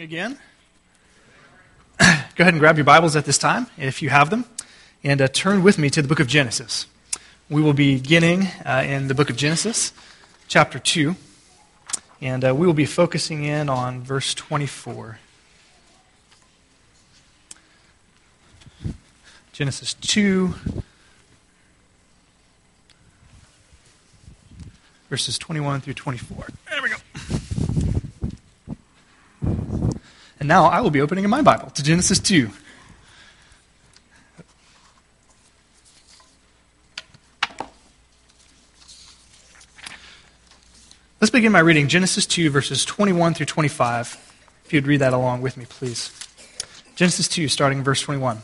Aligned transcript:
again. 0.00 0.38
Go 1.98 2.04
ahead 2.42 2.54
and 2.54 2.58
grab 2.58 2.76
your 2.76 2.84
Bibles 2.84 3.16
at 3.16 3.24
this 3.24 3.38
time, 3.38 3.66
if 3.78 4.02
you 4.02 4.10
have 4.10 4.30
them, 4.30 4.44
and 5.02 5.22
uh, 5.22 5.28
turn 5.28 5.62
with 5.62 5.78
me 5.78 5.88
to 5.90 6.02
the 6.02 6.08
book 6.08 6.20
of 6.20 6.26
Genesis. 6.26 6.86
We 7.48 7.62
will 7.62 7.72
be 7.72 7.96
beginning 7.96 8.48
uh, 8.64 8.84
in 8.86 9.08
the 9.08 9.14
book 9.14 9.30
of 9.30 9.36
Genesis, 9.36 9.92
chapter 10.48 10.78
2, 10.78 11.16
and 12.20 12.44
uh, 12.44 12.54
we 12.54 12.66
will 12.66 12.74
be 12.74 12.84
focusing 12.84 13.44
in 13.44 13.68
on 13.68 14.02
verse 14.02 14.34
24. 14.34 15.18
Genesis 19.52 19.94
2, 19.94 20.54
verses 25.08 25.38
21 25.38 25.80
through 25.80 25.94
24. 25.94 26.48
There 26.70 26.82
we 26.82 26.90
go. 26.90 26.96
And 30.38 30.48
now 30.48 30.66
I 30.66 30.80
will 30.80 30.90
be 30.90 31.00
opening 31.00 31.24
in 31.24 31.30
my 31.30 31.42
Bible 31.42 31.70
to 31.70 31.82
Genesis 31.82 32.18
2. 32.18 32.50
Let's 41.18 41.30
begin 41.30 41.52
by 41.52 41.60
reading 41.60 41.88
Genesis 41.88 42.26
2, 42.26 42.50
verses 42.50 42.84
21 42.84 43.32
through 43.34 43.46
25. 43.46 44.34
If 44.66 44.72
you'd 44.72 44.86
read 44.86 45.00
that 45.00 45.14
along 45.14 45.40
with 45.40 45.56
me, 45.56 45.64
please. 45.64 46.12
Genesis 46.94 47.26
2, 47.28 47.48
starting 47.48 47.78
in 47.78 47.84
verse 47.84 48.02
21, 48.02 48.42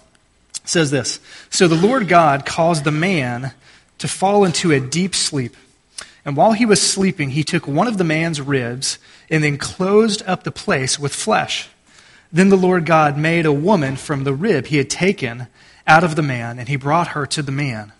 says 0.64 0.90
this 0.90 1.20
So 1.50 1.68
the 1.68 1.74
Lord 1.74 2.08
God 2.08 2.46
caused 2.46 2.84
the 2.84 2.90
man 2.90 3.52
to 3.98 4.08
fall 4.08 4.44
into 4.44 4.72
a 4.72 4.80
deep 4.80 5.14
sleep. 5.14 5.54
And 6.24 6.36
while 6.36 6.52
he 6.52 6.64
was 6.64 6.80
sleeping, 6.80 7.30
he 7.30 7.44
took 7.44 7.68
one 7.68 7.88
of 7.88 7.98
the 7.98 8.04
man's 8.04 8.40
ribs 8.40 8.98
and 9.28 9.44
then 9.44 9.58
closed 9.58 10.22
up 10.26 10.44
the 10.44 10.52
place 10.52 10.98
with 10.98 11.14
flesh. 11.14 11.68
Then 12.32 12.48
the 12.48 12.56
Lord 12.56 12.86
God 12.86 13.18
made 13.18 13.44
a 13.44 13.52
woman 13.52 13.96
from 13.96 14.24
the 14.24 14.32
rib 14.32 14.66
he 14.66 14.78
had 14.78 14.88
taken 14.88 15.48
out 15.86 16.02
of 16.02 16.16
the 16.16 16.22
man, 16.22 16.58
and 16.58 16.68
he 16.68 16.76
brought 16.76 17.08
her 17.08 17.26
to 17.26 17.42
the 17.42 17.52
man. 17.52 17.92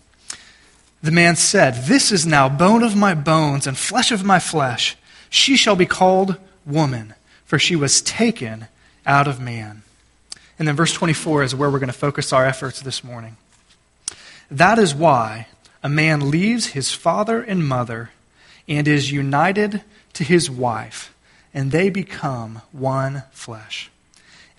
The 1.03 1.11
man 1.11 1.35
said, 1.35 1.85
This 1.85 2.11
is 2.11 2.25
now 2.25 2.49
bone 2.49 2.81
of 2.81 2.95
my 2.95 3.13
bones 3.13 3.67
and 3.67 3.77
flesh 3.77 4.11
of 4.11 4.23
my 4.23 4.39
flesh. 4.39 4.95
She 5.29 5.55
shall 5.55 5.75
be 5.75 5.85
called 5.85 6.37
woman, 6.65 7.13
for 7.45 7.59
she 7.59 7.75
was 7.75 8.01
taken 8.01 8.67
out 9.05 9.27
of 9.27 9.39
man. 9.39 9.83
And 10.57 10.67
then 10.67 10.75
verse 10.75 10.93
24 10.93 11.43
is 11.43 11.55
where 11.55 11.69
we're 11.69 11.79
going 11.79 11.87
to 11.87 11.93
focus 11.93 12.31
our 12.31 12.45
efforts 12.45 12.81
this 12.81 13.03
morning. 13.03 13.37
That 14.49 14.79
is 14.79 14.95
why 14.95 15.47
a 15.83 15.89
man 15.89 16.31
leaves 16.31 16.67
his 16.67 16.91
father 16.91 17.41
and 17.41 17.67
mother 17.67 18.11
and 18.67 18.87
is 18.87 19.11
united 19.11 19.81
to 20.13 20.23
his 20.23 20.49
wife, 20.49 21.13
and 21.53 21.71
they 21.71 21.89
become 21.89 22.61
one 22.71 23.23
flesh. 23.31 23.91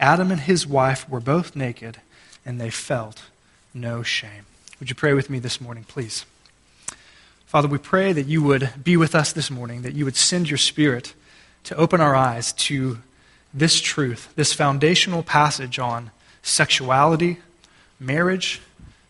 Adam 0.04 0.30
and 0.30 0.42
his 0.42 0.66
wife 0.66 1.08
were 1.08 1.18
both 1.18 1.56
naked, 1.56 1.96
and 2.44 2.60
they 2.60 2.68
felt 2.68 3.22
no 3.72 4.02
shame. 4.02 4.44
Would 4.78 4.90
you 4.90 4.94
pray 4.94 5.14
with 5.14 5.30
me 5.30 5.38
this 5.38 5.62
morning, 5.62 5.84
please? 5.88 6.26
Father, 7.46 7.68
we 7.68 7.78
pray 7.78 8.12
that 8.12 8.26
you 8.26 8.42
would 8.42 8.84
be 8.84 8.98
with 8.98 9.14
us 9.14 9.32
this 9.32 9.50
morning, 9.50 9.80
that 9.80 9.94
you 9.94 10.04
would 10.04 10.14
send 10.14 10.50
your 10.50 10.58
Spirit 10.58 11.14
to 11.62 11.74
open 11.76 12.02
our 12.02 12.14
eyes 12.14 12.52
to 12.52 12.98
this 13.54 13.80
truth, 13.80 14.30
this 14.36 14.52
foundational 14.52 15.22
passage 15.22 15.78
on 15.78 16.10
sexuality, 16.42 17.38
marriage, 17.98 18.60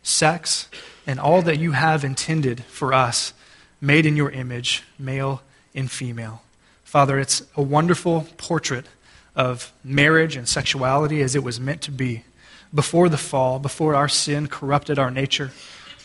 sex, 0.05 0.69
and 1.09 1.19
all 1.19 1.43
that 1.43 1.59
you 1.59 1.73
have 1.73 2.05
intended 2.05 2.63
for 2.67 2.93
us, 2.93 3.33
made 3.81 4.07
in 4.07 4.15
your 4.15 4.31
image, 4.31 4.85
male 4.97 5.43
and 5.75 5.91
female. 5.91 6.43
Father, 6.85 7.19
it's 7.19 7.43
a 7.57 7.63
wonderful 7.63 8.29
portrait 8.37 8.87
of 9.37 9.73
marriage 9.83 10.37
and 10.37 10.49
sexuality 10.49 11.23
as 11.23 11.35
it 11.35 11.43
was 11.43 11.61
meant 11.61 11.83
to 11.83 11.91
be 11.91 12.25
before 12.75 13.09
the 13.09 13.17
fall, 13.19 13.59
before 13.59 13.95
our 13.95 14.09
sin 14.09 14.49
corrupted 14.49 14.99
our 14.99 15.11
nature, 15.11 15.53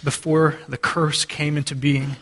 before 0.04 0.58
the 0.68 0.78
curse 0.78 1.26
came 1.26 1.58
into 1.58 1.76
being, 1.76 2.16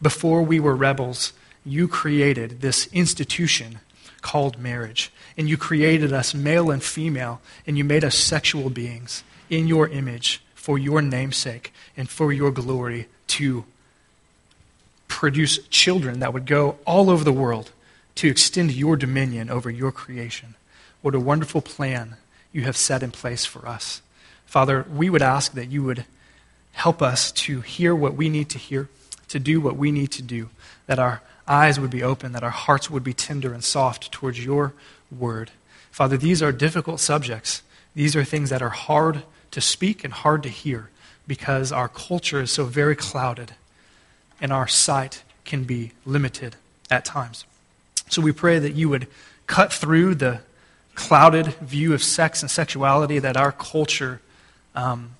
before 0.00 0.42
we 0.42 0.58
were 0.58 0.76
rebels. 0.76 1.32
You 1.64 1.86
created 1.86 2.60
this 2.60 2.88
institution 2.92 3.78
called 4.22 4.58
marriage. 4.58 5.12
And 5.36 5.48
you 5.48 5.56
created 5.56 6.12
us 6.12 6.34
male 6.34 6.70
and 6.70 6.82
female, 6.82 7.40
and 7.66 7.76
you 7.76 7.84
made 7.84 8.04
us 8.04 8.16
sexual 8.16 8.70
beings 8.70 9.22
in 9.50 9.66
your 9.66 9.88
image 9.88 10.42
for 10.54 10.78
your 10.78 11.02
namesake 11.02 11.72
and 11.96 12.08
for 12.08 12.32
your 12.32 12.50
glory 12.50 13.08
to 13.26 13.64
produce 15.08 15.58
children 15.68 16.20
that 16.20 16.32
would 16.32 16.46
go 16.46 16.78
all 16.86 17.10
over 17.10 17.24
the 17.24 17.32
world 17.32 17.70
to 18.16 18.28
extend 18.28 18.72
your 18.72 18.96
dominion 18.96 19.50
over 19.50 19.70
your 19.70 19.92
creation. 19.92 20.54
What 21.00 21.14
a 21.14 21.20
wonderful 21.20 21.62
plan 21.62 22.16
you 22.52 22.62
have 22.62 22.76
set 22.76 23.02
in 23.02 23.10
place 23.10 23.44
for 23.44 23.66
us. 23.66 24.02
Father, 24.46 24.84
we 24.94 25.08
would 25.08 25.22
ask 25.22 25.52
that 25.54 25.70
you 25.70 25.82
would 25.82 26.04
help 26.72 27.02
us 27.02 27.32
to 27.32 27.60
hear 27.60 27.94
what 27.94 28.14
we 28.14 28.28
need 28.28 28.48
to 28.50 28.58
hear, 28.58 28.88
to 29.28 29.38
do 29.38 29.60
what 29.60 29.76
we 29.76 29.90
need 29.90 30.12
to 30.12 30.22
do, 30.22 30.50
that 30.86 30.98
our 30.98 31.22
eyes 31.48 31.80
would 31.80 31.90
be 31.90 32.02
open, 32.02 32.32
that 32.32 32.44
our 32.44 32.50
hearts 32.50 32.90
would 32.90 33.02
be 33.02 33.14
tender 33.14 33.52
and 33.52 33.64
soft 33.64 34.12
towards 34.12 34.44
your 34.44 34.74
word. 35.10 35.50
Father, 35.90 36.16
these 36.16 36.42
are 36.42 36.52
difficult 36.52 37.00
subjects. 37.00 37.62
These 37.94 38.16
are 38.16 38.24
things 38.24 38.50
that 38.50 38.62
are 38.62 38.70
hard 38.70 39.22
to 39.50 39.60
speak 39.60 40.04
and 40.04 40.12
hard 40.12 40.42
to 40.42 40.48
hear 40.48 40.90
because 41.26 41.72
our 41.72 41.88
culture 41.88 42.40
is 42.40 42.50
so 42.50 42.64
very 42.64 42.96
clouded 42.96 43.52
and 44.40 44.52
our 44.52 44.66
sight 44.66 45.22
can 45.44 45.64
be 45.64 45.92
limited 46.04 46.56
at 46.90 47.04
times. 47.04 47.44
So 48.12 48.20
we 48.20 48.32
pray 48.32 48.58
that 48.58 48.74
you 48.74 48.90
would 48.90 49.06
cut 49.46 49.72
through 49.72 50.16
the 50.16 50.40
clouded 50.94 51.46
view 51.62 51.94
of 51.94 52.02
sex 52.02 52.42
and 52.42 52.50
sexuality 52.50 53.18
that 53.18 53.38
our 53.38 53.52
culture 53.52 54.20
um, 54.74 55.12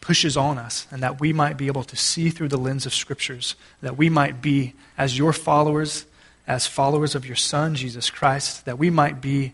pushes 0.00 0.36
on 0.36 0.58
us, 0.58 0.88
and 0.90 1.00
that 1.00 1.20
we 1.20 1.32
might 1.32 1.56
be 1.56 1.68
able 1.68 1.84
to 1.84 1.94
see 1.94 2.28
through 2.28 2.48
the 2.48 2.58
lens 2.58 2.86
of 2.86 2.92
scriptures, 2.92 3.54
that 3.82 3.96
we 3.96 4.10
might 4.10 4.42
be, 4.42 4.74
as 4.98 5.16
your 5.16 5.32
followers, 5.32 6.06
as 6.44 6.66
followers 6.66 7.14
of 7.14 7.24
your 7.24 7.36
Son, 7.36 7.76
Jesus 7.76 8.10
Christ, 8.10 8.64
that 8.64 8.76
we 8.76 8.90
might 8.90 9.20
be 9.20 9.52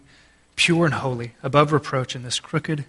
pure 0.56 0.87
and 0.87 0.94
holy, 0.94 1.33
above 1.43 1.71
reproach 1.71 2.16
in 2.16 2.22
this 2.22 2.41
crooked 2.41 2.87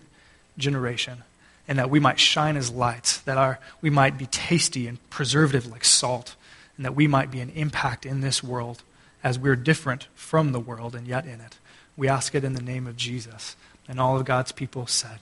generation, 0.57 1.23
and 1.67 1.77
that 1.77 1.89
we 1.89 2.00
might 2.00 2.17
shine 2.17 2.55
as 2.55 2.71
lights, 2.71 3.17
that 3.19 3.38
our, 3.38 3.59
we 3.81 3.89
might 3.89 4.17
be 4.17 4.27
tasty 4.27 4.88
and 4.88 5.09
preservative 5.09 5.67
like 5.67 5.83
salt, 5.83 6.38
and 6.77 6.85
that 6.85 6.95
we 6.95 7.07
might 7.07 7.29
be 7.29 7.41
an 7.41 7.50
impact 7.50 8.05
in 8.05 8.21
this 8.21 8.41
world 8.41 8.83
as 9.23 9.37
we're 9.37 9.55
different 9.55 10.07
from 10.15 10.51
the 10.51 10.59
world 10.59 10.95
and 10.95 11.07
yet 11.07 11.25
in 11.25 11.41
it. 11.41 11.57
We 11.97 12.07
ask 12.07 12.33
it 12.35 12.43
in 12.43 12.53
the 12.53 12.61
name 12.61 12.87
of 12.87 12.97
Jesus. 12.97 13.55
And 13.87 13.99
all 13.99 14.17
of 14.17 14.25
God's 14.25 14.51
people 14.51 14.87
said, 14.87 15.19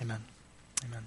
Amen. 0.00 0.20
Amen. 0.84 1.06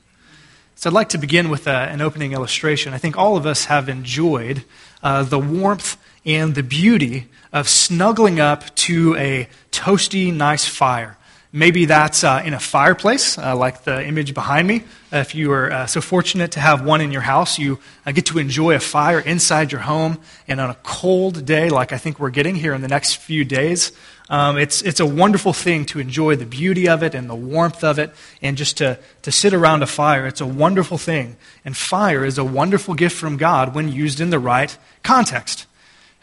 So 0.75 0.89
I'd 0.89 0.93
like 0.93 1.09
to 1.09 1.17
begin 1.17 1.49
with 1.49 1.67
a, 1.67 1.71
uh, 1.71 1.85
an 1.85 2.01
opening 2.01 2.33
illustration. 2.33 2.93
I 2.93 2.97
think 2.97 3.17
all 3.17 3.37
of 3.37 3.45
us 3.45 3.65
have 3.65 3.89
enjoyed 3.89 4.63
uh, 5.01 5.23
the 5.23 5.39
warmth 5.39 5.97
and 6.25 6.53
the 6.53 6.63
beauty 6.63 7.27
of 7.53 7.69
snuggling 7.69 8.39
up 8.39 8.75
to 8.75 9.15
a 9.15 9.47
toasty, 9.71 10.33
nice 10.33 10.65
fire. 10.65 11.17
Maybe 11.55 11.85
that's 11.85 12.25
uh, 12.25 12.43
in 12.43 12.53
a 12.53 12.59
fireplace, 12.59 13.37
uh, 13.37 13.55
like 13.55 13.85
the 13.85 14.05
image 14.05 14.33
behind 14.33 14.67
me. 14.67 14.83
If 15.13 15.33
you 15.35 15.53
are 15.53 15.71
uh, 15.71 15.85
so 15.85 16.01
fortunate 16.01 16.51
to 16.51 16.59
have 16.59 16.83
one 16.83 16.99
in 16.99 17.13
your 17.13 17.21
house, 17.21 17.57
you 17.57 17.79
uh, 18.05 18.11
get 18.11 18.25
to 18.25 18.39
enjoy 18.39 18.75
a 18.75 18.79
fire 18.81 19.21
inside 19.21 19.71
your 19.71 19.79
home. 19.79 20.19
And 20.49 20.59
on 20.59 20.69
a 20.69 20.75
cold 20.83 21.45
day, 21.45 21.69
like 21.69 21.93
I 21.93 21.97
think 21.97 22.19
we're 22.19 22.29
getting 22.29 22.55
here 22.55 22.73
in 22.73 22.81
the 22.81 22.89
next 22.89 23.19
few 23.19 23.45
days, 23.45 23.93
um, 24.27 24.57
it's, 24.57 24.81
it's 24.81 24.99
a 24.99 25.05
wonderful 25.05 25.53
thing 25.53 25.85
to 25.85 25.99
enjoy 25.99 26.35
the 26.35 26.45
beauty 26.45 26.89
of 26.89 27.03
it 27.03 27.15
and 27.15 27.29
the 27.29 27.35
warmth 27.35 27.85
of 27.85 27.99
it 27.99 28.11
and 28.41 28.57
just 28.57 28.75
to, 28.79 28.99
to 29.21 29.31
sit 29.31 29.53
around 29.53 29.81
a 29.81 29.87
fire. 29.87 30.27
It's 30.27 30.41
a 30.41 30.45
wonderful 30.45 30.97
thing. 30.97 31.37
And 31.63 31.77
fire 31.77 32.25
is 32.25 32.37
a 32.37 32.43
wonderful 32.43 32.95
gift 32.95 33.15
from 33.15 33.37
God 33.37 33.73
when 33.73 33.89
used 33.89 34.19
in 34.19 34.29
the 34.29 34.39
right 34.39 34.77
context. 35.03 35.67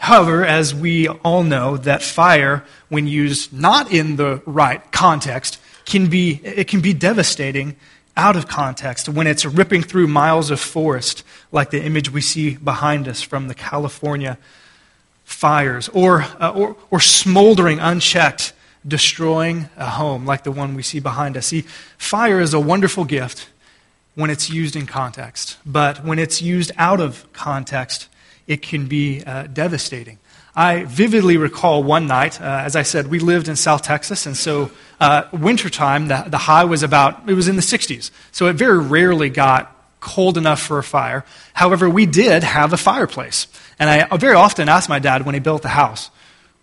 However, 0.02 0.44
as 0.44 0.74
we 0.74 1.06
all 1.06 1.44
know, 1.44 1.76
that 1.76 2.02
fire, 2.02 2.64
when 2.88 3.06
used 3.06 3.52
not 3.52 3.92
in 3.92 4.16
the 4.16 4.42
right 4.44 4.82
context, 4.90 5.60
can 5.84 6.08
be, 6.08 6.40
it 6.42 6.66
can 6.66 6.80
be 6.80 6.92
devastating 6.92 7.76
out 8.16 8.34
of 8.34 8.48
context 8.48 9.08
when 9.08 9.28
it's 9.28 9.44
ripping 9.44 9.84
through 9.84 10.08
miles 10.08 10.50
of 10.50 10.58
forest, 10.58 11.22
like 11.52 11.70
the 11.70 11.80
image 11.80 12.10
we 12.10 12.20
see 12.20 12.56
behind 12.56 13.06
us 13.06 13.22
from 13.22 13.46
the 13.46 13.54
California 13.54 14.38
fires, 15.22 15.88
or, 15.90 16.22
uh, 16.40 16.52
or, 16.52 16.76
or 16.90 16.98
smoldering 16.98 17.78
unchecked, 17.78 18.54
destroying 18.84 19.68
a 19.76 19.86
home, 19.86 20.26
like 20.26 20.42
the 20.42 20.50
one 20.50 20.74
we 20.74 20.82
see 20.82 20.98
behind 20.98 21.36
us. 21.36 21.46
See, 21.46 21.60
fire 21.96 22.40
is 22.40 22.52
a 22.52 22.60
wonderful 22.60 23.04
gift 23.04 23.48
when 24.16 24.30
it's 24.30 24.50
used 24.50 24.74
in 24.74 24.86
context, 24.86 25.58
but 25.64 26.04
when 26.04 26.18
it's 26.18 26.42
used 26.42 26.72
out 26.76 26.98
of 26.98 27.32
context, 27.32 28.08
it 28.52 28.62
can 28.62 28.86
be 28.86 29.22
uh, 29.24 29.46
devastating. 29.46 30.18
I 30.54 30.84
vividly 30.84 31.38
recall 31.38 31.82
one 31.82 32.06
night, 32.06 32.38
uh, 32.38 32.44
as 32.44 32.76
I 32.76 32.82
said, 32.82 33.06
we 33.06 33.18
lived 33.18 33.48
in 33.48 33.56
South 33.56 33.82
Texas, 33.82 34.26
and 34.26 34.36
so 34.36 34.70
uh, 35.00 35.22
wintertime, 35.32 36.08
the, 36.08 36.24
the 36.28 36.36
high 36.36 36.64
was 36.64 36.82
about, 36.82 37.28
it 37.28 37.32
was 37.32 37.48
in 37.48 37.56
the 37.56 37.62
60s. 37.62 38.10
So 38.30 38.48
it 38.48 38.54
very 38.56 38.78
rarely 38.78 39.30
got 39.30 39.74
cold 40.00 40.36
enough 40.36 40.60
for 40.60 40.78
a 40.78 40.84
fire. 40.84 41.24
However, 41.54 41.88
we 41.88 42.04
did 42.04 42.42
have 42.42 42.74
a 42.74 42.76
fireplace. 42.76 43.46
And 43.78 43.88
I 43.88 44.16
very 44.18 44.34
often 44.34 44.68
asked 44.68 44.90
my 44.90 44.98
dad 44.98 45.24
when 45.24 45.34
he 45.34 45.40
built 45.40 45.62
the 45.62 45.68
house, 45.68 46.10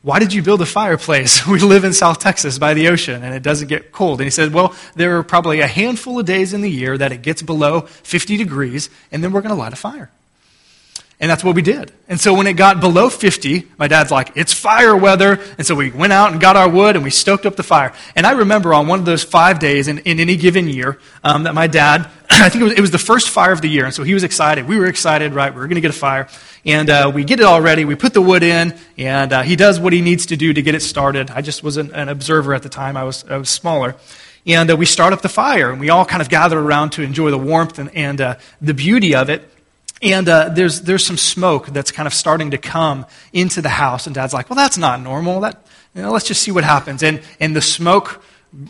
why 0.01 0.19
did 0.19 0.31
you 0.31 0.43
build 0.43 0.61
a 0.61 0.65
fireplace? 0.65 1.45
We 1.47 1.59
live 1.59 1.83
in 1.83 1.93
South 1.93 2.19
Texas 2.19 2.59
by 2.59 2.73
the 2.73 2.87
ocean 2.89 3.23
and 3.23 3.33
it 3.33 3.43
doesn't 3.43 3.67
get 3.67 3.91
cold. 3.91 4.21
And 4.21 4.27
he 4.27 4.31
said, 4.31 4.53
Well, 4.53 4.75
there 4.95 5.17
are 5.17 5.23
probably 5.23 5.61
a 5.61 5.67
handful 5.67 6.19
of 6.19 6.25
days 6.25 6.53
in 6.53 6.61
the 6.61 6.69
year 6.69 6.97
that 6.97 7.11
it 7.11 7.21
gets 7.21 7.41
below 7.41 7.81
50 7.81 8.37
degrees, 8.37 8.89
and 9.11 9.23
then 9.23 9.31
we're 9.31 9.41
going 9.41 9.55
to 9.55 9.59
light 9.59 9.73
a 9.73 9.77
fire. 9.77 10.11
And 11.21 11.29
that's 11.29 11.43
what 11.43 11.53
we 11.53 11.61
did. 11.61 11.91
And 12.07 12.17
so 12.17 12.33
when 12.33 12.47
it 12.47 12.53
got 12.53 12.79
below 12.79 13.09
50, 13.09 13.67
my 13.77 13.89
dad's 13.89 14.09
like, 14.09 14.31
it's 14.35 14.53
fire 14.53 14.95
weather. 14.95 15.37
And 15.57 15.67
so 15.67 15.75
we 15.75 15.91
went 15.91 16.13
out 16.13 16.31
and 16.31 16.39
got 16.39 16.55
our 16.55 16.69
wood 16.69 16.95
and 16.95 17.03
we 17.03 17.09
stoked 17.09 17.45
up 17.45 17.57
the 17.57 17.63
fire. 17.63 17.93
And 18.15 18.25
I 18.25 18.31
remember 18.31 18.73
on 18.73 18.87
one 18.87 18.99
of 18.99 19.05
those 19.05 19.21
five 19.21 19.59
days 19.59 19.89
in, 19.89 19.97
in 19.99 20.21
any 20.21 20.37
given 20.37 20.69
year 20.69 20.97
um, 21.25 21.43
that 21.43 21.53
my 21.53 21.67
dad, 21.67 22.09
I 22.29 22.47
think 22.47 22.61
it 22.61 22.63
was, 22.63 22.73
it 22.73 22.79
was, 22.79 22.91
the 22.91 22.97
first 22.97 23.29
fire 23.29 23.51
of 23.51 23.59
the 23.59 23.67
year. 23.67 23.83
And 23.83 23.93
so 23.93 24.03
he 24.03 24.13
was 24.13 24.23
excited. 24.23 24.65
We 24.65 24.77
were 24.77 24.85
excited, 24.85 25.33
right? 25.33 25.53
We 25.53 25.59
were 25.59 25.67
going 25.67 25.75
to 25.75 25.81
get 25.81 25.91
a 25.91 25.99
fire. 25.99 26.29
And 26.65 26.89
uh, 26.89 27.11
we 27.13 27.25
get 27.25 27.41
it 27.41 27.45
all 27.45 27.61
ready. 27.61 27.83
We 27.83 27.95
put 27.95 28.13
the 28.13 28.21
wood 28.21 28.41
in 28.41 28.77
and 28.97 29.33
uh, 29.33 29.41
he 29.41 29.57
does 29.57 29.77
what 29.77 29.91
he 29.91 29.99
needs 29.99 30.27
to 30.27 30.37
do 30.37 30.53
to 30.53 30.61
get 30.61 30.73
it 30.73 30.81
started. 30.81 31.31
I 31.31 31.41
just 31.41 31.63
was 31.63 31.75
an, 31.75 31.91
an 31.91 32.07
observer 32.07 32.53
at 32.53 32.63
the 32.63 32.69
time. 32.69 32.95
I 32.95 33.03
was, 33.03 33.25
I 33.25 33.35
was 33.35 33.49
smaller. 33.49 33.97
And 34.45 34.71
uh, 34.71 34.77
we 34.77 34.85
start 34.85 35.11
up 35.11 35.21
the 35.21 35.29
fire 35.29 35.69
and 35.69 35.81
we 35.81 35.89
all 35.89 36.05
kind 36.05 36.21
of 36.21 36.29
gather 36.29 36.57
around 36.57 36.91
to 36.91 37.01
enjoy 37.01 37.29
the 37.29 37.37
warmth 37.37 37.77
and, 37.77 37.93
and 37.93 38.21
uh, 38.21 38.35
the 38.61 38.73
beauty 38.73 39.15
of 39.15 39.29
it. 39.29 39.51
And 40.01 40.29
uh, 40.29 40.49
there's, 40.49 40.81
there's 40.81 41.05
some 41.05 41.17
smoke 41.17 41.67
that's 41.67 41.91
kind 41.91 42.07
of 42.07 42.13
starting 42.13 42.51
to 42.51 42.57
come 42.57 43.05
into 43.33 43.61
the 43.61 43.69
house. 43.69 44.05
And 44.05 44.15
dad's 44.15 44.33
like, 44.33 44.49
well, 44.49 44.55
that's 44.55 44.77
not 44.77 45.01
normal. 45.01 45.41
That, 45.41 45.65
you 45.93 46.01
know, 46.01 46.11
let's 46.11 46.27
just 46.27 46.41
see 46.41 46.51
what 46.51 46.63
happens. 46.63 47.03
And, 47.03 47.21
and 47.39 47.55
the 47.55 47.61
smoke 47.61 48.23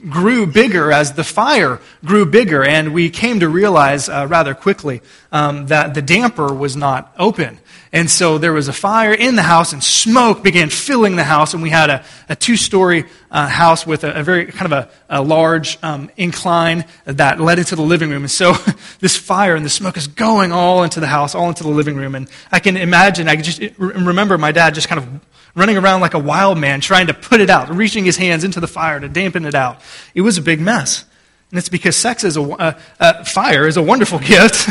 grew 0.10 0.46
bigger 0.46 0.92
as 0.92 1.14
the 1.14 1.24
fire 1.24 1.80
grew 2.04 2.26
bigger. 2.26 2.64
And 2.64 2.94
we 2.94 3.10
came 3.10 3.40
to 3.42 3.50
realize 3.50 4.10
uh, 4.10 4.28
rather 4.30 4.54
quickly 4.54 5.02
um, 5.32 5.68
that 5.68 5.94
the 5.94 6.02
damper 6.02 6.54
was 6.54 6.76
not 6.76 7.14
open. 7.18 7.60
And 7.92 8.10
so 8.10 8.38
there 8.38 8.54
was 8.54 8.68
a 8.68 8.74
fire 8.74 9.14
in 9.14 9.36
the 9.36 9.42
house, 9.42 9.74
and 9.74 9.84
smoke 9.84 10.44
began 10.44 10.70
filling 10.70 11.16
the 11.16 11.24
house. 11.24 11.56
And 11.56 11.64
we 11.64 11.72
had 11.72 11.90
a, 11.90 12.06
a 12.30 12.36
two 12.36 12.56
story 12.56 13.06
uh, 13.32 13.48
house 13.48 13.86
with 13.86 14.04
a, 14.04 14.20
a, 14.20 14.24
very 14.24 14.46
kind 14.46 14.72
of 14.72 14.72
a, 14.72 14.90
a 15.10 15.24
large 15.24 15.80
um, 15.82 16.12
incline 16.16 16.86
that 17.06 17.40
led 17.40 17.58
into 17.58 17.76
the 17.76 17.82
living 17.82 18.12
room. 18.12 18.24
And 18.24 18.32
so 18.32 18.54
this 19.00 19.18
fire 19.18 19.56
and 19.56 19.66
the 19.66 19.70
smoke 19.70 19.98
is 19.98 20.08
going 20.08 20.52
all 20.52 20.84
into 20.84 21.00
the 21.00 21.08
house, 21.08 21.34
all 21.34 21.50
into 21.50 21.64
the 21.64 21.70
living 21.70 21.96
room. 21.96 22.14
And 22.14 22.30
I 22.52 22.60
can 22.60 22.78
imagine, 22.78 23.28
I 23.28 23.36
just 23.38 23.60
remember 23.80 24.38
my 24.38 24.52
dad 24.52 24.76
just 24.76 24.88
kind 24.88 25.00
of 25.02 25.22
running 25.56 25.78
around 25.78 26.02
like 26.02 26.14
a 26.14 26.20
wild 26.20 26.60
man 26.60 26.82
trying 26.82 27.08
to 27.08 27.14
put 27.16 27.42
it 27.42 27.50
out, 27.50 27.74
reaching 27.74 28.06
his 28.06 28.18
hands 28.18 28.44
into 28.44 28.60
the 28.60 28.68
fire 28.68 29.00
to 29.00 29.10
dampen 29.10 29.46
it 29.46 29.56
out. 29.56 29.82
It 30.14 30.22
was 30.22 30.38
a 30.38 30.44
big 30.44 30.62
mess. 30.62 31.06
And 31.50 31.58
it's 31.58 31.70
because 31.70 31.96
sex 31.96 32.24
is 32.24 32.38
a, 32.38 32.44
uh, 32.44 32.80
uh, 33.00 33.24
fire 33.24 33.68
is 33.68 33.78
a 33.78 33.82
wonderful 33.82 34.20
gift. 34.24 34.70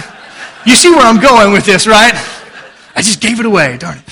you 0.65 0.77
see 0.77 0.91
where 0.91 1.01
I'm 1.01 1.21
going 1.21 1.53
with 1.53 1.67
this, 1.67 1.89
right? 1.89 2.15
I 2.99 3.01
just 3.01 3.21
gave 3.21 3.39
it 3.39 3.47
away, 3.47 3.79
darn 3.79 3.99
it. 3.99 4.11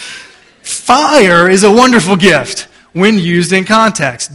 Fire 0.63 1.51
is 1.51 1.65
a 1.65 1.73
wonderful 1.73 2.15
gift 2.15 2.69
when 2.93 3.19
used 3.19 3.53
in 3.53 3.65
context. 3.65 4.31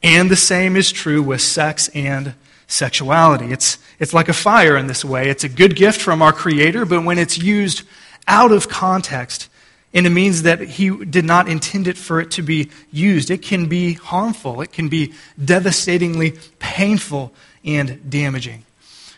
And 0.00 0.30
the 0.30 0.36
same 0.36 0.76
is 0.76 0.92
true 0.92 1.24
with 1.24 1.40
sex 1.40 1.88
and 1.88 2.34
sexuality. 2.68 3.46
It's, 3.46 3.78
it's 3.98 4.14
like 4.14 4.28
a 4.28 4.32
fire 4.32 4.76
in 4.76 4.86
this 4.86 5.04
way. 5.04 5.28
It's 5.28 5.42
a 5.42 5.48
good 5.48 5.74
gift 5.74 6.00
from 6.00 6.22
our 6.22 6.32
Creator, 6.32 6.86
but 6.86 7.02
when 7.02 7.18
it's 7.18 7.36
used 7.36 7.82
out 8.28 8.52
of 8.52 8.68
context, 8.68 9.48
and 9.92 10.06
it 10.06 10.10
means 10.10 10.42
that 10.42 10.60
He 10.60 10.90
did 11.04 11.24
not 11.24 11.48
intend 11.48 11.88
it 11.88 11.98
for 11.98 12.20
it 12.20 12.30
to 12.32 12.42
be 12.42 12.70
used, 12.92 13.28
it 13.28 13.42
can 13.42 13.66
be 13.66 13.94
harmful. 13.94 14.60
It 14.60 14.70
can 14.70 14.88
be 14.88 15.14
devastatingly 15.44 16.38
painful 16.60 17.32
and 17.64 18.08
damaging. 18.08 18.64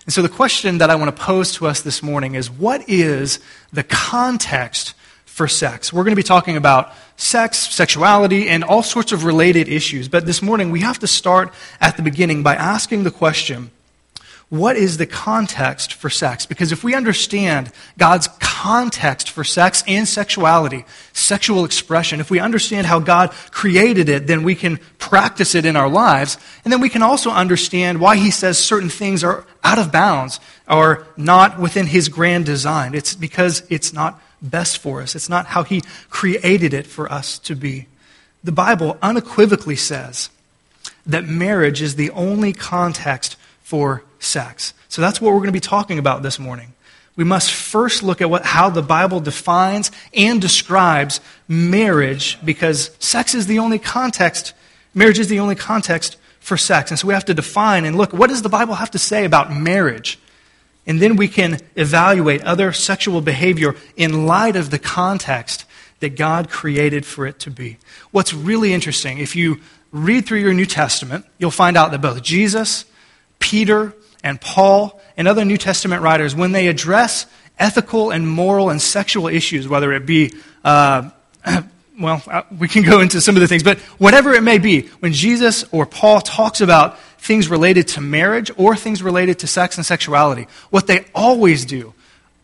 And 0.04 0.12
so 0.12 0.22
the 0.22 0.28
question 0.28 0.78
that 0.78 0.90
I 0.90 0.96
want 0.96 1.14
to 1.14 1.22
pose 1.22 1.52
to 1.54 1.66
us 1.66 1.81
this 1.82 2.02
morning 2.02 2.34
is 2.34 2.50
what 2.50 2.88
is 2.88 3.38
the 3.72 3.84
context 3.84 4.94
for 5.25 5.46
sex? 5.46 5.93
We're 5.93 6.02
going 6.02 6.12
to 6.12 6.16
be 6.16 6.25
talking 6.25 6.56
about 6.56 6.93
sex, 7.16 7.58
sexuality, 7.58 8.49
and 8.49 8.64
all 8.64 8.82
sorts 8.82 9.12
of 9.12 9.25
related 9.25 9.69
issues. 9.69 10.08
But 10.08 10.26
this 10.26 10.43
morning 10.43 10.70
we 10.70 10.81
have 10.81 10.99
to 11.00 11.06
start 11.06 11.54
at 11.81 11.96
the 11.96 12.02
beginning 12.02 12.43
by 12.43 12.56
asking 12.56 13.04
the 13.04 13.10
question 13.12 13.70
what 14.52 14.76
is 14.76 14.99
the 14.99 15.06
context 15.06 15.94
for 15.94 16.10
sex? 16.10 16.44
Because 16.44 16.72
if 16.72 16.84
we 16.84 16.94
understand 16.94 17.72
God's 17.96 18.28
context 18.38 19.31
for 19.31 19.44
sex 19.44 19.82
and 19.87 20.06
sexuality, 20.06 20.84
sexual 21.14 21.64
expression, 21.64 22.20
if 22.20 22.31
we 22.31 22.38
understand 22.38 22.87
how 22.87 22.99
God 22.99 23.31
created 23.50 24.10
it, 24.10 24.26
then 24.26 24.43
we 24.43 24.54
can 24.54 24.78
practice 24.99 25.54
it 25.54 25.64
in 25.64 25.75
our 25.75 25.88
lives. 25.88 26.37
And 26.64 26.72
then 26.72 26.82
we 26.82 26.90
can 26.90 27.00
also 27.02 27.31
understand 27.31 27.99
why 27.99 28.16
He 28.19 28.31
says 28.31 28.58
certain 28.58 28.90
things 28.90 29.25
are 29.25 29.46
out 29.64 29.78
of 29.78 29.90
bounds 29.90 30.38
or 30.69 31.06
not 31.16 31.58
within 31.58 31.87
His 31.87 32.10
grand 32.10 32.44
design. 32.44 32.94
It's 32.94 33.14
because 33.14 33.62
it's 33.70 33.94
not 33.94 34.20
best 34.43 34.76
for 34.76 35.00
us, 35.00 35.14
it's 35.16 35.31
not 35.31 35.46
how 35.46 35.62
He 35.62 35.81
created 36.10 36.75
it 36.75 36.87
for 36.87 37.10
us 37.10 37.38
to 37.38 37.55
be. 37.56 37.87
The 38.44 38.52
Bible 38.52 38.98
unequivocally 39.00 39.76
says 39.76 40.28
that 41.06 41.25
marriage 41.25 41.81
is 41.81 41.96
the 41.96 42.10
only 42.10 42.52
context 42.52 43.38
for 43.62 44.05
sex. 44.22 44.74
So 44.88 45.02
that's 45.02 45.20
what 45.20 45.32
we're 45.32 45.40
going 45.40 45.48
to 45.48 45.52
be 45.52 45.60
talking 45.60 45.98
about 45.98 46.22
this 46.22 46.38
morning. 46.38 46.72
We 47.16 47.24
must 47.24 47.52
first 47.52 48.02
look 48.02 48.22
at 48.22 48.30
what, 48.30 48.44
how 48.44 48.70
the 48.70 48.82
Bible 48.82 49.20
defines 49.20 49.90
and 50.14 50.40
describes 50.40 51.20
marriage 51.46 52.38
because 52.44 52.90
sex 52.98 53.34
is 53.34 53.46
the 53.46 53.58
only 53.58 53.78
context, 53.78 54.54
marriage 54.94 55.19
is 55.19 55.28
the 55.28 55.40
only 55.40 55.54
context 55.54 56.16
for 56.40 56.56
sex. 56.56 56.90
And 56.90 56.98
so 56.98 57.06
we 57.06 57.14
have 57.14 57.26
to 57.26 57.34
define 57.34 57.84
and 57.84 57.96
look 57.96 58.12
what 58.12 58.30
does 58.30 58.42
the 58.42 58.48
Bible 58.48 58.74
have 58.74 58.90
to 58.92 58.98
say 58.98 59.24
about 59.24 59.54
marriage? 59.54 60.19
And 60.86 61.00
then 61.00 61.16
we 61.16 61.28
can 61.28 61.58
evaluate 61.76 62.42
other 62.42 62.72
sexual 62.72 63.20
behavior 63.20 63.76
in 63.96 64.26
light 64.26 64.56
of 64.56 64.70
the 64.70 64.78
context 64.78 65.64
that 66.00 66.16
God 66.16 66.50
created 66.50 67.06
for 67.06 67.26
it 67.26 67.38
to 67.40 67.50
be. 67.50 67.78
What's 68.10 68.34
really 68.34 68.72
interesting, 68.72 69.19
if 69.19 69.36
you 69.36 69.60
read 69.92 70.26
through 70.26 70.40
your 70.40 70.54
New 70.54 70.66
Testament, 70.66 71.26
you'll 71.38 71.52
find 71.52 71.76
out 71.76 71.92
that 71.92 72.00
both 72.00 72.22
Jesus, 72.22 72.84
Peter, 73.38 73.94
and 74.22 74.40
Paul 74.40 75.00
and 75.16 75.26
other 75.26 75.44
New 75.44 75.56
Testament 75.56 76.02
writers, 76.02 76.34
when 76.34 76.52
they 76.52 76.69
address 76.69 77.26
ethical 77.58 78.10
and 78.10 78.28
moral 78.28 78.70
and 78.70 78.80
sexual 78.80 79.28
issues, 79.28 79.69
whether 79.69 79.92
it 79.92 80.06
be, 80.06 80.32
uh, 80.64 81.10
well, 82.00 82.22
uh, 82.26 82.42
we 82.58 82.69
can 82.69 82.82
go 82.82 83.00
into 83.00 83.20
some 83.20 83.36
of 83.36 83.40
the 83.40 83.48
things, 83.48 83.62
but 83.62 83.78
whatever 83.98 84.32
it 84.32 84.42
may 84.42 84.58
be, 84.58 84.82
when 85.00 85.12
Jesus 85.12 85.64
or 85.72 85.86
Paul 85.86 86.20
talks 86.20 86.60
about 86.60 86.98
things 87.19 87.48
related 87.48 87.88
to 87.88 88.00
marriage 88.00 88.50
or 88.56 88.74
things 88.76 89.02
related 89.02 89.38
to 89.40 89.46
sex 89.46 89.76
and 89.76 89.86
sexuality, 89.86 90.46
what 90.70 90.86
they 90.86 91.04
always 91.14 91.64
do, 91.64 91.94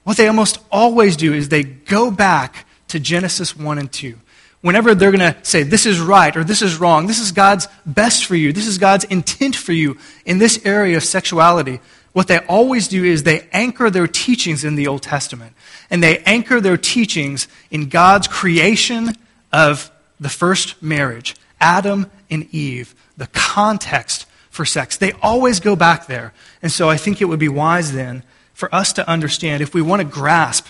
what 0.05 0.17
they 0.17 0.29
almost 0.29 0.59
always 0.71 1.17
do 1.17 1.35
is 1.35 1.49
they 1.49 1.65
go 1.65 2.11
back 2.11 2.67
to 2.89 2.99
Genesis 2.99 3.57
1 3.57 3.79
and 3.79 3.93
2 3.93 4.19
whenever 4.61 4.95
they're 4.95 5.13
going 5.13 5.35
to 5.35 5.37
say, 5.43 5.63
this 5.63 5.87
is 5.87 6.01
right 6.01 6.37
or 6.37 6.45
this 6.45 6.63
is 6.63 6.79
wrong, 6.79 7.07
this 7.07 7.21
is 7.21 7.33
God's 7.33 7.69
best 7.87 8.27
for 8.27 8.35
you, 8.35 8.53
this 8.53 8.67
is 8.67 8.79
God's 8.79 9.05
intent 9.05 9.57
for 9.57 9.73
you 9.73 9.99
in 10.25 10.39
this 10.39 10.65
area 10.65 10.97
of 10.97 11.05
sexuality, 11.05 11.81
what 12.13 12.27
they 12.27 12.39
always 12.39 12.89
do 12.89 13.05
is 13.05 13.23
they 13.23 13.47
anchor 13.53 13.91
their 13.91 14.09
teachings 14.09 14.65
in 14.65 14.75
the 14.75 14.89
Old 14.89 15.03
Testament. 15.03 15.55
And 15.91 16.03
they 16.03 16.19
anchor 16.21 16.61
their 16.61 16.77
teachings 16.77 17.47
in 17.71 17.89
God's 17.89 18.27
creation 18.27 19.13
of 19.53 19.91
the 20.19 20.29
first 20.29 20.83
marriage, 20.83 21.37
Adam 21.61 22.11
and 22.31 22.53
Eve, 22.53 22.95
the 23.17 23.29
context 23.29 24.27
for 24.51 24.65
sex. 24.65 24.97
They 24.97 25.13
always 25.23 25.61
go 25.61 25.77
back 25.77 26.07
there. 26.07 26.33
And 26.61 26.73
so 26.73 26.91
I 26.91 26.97
think 26.97 27.23
it 27.23 27.27
would 27.27 27.39
be 27.39 27.49
wise 27.49 27.93
then 27.93 28.25
for 28.53 28.75
us 28.75 28.93
to 28.95 29.09
understand 29.09 29.63
if 29.63 29.73
we 29.73 29.83
want 29.83 30.01
to 30.01 30.09
grasp 30.09 30.67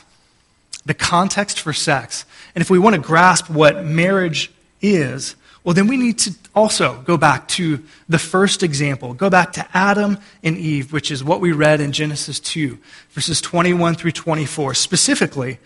the 0.84 0.94
context 0.94 1.60
for 1.60 1.72
sex, 1.72 2.26
and 2.54 2.62
if 2.62 2.70
we 2.70 2.78
want 2.78 2.96
to 2.96 3.02
grasp 3.02 3.50
what 3.50 3.84
marriage 3.84 4.50
is, 4.80 5.36
well, 5.64 5.74
then 5.74 5.86
we 5.86 5.96
need 5.96 6.18
to 6.20 6.34
also 6.54 7.02
go 7.02 7.16
back 7.16 7.46
to 7.48 7.82
the 8.08 8.18
first 8.18 8.62
example. 8.62 9.12
Go 9.12 9.28
back 9.28 9.52
to 9.54 9.66
Adam 9.74 10.18
and 10.42 10.56
Eve, 10.56 10.92
which 10.92 11.10
is 11.10 11.22
what 11.22 11.40
we 11.40 11.52
read 11.52 11.80
in 11.80 11.92
Genesis 11.92 12.40
2, 12.40 12.78
verses 13.10 13.40
21 13.40 13.94
through 13.94 14.12
24. 14.12 14.74
Specifically, 14.74 15.58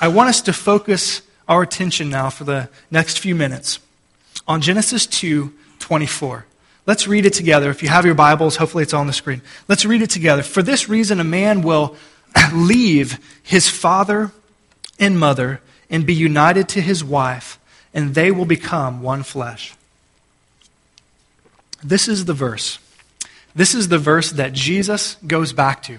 I 0.00 0.08
want 0.08 0.30
us 0.30 0.40
to 0.42 0.52
focus 0.52 1.22
our 1.46 1.62
attention 1.62 2.08
now 2.08 2.30
for 2.30 2.44
the 2.44 2.70
next 2.90 3.18
few 3.18 3.34
minutes 3.34 3.80
on 4.48 4.62
Genesis 4.62 5.06
2, 5.06 5.52
24. 5.78 6.46
Let's 6.86 7.06
read 7.06 7.26
it 7.26 7.34
together. 7.34 7.68
If 7.70 7.82
you 7.82 7.88
have 7.88 8.06
your 8.06 8.14
Bibles, 8.14 8.56
hopefully 8.56 8.82
it's 8.82 8.94
on 8.94 9.06
the 9.06 9.12
screen. 9.12 9.42
Let's 9.68 9.84
read 9.84 10.00
it 10.00 10.10
together. 10.10 10.42
For 10.42 10.62
this 10.62 10.88
reason, 10.88 11.20
a 11.20 11.24
man 11.24 11.62
will 11.62 11.96
leave 12.54 13.18
his 13.42 13.68
father 13.68 14.32
and 14.98 15.18
mother 15.18 15.60
and 15.90 16.06
be 16.06 16.14
united 16.14 16.68
to 16.70 16.80
his 16.80 17.02
wife, 17.04 17.58
and 17.92 18.14
they 18.14 18.30
will 18.30 18.44
become 18.44 19.02
one 19.02 19.22
flesh. 19.22 19.74
This 21.82 22.08
is 22.08 22.24
the 22.24 22.34
verse. 22.34 22.78
This 23.54 23.74
is 23.74 23.88
the 23.88 23.98
verse 23.98 24.30
that 24.30 24.52
Jesus 24.52 25.16
goes 25.26 25.52
back 25.52 25.82
to. 25.84 25.98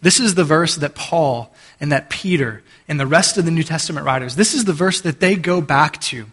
This 0.00 0.20
is 0.20 0.34
the 0.34 0.44
verse 0.44 0.76
that 0.76 0.94
Paul 0.94 1.54
and 1.80 1.92
that 1.92 2.10
Peter 2.10 2.62
and 2.88 2.98
the 2.98 3.06
rest 3.06 3.38
of 3.38 3.44
the 3.44 3.50
New 3.50 3.62
Testament 3.62 4.06
writers, 4.06 4.36
this 4.36 4.54
is 4.54 4.64
the 4.64 4.72
verse 4.72 5.00
that 5.02 5.20
they 5.20 5.36
go 5.36 5.60
back 5.60 6.00
to 6.02 6.26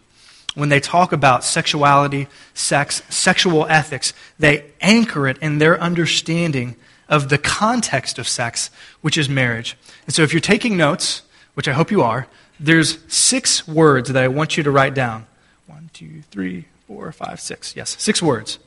when 0.55 0.69
they 0.69 0.79
talk 0.79 1.13
about 1.13 1.43
sexuality, 1.43 2.27
sex, 2.53 3.01
sexual 3.09 3.65
ethics. 3.67 4.13
They 4.37 4.65
anchor 4.81 5.27
it 5.27 5.37
in 5.39 5.57
their 5.57 5.79
understanding 5.79 6.75
of 7.07 7.29
the 7.29 7.37
context 7.37 8.19
of 8.19 8.27
sex, 8.27 8.69
which 9.01 9.17
is 9.17 9.29
marriage. 9.29 9.77
And 10.05 10.13
so 10.13 10.23
if 10.23 10.33
you're 10.33 10.41
taking 10.41 10.77
notes, 10.77 11.21
which 11.53 11.67
I 11.67 11.73
hope 11.73 11.91
you 11.91 12.01
are, 12.01 12.27
there's 12.61 12.99
six 13.11 13.67
words 13.67 14.11
that 14.11 14.23
I 14.23 14.27
want 14.27 14.55
you 14.55 14.63
to 14.63 14.71
write 14.71 14.93
down. 14.93 15.25
one, 15.65 15.89
two, 15.93 16.21
three, 16.29 16.65
four, 16.87 17.11
five, 17.11 17.41
six. 17.41 17.75
Yes, 17.75 17.95
six 17.99 18.21
words. 18.21 18.59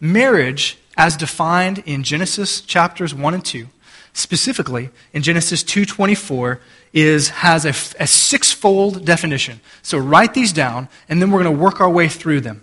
Marriage, 0.00 0.78
as 0.96 1.16
defined 1.16 1.82
in 1.86 2.02
Genesis 2.02 2.60
chapters 2.60 3.14
1 3.14 3.34
and 3.34 3.44
2, 3.44 3.68
specifically 4.12 4.90
in 5.14 5.22
Genesis 5.22 5.64
2:24 5.64 6.58
is 6.92 7.30
has 7.30 7.64
a, 7.64 7.70
a 8.02 8.06
sixfold 8.06 9.04
definition. 9.06 9.60
So 9.80 9.96
write 9.96 10.34
these 10.34 10.52
down 10.52 10.88
and 11.08 11.22
then 11.22 11.30
we're 11.30 11.42
going 11.42 11.56
to 11.56 11.62
work 11.62 11.80
our 11.80 11.88
way 11.88 12.08
through 12.08 12.42
them. 12.42 12.62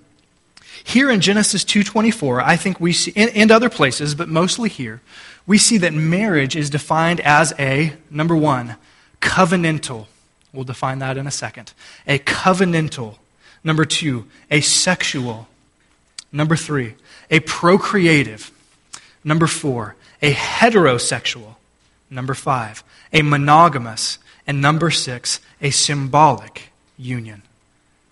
Here 0.84 1.10
in 1.10 1.22
Genesis 1.22 1.64
2:24, 1.64 2.44
I 2.44 2.56
think 2.56 2.80
we 2.80 2.94
see 2.94 3.14
and 3.16 3.52
other 3.52 3.70
places, 3.70 4.14
but 4.14 4.30
mostly 4.30 4.70
here, 4.70 5.02
we 5.48 5.58
see 5.58 5.78
that 5.80 5.94
marriage 5.94 6.56
is 6.56 6.70
defined 6.70 7.22
as 7.22 7.54
a 7.58 7.94
number 8.12 8.36
1, 8.36 8.76
covenantal. 9.20 10.06
We'll 10.54 10.64
define 10.64 11.00
that 11.00 11.18
in 11.18 11.28
a 11.28 11.32
second. 11.32 11.74
A 12.08 12.20
covenantal. 12.20 13.18
Number 13.64 13.86
2, 13.86 14.26
a 14.50 14.62
sexual. 14.62 15.48
Number 16.32 16.56
3, 16.56 16.96
a 17.30 17.40
procreative. 17.42 18.52
Number 19.24 19.48
4, 19.48 19.96
a 20.22 20.34
heterosexual. 20.34 21.56
Number 22.10 22.34
5, 22.34 22.84
a 23.14 23.22
monogamous. 23.22 24.20
And 24.48 24.62
number 24.62 24.90
6, 24.90 25.40
a 25.62 25.70
symbolic 25.70 26.72
union. 26.98 27.44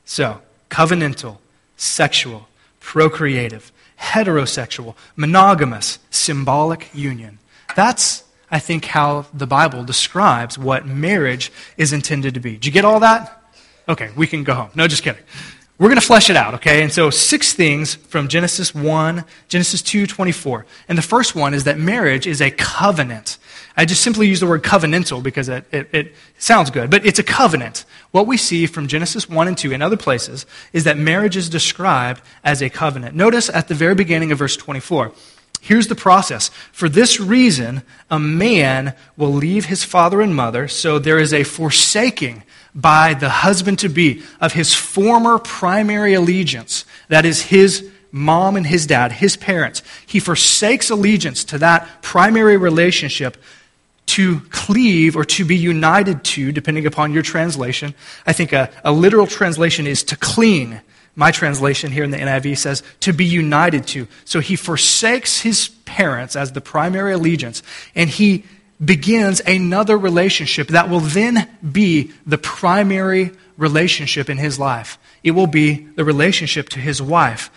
So, 0.05 0.41
covenantal, 0.69 1.37
sexual, 1.75 2.47
procreative, 2.79 3.71
heterosexual, 3.99 4.95
monogamous, 5.15 5.99
symbolic 6.09 6.89
union. 6.93 7.39
That's, 7.75 8.23
I 8.49 8.59
think, 8.59 8.85
how 8.85 9.25
the 9.33 9.47
Bible 9.47 9.83
describes 9.83 10.57
what 10.57 10.85
marriage 10.85 11.51
is 11.75 11.93
intended 11.93 12.33
to 12.35 12.39
be. 12.39 12.53
Did 12.53 12.65
you 12.65 12.71
get 12.71 12.85
all 12.85 12.99
that? 13.01 13.43
Okay, 13.89 14.09
we 14.15 14.27
can 14.27 14.43
go 14.43 14.53
home. 14.53 14.69
No, 14.75 14.87
just 14.87 15.03
kidding. 15.03 15.21
We're 15.79 15.89
going 15.89 15.99
to 15.99 16.05
flesh 16.05 16.31
it 16.31 16.35
out, 16.35 16.55
okay? 16.55 16.81
And 16.81 16.91
so 16.91 17.11
six 17.11 17.53
things 17.53 17.93
from 17.93 18.29
Genesis 18.29 18.73
1, 18.73 19.23
Genesis 19.47 19.83
2, 19.83 20.07
24. 20.07 20.65
And 20.89 20.97
the 20.97 21.03
first 21.03 21.35
one 21.35 21.53
is 21.53 21.65
that 21.65 21.77
marriage 21.77 22.25
is 22.25 22.41
a 22.41 22.49
covenant. 22.49 23.37
I 23.75 23.85
just 23.85 24.01
simply 24.01 24.27
use 24.27 24.39
the 24.39 24.47
word 24.47 24.63
covenantal 24.63 25.21
because 25.21 25.49
it, 25.49 25.65
it, 25.71 25.89
it, 25.93 26.15
sounds 26.39 26.71
good, 26.71 26.89
but 26.89 27.05
it's 27.05 27.19
a 27.19 27.23
covenant. 27.23 27.85
What 28.09 28.25
we 28.25 28.37
see 28.37 28.65
from 28.65 28.87
Genesis 28.87 29.29
1 29.29 29.47
and 29.47 29.55
2 29.55 29.71
and 29.71 29.83
other 29.83 29.97
places 29.97 30.47
is 30.73 30.83
that 30.85 30.97
marriage 30.97 31.37
is 31.37 31.47
described 31.47 32.23
as 32.43 32.63
a 32.63 32.71
covenant. 32.71 33.15
Notice 33.15 33.47
at 33.47 33.67
the 33.67 33.75
very 33.75 33.93
beginning 33.93 34.31
of 34.31 34.39
verse 34.39 34.57
24. 34.57 35.11
Here's 35.61 35.87
the 35.87 35.95
process. 35.95 36.49
For 36.71 36.87
this 36.87 37.19
reason, 37.19 37.83
a 38.09 38.19
man 38.19 38.93
will 39.15 39.33
leave 39.33 39.65
his 39.65 39.83
father 39.83 40.21
and 40.21 40.35
mother, 40.35 40.67
so 40.67 40.99
there 40.99 41.19
is 41.19 41.33
a 41.33 41.43
forsaking 41.43 42.43
by 42.73 43.13
the 43.15 43.29
husband 43.29 43.79
to 43.79 43.89
be 43.89 44.23
of 44.39 44.53
his 44.53 44.73
former 44.73 45.39
primary 45.39 46.13
allegiance, 46.13 46.85
that 47.09 47.25
is 47.25 47.41
his 47.41 47.89
mom 48.11 48.55
and 48.55 48.67
his 48.67 48.85
dad, 48.85 49.11
his 49.11 49.35
parents. 49.35 49.81
He 50.05 50.19
forsakes 50.19 50.89
allegiance 50.89 51.43
to 51.45 51.57
that 51.57 52.01
primary 52.01 52.57
relationship 52.57 53.37
to 54.07 54.39
cleave 54.49 55.15
or 55.15 55.25
to 55.25 55.43
be 55.43 55.55
united 55.55 56.23
to, 56.23 56.51
depending 56.51 56.85
upon 56.85 57.13
your 57.13 57.23
translation. 57.23 57.93
I 58.25 58.33
think 58.33 58.53
a, 58.53 58.71
a, 58.83 58.91
literal 58.91 59.27
translation 59.27 59.85
is 59.85 60.03
to 60.03 60.15
cling. 60.15 60.79
My 61.17 61.31
translation 61.31 61.91
here 61.91 62.03
in 62.03 62.11
the 62.11 62.17
NIV 62.17 62.59
says 62.59 62.83
to 63.01 63.11
be 63.11 63.25
united 63.25 63.87
to. 63.87 64.07
So 64.23 64.39
he 64.39 64.55
forsakes 64.55 65.41
his 65.41 65.69
parents 65.83 66.35
as 66.35 66.51
the 66.51 66.61
primary 66.61 67.13
allegiance, 67.13 67.63
and 67.95 68.07
he 68.07 68.43
begins 68.83 69.41
another 69.41 69.97
relationship 69.97 70.67
that 70.67 70.89
will 70.89 70.99
then 70.99 71.49
be 71.71 72.11
the 72.27 72.37
primary 72.37 73.31
relationship 73.57 74.29
in 74.29 74.37
his 74.37 74.59
life. 74.59 74.99
It 75.23 75.31
will 75.31 75.47
be 75.47 75.87
the 75.95 76.05
relationship 76.05 76.69
to 76.69 76.79
his 76.79 77.01
wife. 77.01 77.49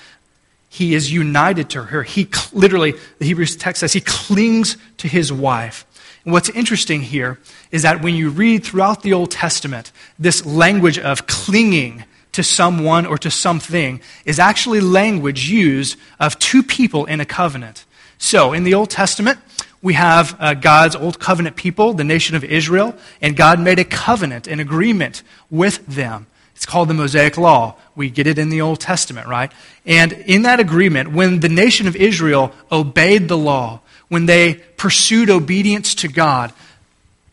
He 0.71 0.95
is 0.95 1.13
united 1.13 1.69
to 1.71 1.83
her. 1.83 2.03
He 2.03 2.31
literally, 2.55 2.95
the 3.19 3.27
Hebrews 3.27 3.57
text 3.57 3.81
says, 3.81 3.93
he 3.93 4.01
clings 4.01 4.79
to 4.97 5.09
his 5.09 5.31
wife. 5.31 5.85
And 6.25 6.33
what's 6.33 6.49
interesting 6.49 7.03
here 7.03 7.39
is 7.71 7.83
that 7.83 8.01
when 8.01 8.15
you 8.15 8.31
read 8.31 8.65
throughout 8.65 9.03
the 9.03 9.13
Old 9.13 9.31
Testament, 9.31 9.93
this 10.19 10.47
language 10.47 10.99
of 10.99 11.27
clinging 11.27 12.05
to 12.33 12.43
someone 12.43 13.07
or 13.07 13.19
to 13.19 13.31
something 13.31 14.01
is 14.25 14.39
actually 14.39 14.81
language 14.81 15.49
used 15.49 15.99
of 16.19 16.39
two 16.39 16.63
people 16.63 17.07
in 17.07 17.21
a 17.21 17.25
covenant. 17.25 17.85
So, 18.19 18.53
in 18.53 18.65
the 18.65 18.75
Old 18.75 18.91
Testament, 18.91 19.39
we 19.83 19.95
have 19.95 20.37
uh, 20.39 20.55
God's 20.55 20.95
old 20.95 21.19
covenant 21.19 21.57
people, 21.57 21.95
the 21.95 22.05
nation 22.05 22.37
of 22.37 22.45
Israel, 22.45 22.95
and 23.23 23.37
God 23.37 23.59
made 23.59 23.79
a 23.79 23.85
covenant, 23.85 24.47
an 24.47 24.61
agreement 24.61 25.23
with 25.51 25.85
them. 25.87 26.27
It's 26.55 26.67
called 26.67 26.89
the 26.89 26.95
Mosaic 26.95 27.39
Law. 27.39 27.77
We 27.97 28.11
get 28.11 28.27
it 28.27 28.39
in 28.39 28.51
the 28.51 28.61
Old 28.61 28.81
Testament, 28.81 29.27
right? 29.27 29.51
And 29.87 30.13
in 30.13 30.43
that 30.43 30.61
agreement, 30.61 31.13
when 31.13 31.41
the 31.41 31.49
nation 31.49 31.89
of 31.89 31.97
Israel 31.97 32.53
obeyed 32.71 33.29
the 33.29 33.39
law, 33.39 33.81
when 34.09 34.27
they 34.27 34.55
pursued 34.77 35.31
obedience 35.31 35.95
to 35.97 36.09
God, 36.09 36.53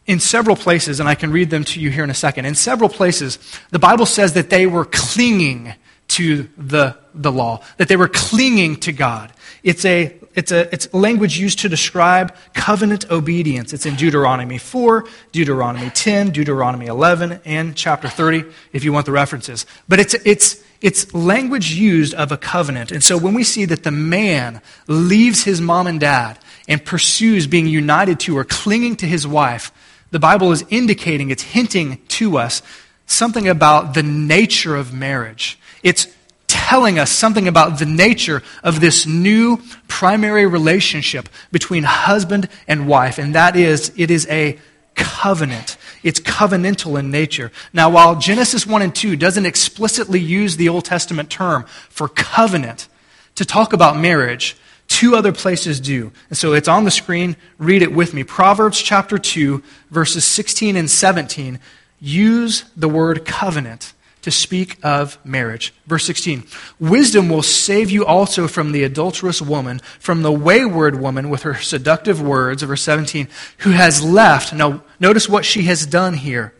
in 0.07 0.21
several 0.21 0.55
places, 0.55 0.99
and 0.99 1.07
I 1.07 1.15
can 1.15 1.31
read 1.31 1.49
them 1.49 1.65
to 1.65 1.79
you 1.79 1.91
here 1.91 2.03
in 2.03 2.09
a 2.09 2.15
second, 2.15 2.45
in 2.45 2.55
several 2.55 2.89
places, 2.89 3.37
the 3.71 3.79
Bible 3.79 4.05
says 4.05 4.33
that 4.33 4.49
they 4.49 4.65
were 4.65 4.85
clinging 4.85 5.73
to 6.07 6.49
the, 6.57 6.97
the 7.13 7.31
law, 7.31 7.61
that 7.75 7.89
they 7.89 7.97
were 7.97 8.07
clinging 8.07 8.77
to 8.77 8.93
God. 8.93 9.33
It's 9.63 9.83
a, 9.83 10.17
it's 10.33 10.53
a 10.53 10.73
it's 10.73 10.93
language 10.93 11.37
used 11.37 11.59
to 11.59 11.69
describe 11.69 12.33
covenant 12.53 13.11
obedience. 13.11 13.73
It's 13.73 13.85
in 13.85 13.95
Deuteronomy 13.95 14.57
4, 14.57 15.05
Deuteronomy 15.33 15.89
10, 15.89 16.31
Deuteronomy 16.31 16.85
11, 16.85 17.41
and 17.43 17.75
chapter 17.75 18.07
30, 18.07 18.45
if 18.71 18.85
you 18.85 18.93
want 18.93 19.05
the 19.05 19.11
references. 19.11 19.65
But 19.89 19.99
it's, 19.99 20.13
it's, 20.25 20.63
it's 20.79 21.13
language 21.13 21.71
used 21.73 22.13
of 22.13 22.31
a 22.31 22.37
covenant. 22.37 22.93
And 22.93 23.03
so 23.03 23.17
when 23.17 23.33
we 23.33 23.43
see 23.43 23.65
that 23.65 23.83
the 23.83 23.91
man 23.91 24.61
leaves 24.87 25.43
his 25.43 25.59
mom 25.59 25.87
and 25.87 25.99
dad 25.99 26.39
and 26.69 26.83
pursues 26.83 27.47
being 27.47 27.67
united 27.67 28.21
to 28.21 28.37
or 28.37 28.45
clinging 28.45 28.95
to 28.97 29.05
his 29.05 29.27
wife, 29.27 29.71
the 30.11 30.19
Bible 30.19 30.51
is 30.51 30.63
indicating, 30.69 31.29
it's 31.29 31.43
hinting 31.43 32.01
to 32.09 32.37
us 32.37 32.61
something 33.05 33.47
about 33.47 33.93
the 33.93 34.03
nature 34.03 34.75
of 34.75 34.93
marriage. 34.93 35.57
It's 35.83 36.07
telling 36.47 36.97
us 36.97 37.11
something 37.11 37.47
about 37.47 37.79
the 37.79 37.85
nature 37.85 38.41
of 38.63 38.79
this 38.79 39.05
new 39.05 39.61
primary 39.87 40.45
relationship 40.45 41.29
between 41.51 41.83
husband 41.83 42.47
and 42.67 42.87
wife, 42.87 43.17
and 43.17 43.35
that 43.35 43.55
is, 43.55 43.91
it 43.97 44.09
is 44.11 44.27
a 44.29 44.57
covenant. 44.95 45.77
It's 46.03 46.19
covenantal 46.19 46.99
in 46.99 47.11
nature. 47.11 47.51
Now, 47.71 47.89
while 47.89 48.15
Genesis 48.15 48.65
1 48.65 48.81
and 48.81 48.95
2 48.95 49.15
doesn't 49.15 49.45
explicitly 49.45 50.19
use 50.19 50.57
the 50.57 50.69
Old 50.69 50.85
Testament 50.85 51.29
term 51.29 51.65
for 51.89 52.07
covenant 52.07 52.87
to 53.35 53.45
talk 53.45 53.73
about 53.73 53.97
marriage, 53.97 54.57
two 54.87 55.15
other 55.15 55.31
places 55.31 55.79
do. 55.79 56.11
And 56.29 56.37
so 56.37 56.53
it's 56.53 56.67
on 56.67 56.83
the 56.83 56.91
screen. 56.91 57.35
Read 57.57 57.81
it 57.81 57.93
with 57.93 58.13
me. 58.13 58.23
Proverbs 58.23 58.81
chapter 58.81 59.17
2, 59.17 59.61
verses 59.91 60.25
16 60.25 60.75
and 60.75 60.89
17 60.89 61.59
use 61.99 62.65
the 62.75 62.89
word 62.89 63.25
covenant 63.25 63.93
to 64.21 64.31
speak 64.31 64.77
of 64.83 65.17
marriage. 65.25 65.73
Verse 65.85 66.05
16 66.05 66.43
Wisdom 66.79 67.29
will 67.29 67.43
save 67.43 67.89
you 67.89 68.05
also 68.05 68.47
from 68.47 68.71
the 68.71 68.83
adulterous 68.83 69.41
woman, 69.41 69.79
from 69.99 70.21
the 70.21 70.31
wayward 70.31 70.99
woman 70.99 71.29
with 71.29 71.43
her 71.43 71.55
seductive 71.55 72.21
words. 72.21 72.63
Verse 72.63 72.81
17 72.81 73.27
Who 73.59 73.71
has 73.71 74.03
left, 74.03 74.53
now 74.53 74.83
notice 74.99 75.29
what 75.29 75.45
she 75.45 75.63
has 75.63 75.85
done 75.85 76.15
here, 76.15 76.53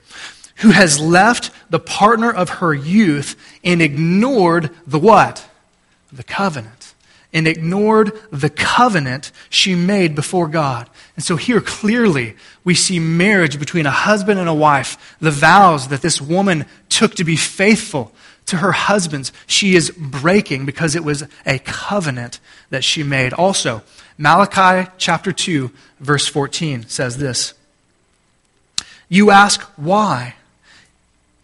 who 0.57 0.71
has 0.71 0.99
left 0.99 1.51
the 1.69 1.79
partner 1.79 2.31
of 2.31 2.49
her 2.49 2.73
youth 2.73 3.35
and 3.63 3.81
ignored 3.81 4.69
the 4.85 4.99
what? 4.99 5.45
The 6.11 6.23
covenant 6.23 6.76
and 7.33 7.47
ignored 7.47 8.11
the 8.31 8.49
covenant 8.49 9.31
she 9.49 9.75
made 9.75 10.15
before 10.15 10.47
God. 10.47 10.89
And 11.15 11.23
so 11.23 11.35
here 11.35 11.61
clearly 11.61 12.35
we 12.63 12.73
see 12.73 12.99
marriage 12.99 13.59
between 13.59 13.85
a 13.85 13.91
husband 13.91 14.39
and 14.39 14.47
a 14.47 14.53
wife, 14.53 15.15
the 15.19 15.31
vows 15.31 15.89
that 15.89 16.01
this 16.01 16.21
woman 16.21 16.65
took 16.89 17.15
to 17.15 17.23
be 17.23 17.35
faithful 17.35 18.13
to 18.47 18.57
her 18.57 18.71
husbands, 18.71 19.31
she 19.45 19.75
is 19.75 19.91
breaking 19.91 20.65
because 20.65 20.95
it 20.95 21.03
was 21.03 21.23
a 21.45 21.59
covenant 21.59 22.39
that 22.69 22.83
she 22.83 23.03
made. 23.03 23.33
Also, 23.33 23.83
Malachi 24.17 24.89
chapter 24.97 25.31
2, 25.31 25.69
verse 25.99 26.27
14 26.27 26.87
says 26.87 27.17
this 27.17 27.53
You 29.09 29.31
ask 29.31 29.61
why? 29.75 30.35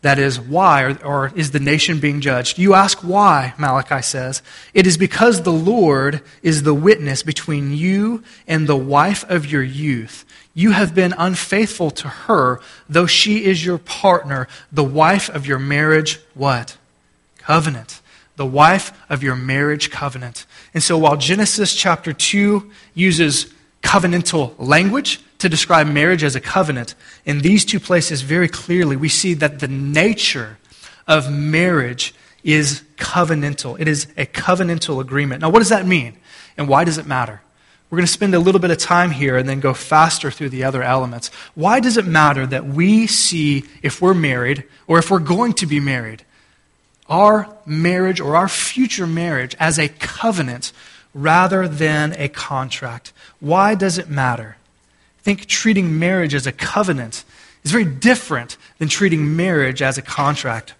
That 0.03 0.19
is, 0.19 0.37
why, 0.37 0.83
or, 0.83 1.05
or, 1.05 1.31
is 1.33 1.51
the 1.51 1.61
nation 1.61 2.01
being 2.01 2.19
judged? 2.19 2.57
You 2.57 2.73
ask 2.73 2.99
why, 2.99 3.53
Malachi 3.57 4.01
says. 4.01 4.41
It 4.73 4.85
is 4.85 4.97
because 4.97 5.41
the 5.41 5.53
Lord 5.53 6.21
is 6.41 6.63
the 6.63 6.73
witness 6.73 7.23
between 7.23 7.71
you 7.71 8.21
and 8.45 8.67
the 8.67 8.75
wife 8.75 9.23
of 9.29 9.45
your 9.45 9.63
youth. 9.63 10.25
You 10.53 10.71
have 10.71 10.93
been 10.93 11.15
unfaithful 11.17 11.89
to 11.91 12.09
her, 12.09 12.59
though 12.89 13.05
she 13.05 13.45
is 13.45 13.65
your 13.65 13.77
partner, 13.77 14.49
the 14.73 14.83
wife 14.83 15.29
of 15.29 15.47
your 15.47 15.57
marriage, 15.57 16.19
what? 16.33 16.75
Covenant. 17.37 18.01
The 18.35 18.45
wife 18.45 18.91
of 19.09 19.23
your 19.23 19.37
marriage 19.37 19.89
covenant. 19.89 20.45
And 20.73 20.83
so 20.83 20.97
while 20.97 21.15
Genesis 21.15 21.73
chapter 21.73 22.11
2 22.11 22.69
uses 22.93 23.53
covenantal 23.81 24.53
language, 24.57 25.21
to 25.43 25.49
describe 25.49 25.87
marriage 25.87 26.23
as 26.23 26.35
a 26.35 26.41
covenant, 26.41 26.95
in 27.25 27.39
these 27.39 27.63
two 27.63 27.79
places, 27.79 28.21
very 28.21 28.47
clearly, 28.47 28.95
we 28.95 29.09
see 29.09 29.33
that 29.35 29.59
the 29.59 29.67
nature 29.67 30.57
of 31.07 31.31
marriage 31.31 32.13
is 32.43 32.81
covenantal. 32.97 33.79
It 33.79 33.87
is 33.87 34.07
a 34.17 34.25
covenantal 34.25 34.99
agreement. 34.99 35.41
Now, 35.41 35.49
what 35.49 35.59
does 35.59 35.69
that 35.69 35.85
mean? 35.85 36.17
And 36.57 36.67
why 36.67 36.83
does 36.83 36.97
it 36.97 37.05
matter? 37.05 37.41
We're 37.89 37.97
going 37.97 38.07
to 38.07 38.11
spend 38.11 38.33
a 38.33 38.39
little 38.39 38.59
bit 38.59 38.71
of 38.71 38.79
time 38.79 39.11
here 39.11 39.37
and 39.37 39.47
then 39.47 39.59
go 39.59 39.73
faster 39.73 40.31
through 40.31 40.49
the 40.49 40.63
other 40.63 40.81
elements. 40.81 41.29
Why 41.55 41.79
does 41.79 41.97
it 41.97 42.07
matter 42.07 42.47
that 42.47 42.65
we 42.65 43.05
see 43.05 43.65
if 43.83 44.01
we're 44.01 44.13
married 44.13 44.63
or 44.87 44.97
if 44.97 45.11
we're 45.11 45.19
going 45.19 45.53
to 45.53 45.67
be 45.67 45.79
married, 45.79 46.23
our 47.07 47.55
marriage 47.65 48.19
or 48.19 48.35
our 48.35 48.47
future 48.47 49.05
marriage 49.05 49.55
as 49.59 49.77
a 49.77 49.89
covenant 49.89 50.71
rather 51.13 51.67
than 51.67 52.15
a 52.17 52.29
contract? 52.29 53.13
Why 53.39 53.75
does 53.75 53.97
it 53.97 54.09
matter? 54.09 54.57
Think 55.23 55.45
treating 55.47 55.99
marriage 55.99 56.35
as 56.35 56.45
a 56.45 56.51
covenant 56.51 57.23
is 57.63 57.71
very 57.71 57.85
different 57.85 58.57
than 58.77 58.89
treating 58.89 59.35
marriage 59.35 59.81
as 59.81 59.97
a 59.97 60.01
contract. 60.01 60.73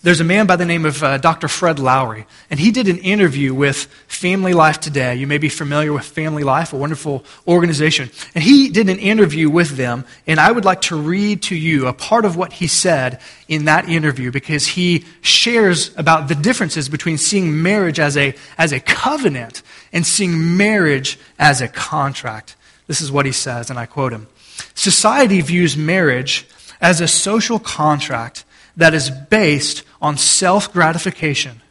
There's 0.00 0.20
a 0.20 0.24
man 0.24 0.46
by 0.46 0.54
the 0.54 0.64
name 0.64 0.86
of 0.86 1.02
uh, 1.02 1.18
Dr. 1.18 1.48
Fred 1.48 1.80
Lowery, 1.80 2.24
and 2.50 2.60
he 2.60 2.70
did 2.70 2.86
an 2.86 2.98
interview 2.98 3.52
with 3.52 3.86
Family 4.06 4.54
Life 4.54 4.78
Today. 4.78 5.16
You 5.16 5.26
may 5.26 5.38
be 5.38 5.48
familiar 5.48 5.92
with 5.92 6.04
Family 6.04 6.44
Life, 6.44 6.72
a 6.72 6.76
wonderful 6.76 7.24
organization. 7.48 8.08
And 8.32 8.44
he 8.44 8.68
did 8.68 8.88
an 8.88 9.00
interview 9.00 9.50
with 9.50 9.70
them, 9.70 10.04
and 10.28 10.38
I 10.38 10.52
would 10.52 10.64
like 10.64 10.82
to 10.82 10.96
read 10.96 11.42
to 11.44 11.56
you 11.56 11.88
a 11.88 11.92
part 11.92 12.24
of 12.24 12.36
what 12.36 12.52
he 12.52 12.68
said 12.68 13.20
in 13.48 13.64
that 13.64 13.88
interview 13.88 14.30
because 14.30 14.68
he 14.68 15.04
shares 15.20 15.92
about 15.96 16.28
the 16.28 16.36
differences 16.36 16.88
between 16.88 17.18
seeing 17.18 17.60
marriage 17.60 17.98
as 17.98 18.16
a, 18.16 18.36
as 18.56 18.72
a 18.72 18.78
covenant 18.78 19.62
and 19.92 20.06
seeing 20.06 20.56
marriage 20.56 21.18
as 21.40 21.60
a 21.60 21.66
contract. 21.66 22.54
This 22.88 23.00
is 23.00 23.12
what 23.12 23.26
he 23.26 23.32
says, 23.32 23.70
and 23.70 23.78
I 23.78 23.86
quote 23.86 24.12
him 24.12 24.26
Society 24.74 25.40
views 25.40 25.76
marriage 25.76 26.48
as 26.80 27.00
a 27.00 27.06
social 27.06 27.60
contract 27.60 28.44
that 28.76 28.94
is 28.94 29.10
based 29.10 29.84
on 30.02 30.16
self 30.16 30.72
gratification, 30.72 31.62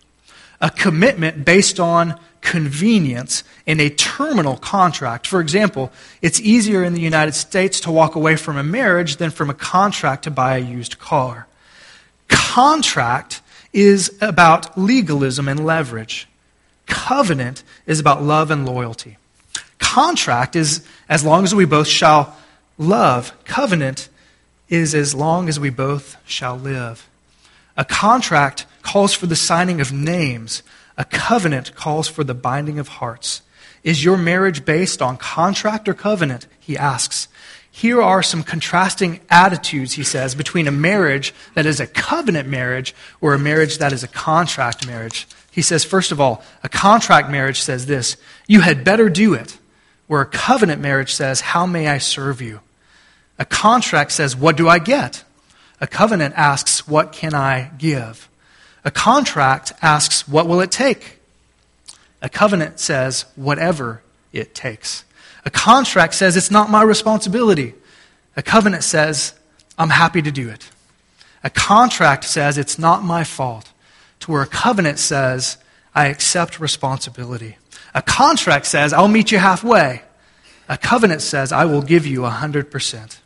a 0.61 0.69
commitment 0.69 1.43
based 1.43 1.79
on 1.79 2.17
convenience, 2.41 3.43
and 3.65 3.81
a 3.81 3.89
terminal 3.89 4.55
contract. 4.55 5.27
For 5.27 5.41
example, 5.41 5.91
it's 6.21 6.39
easier 6.39 6.83
in 6.83 6.93
the 6.93 7.01
United 7.01 7.33
States 7.33 7.81
to 7.81 7.91
walk 7.91 8.15
away 8.15 8.37
from 8.37 8.55
a 8.55 8.63
marriage 8.63 9.17
than 9.17 9.31
from 9.31 9.49
a 9.49 9.53
contract 9.53 10.23
to 10.23 10.31
buy 10.31 10.55
a 10.55 10.61
used 10.61 10.99
car. 10.99 11.47
Contract 12.29 13.41
is 13.73 14.15
about 14.21 14.77
legalism 14.77 15.47
and 15.47 15.65
leverage. 15.65 16.27
Covenant 16.85 17.63
is 17.85 17.99
about 17.99 18.23
love 18.23 18.49
and 18.49 18.65
loyalty. 18.65 19.17
Contract 19.87 20.57
is 20.57 20.85
as 21.07 21.23
long 21.23 21.45
as 21.45 21.55
we 21.55 21.63
both 21.63 21.87
shall 21.87 22.35
love. 22.77 23.31
Covenant 23.45 24.09
is 24.67 24.93
as 24.93 25.15
long 25.15 25.47
as 25.47 25.61
we 25.61 25.69
both 25.69 26.17
shall 26.25 26.57
live. 26.57 27.07
A 27.77 27.85
contract 27.85 28.65
calls 28.81 29.13
for 29.13 29.27
the 29.27 29.35
signing 29.35 29.79
of 29.79 29.93
names, 29.93 30.61
a 30.97 31.05
covenant 31.05 31.73
calls 31.73 32.09
for 32.09 32.25
the 32.25 32.33
binding 32.33 32.79
of 32.79 32.89
hearts. 32.99 33.41
Is 33.81 34.03
your 34.03 34.17
marriage 34.17 34.65
based 34.65 35.01
on 35.01 35.15
contract 35.15 35.87
or 35.87 35.93
covenant? 35.93 36.47
He 36.59 36.77
asks. 36.77 37.29
Here 37.71 38.01
are 38.01 38.21
some 38.21 38.43
contrasting 38.43 39.21
attitudes, 39.29 39.93
he 39.93 40.03
says, 40.03 40.35
between 40.35 40.67
a 40.67 40.71
marriage 40.71 41.33
that 41.53 41.65
is 41.65 41.79
a 41.79 41.87
covenant 41.87 42.49
marriage 42.49 42.93
or 43.21 43.33
a 43.33 43.39
marriage 43.39 43.77
that 43.77 43.93
is 43.93 44.03
a 44.03 44.07
contract 44.09 44.85
marriage. 44.85 45.27
He 45.49 45.61
says, 45.61 45.85
first 45.85 46.11
of 46.11 46.19
all, 46.19 46.43
a 46.61 46.69
contract 46.69 47.29
marriage 47.29 47.61
says 47.61 47.85
this 47.85 48.17
You 48.47 48.59
had 48.61 48.83
better 48.83 49.07
do 49.09 49.33
it. 49.33 49.57
Where 50.07 50.21
a 50.21 50.25
covenant 50.25 50.81
marriage 50.81 51.13
says, 51.13 51.41
How 51.41 51.65
may 51.65 51.87
I 51.87 51.97
serve 51.97 52.41
you? 52.41 52.61
A 53.37 53.45
contract 53.45 54.11
says, 54.11 54.35
What 54.35 54.57
do 54.57 54.67
I 54.67 54.79
get? 54.79 55.23
A 55.79 55.87
covenant 55.87 56.33
asks, 56.37 56.87
What 56.87 57.11
can 57.11 57.33
I 57.33 57.71
give? 57.77 58.29
A 58.83 58.91
contract 58.91 59.73
asks, 59.81 60.27
What 60.27 60.47
will 60.47 60.61
it 60.61 60.71
take? 60.71 61.19
A 62.21 62.29
covenant 62.29 62.79
says, 62.79 63.25
Whatever 63.35 64.01
it 64.31 64.55
takes. 64.55 65.03
A 65.45 65.49
contract 65.49 66.13
says, 66.13 66.37
It's 66.37 66.51
not 66.51 66.69
my 66.69 66.81
responsibility. 66.81 67.73
A 68.35 68.41
covenant 68.41 68.83
says, 68.83 69.33
I'm 69.77 69.89
happy 69.89 70.21
to 70.21 70.31
do 70.31 70.49
it. 70.49 70.69
A 71.43 71.49
contract 71.49 72.23
says, 72.23 72.57
It's 72.57 72.79
not 72.79 73.03
my 73.03 73.23
fault. 73.23 73.71
To 74.21 74.31
where 74.31 74.41
a 74.41 74.47
covenant 74.47 74.99
says, 74.99 75.57
I 75.93 76.07
accept 76.07 76.59
responsibility. 76.59 77.57
A 77.93 78.01
contract 78.01 78.65
says, 78.65 78.93
I'll 78.93 79.07
meet 79.07 79.31
you 79.31 79.37
halfway. 79.37 80.01
A 80.69 80.77
covenant 80.77 81.21
says, 81.21 81.51
I 81.51 81.65
will 81.65 81.81
give 81.81 82.05
you 82.05 82.21
100%. 82.21 83.17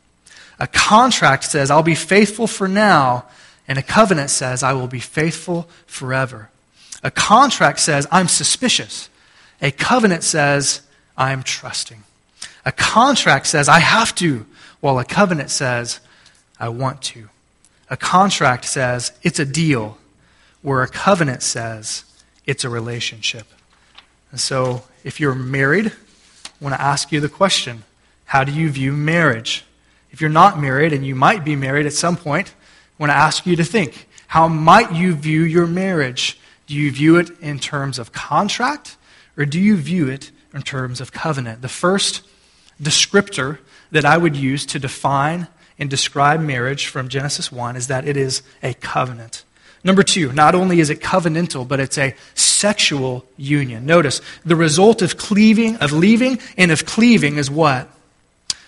A 0.60 0.68
contract 0.68 1.44
says, 1.44 1.72
I'll 1.72 1.82
be 1.82 1.96
faithful 1.96 2.46
for 2.48 2.68
now, 2.68 3.26
and 3.68 3.78
a 3.80 3.82
covenant 3.84 4.30
says, 4.30 4.62
I 4.62 4.74
will 4.74 4.88
be 4.88 5.00
faithful 5.00 5.68
forever. 5.88 6.50
A 7.04 7.10
contract 7.10 7.80
says, 7.80 8.08
I'm 8.12 8.28
suspicious. 8.28 9.10
A 9.62 9.72
covenant 9.72 10.24
says, 10.24 10.82
I'm 11.18 11.42
trusting. 11.42 12.04
A 12.64 12.72
contract 12.72 13.48
says, 13.48 13.68
I 13.68 13.80
have 13.80 14.14
to, 14.16 14.46
while 14.82 15.00
a 15.00 15.06
covenant 15.06 15.50
says, 15.50 16.00
I 16.60 16.70
want 16.70 17.02
to. 17.04 17.30
A 17.90 17.98
contract 17.98 18.66
says, 18.66 19.12
it's 19.24 19.40
a 19.40 19.46
deal, 19.46 19.98
where 20.62 20.84
a 20.84 20.88
covenant 20.88 21.42
says, 21.42 22.06
it's 22.46 22.64
a 22.64 22.70
relationship. 22.70 23.48
And 24.30 24.40
so, 24.40 24.84
if 25.04 25.20
you're 25.20 25.36
married, 25.36 25.92
want 26.62 26.76
to 26.76 26.82
ask 26.82 27.12
you 27.12 27.20
the 27.20 27.30
question 27.30 27.84
how 28.26 28.46
do 28.46 28.54
you 28.54 28.70
view 28.70 28.94
marriage? 28.94 29.66
If 30.12 30.22
you're 30.22 30.30
not 30.30 30.60
married, 30.60 30.94
and 30.94 31.06
you 31.06 31.16
might 31.16 31.44
be 31.44 31.56
married 31.56 31.86
at 31.86 31.94
some 31.94 32.16
point, 32.16 32.54
I 32.98 33.04
want 33.04 33.12
to 33.12 33.18
ask 33.18 33.46
you 33.46 33.56
to 33.58 33.64
think 33.64 34.08
how 34.28 34.48
might 34.48 34.94
you 34.94 35.14
view 35.14 35.42
your 35.42 35.68
marriage? 35.68 36.40
Do 36.68 36.76
you 36.76 36.92
view 36.92 37.18
it 37.18 37.30
in 37.42 37.60
terms 37.60 38.00
of 38.00 38.14
contract, 38.14 38.96
or 39.36 39.46
do 39.46 39.60
you 39.60 39.76
view 39.76 40.08
it 40.08 40.32
in 40.54 40.62
terms 40.62 41.02
of 41.02 41.12
covenant? 41.12 41.62
The 41.62 41.68
first 41.68 42.22
descriptor 42.82 43.58
that 43.92 44.06
I 44.06 44.18
would 44.18 44.38
use 44.38 44.66
to 44.68 44.80
define 44.80 45.48
and 45.78 45.90
describe 45.90 46.40
marriage 46.40 46.88
from 46.88 47.10
Genesis 47.10 47.52
1 47.52 47.76
is 47.76 47.88
that 47.88 48.08
it 48.08 48.16
is 48.16 48.44
a 48.64 48.74
covenant. 48.76 49.44
Number 49.84 50.04
two, 50.04 50.32
not 50.32 50.54
only 50.54 50.80
is 50.80 50.90
it 50.90 51.00
covenantal, 51.00 51.68
but 51.68 51.80
it's 51.80 51.98
a 51.98 52.16
sexual 52.36 53.26
union. 53.36 53.86
Notice, 53.86 54.22
the 54.46 54.56
result 54.56 55.02
of 55.02 55.18
cleaving, 55.18 55.78
of 55.78 55.92
leaving, 55.92 56.40
and 56.58 56.72
of 56.72 56.86
cleaving 56.86 57.38
is 57.38 57.50
what? 57.50 57.90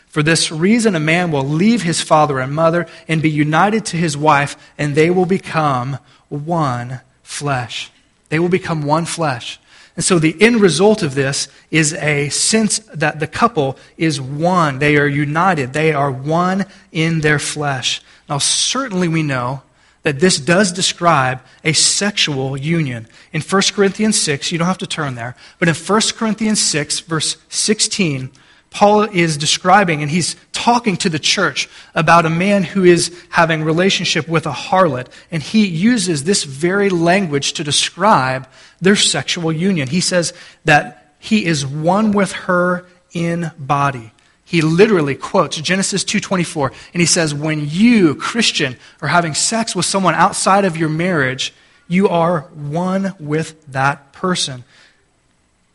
For 0.07 0.23
this 0.23 0.51
reason, 0.51 0.95
a 0.95 0.99
man 0.99 1.31
will 1.31 1.43
leave 1.43 1.83
his 1.83 2.01
father 2.01 2.39
and 2.39 2.53
mother 2.53 2.87
and 3.07 3.21
be 3.21 3.29
united 3.29 3.85
to 3.87 3.97
his 3.97 4.17
wife, 4.17 4.55
and 4.77 4.95
they 4.95 5.09
will 5.09 5.25
become 5.25 5.99
one 6.29 7.01
flesh. 7.21 7.91
They 8.29 8.39
will 8.39 8.49
become 8.49 8.83
one 8.83 9.05
flesh. 9.05 9.59
And 9.95 10.03
so 10.03 10.17
the 10.17 10.35
end 10.41 10.61
result 10.61 11.03
of 11.03 11.13
this 11.13 11.47
is 11.69 11.93
a 11.93 12.29
sense 12.29 12.79
that 12.93 13.19
the 13.19 13.27
couple 13.27 13.77
is 13.97 14.19
one. 14.19 14.79
They 14.79 14.97
are 14.97 15.07
united. 15.07 15.73
They 15.73 15.93
are 15.93 16.11
one 16.11 16.65
in 16.91 17.21
their 17.21 17.37
flesh. 17.37 18.01
Now, 18.27 18.39
certainly 18.39 19.07
we 19.07 19.21
know 19.21 19.61
that 20.03 20.19
this 20.19 20.39
does 20.39 20.71
describe 20.71 21.41
a 21.63 21.73
sexual 21.73 22.55
union. 22.57 23.07
In 23.31 23.41
1 23.41 23.61
Corinthians 23.73 24.21
6, 24.21 24.51
you 24.51 24.57
don't 24.57 24.67
have 24.67 24.77
to 24.79 24.87
turn 24.87 25.15
there, 25.15 25.35
but 25.59 25.67
in 25.67 25.75
1 25.75 26.01
Corinthians 26.15 26.61
6, 26.61 26.99
verse 27.01 27.37
16, 27.49 28.31
Paul 28.69 29.03
is 29.03 29.37
describing, 29.37 30.01
and 30.01 30.09
he's 30.09 30.35
talking 30.51 30.97
to 30.97 31.09
the 31.09 31.19
church 31.19 31.69
about 31.93 32.25
a 32.25 32.29
man 32.29 32.63
who 32.63 32.83
is 32.83 33.15
having 33.29 33.63
relationship 33.63 34.27
with 34.27 34.47
a 34.47 34.51
harlot, 34.51 35.07
and 35.29 35.43
he 35.43 35.67
uses 35.67 36.23
this 36.23 36.43
very 36.43 36.89
language 36.89 37.53
to 37.53 37.63
describe 37.63 38.47
their 38.81 38.95
sexual 38.95 39.51
union. 39.51 39.87
He 39.87 40.01
says 40.01 40.33
that 40.65 41.13
he 41.19 41.45
is 41.45 41.65
one 41.65 42.13
with 42.13 42.31
her 42.31 42.87
in 43.13 43.51
body. 43.59 44.12
He 44.53 44.61
literally 44.61 45.15
quotes 45.15 45.57
Genesis 45.57 46.03
2:24, 46.03 46.71
and 46.93 47.01
he 47.01 47.07
says, 47.07 47.33
"When 47.33 47.67
you, 47.67 48.13
Christian, 48.13 48.77
are 49.01 49.07
having 49.07 49.33
sex 49.33 49.75
with 49.75 49.87
someone 49.87 50.13
outside 50.13 50.63
of 50.63 50.77
your 50.77 50.89
marriage, 50.89 51.55
you 51.87 52.07
are 52.07 52.41
one 52.53 53.15
with 53.19 53.55
that 53.71 54.13
person." 54.13 54.63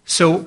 So, 0.06 0.46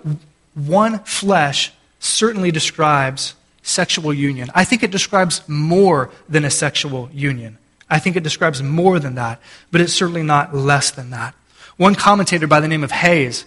one 0.54 1.00
flesh 1.04 1.74
certainly 2.00 2.52
describes 2.52 3.34
sexual 3.64 4.14
union. 4.14 4.50
I 4.56 4.64
think 4.64 4.82
it 4.82 4.92
describes 4.92 5.42
more 5.50 6.10
than 6.30 6.46
a 6.46 6.50
sexual 6.50 7.10
union. 7.14 7.58
I 7.90 8.00
think 8.00 8.16
it 8.16 8.24
describes 8.24 8.64
more 8.64 8.98
than 8.98 9.16
that, 9.16 9.42
but 9.74 9.82
it's 9.82 9.92
certainly 9.92 10.24
not 10.24 10.56
less 10.56 10.90
than 10.90 11.10
that. 11.10 11.34
One 11.76 11.96
commentator 11.96 12.48
by 12.48 12.62
the 12.62 12.70
name 12.70 12.86
of 12.86 12.92
Hays, 12.92 13.44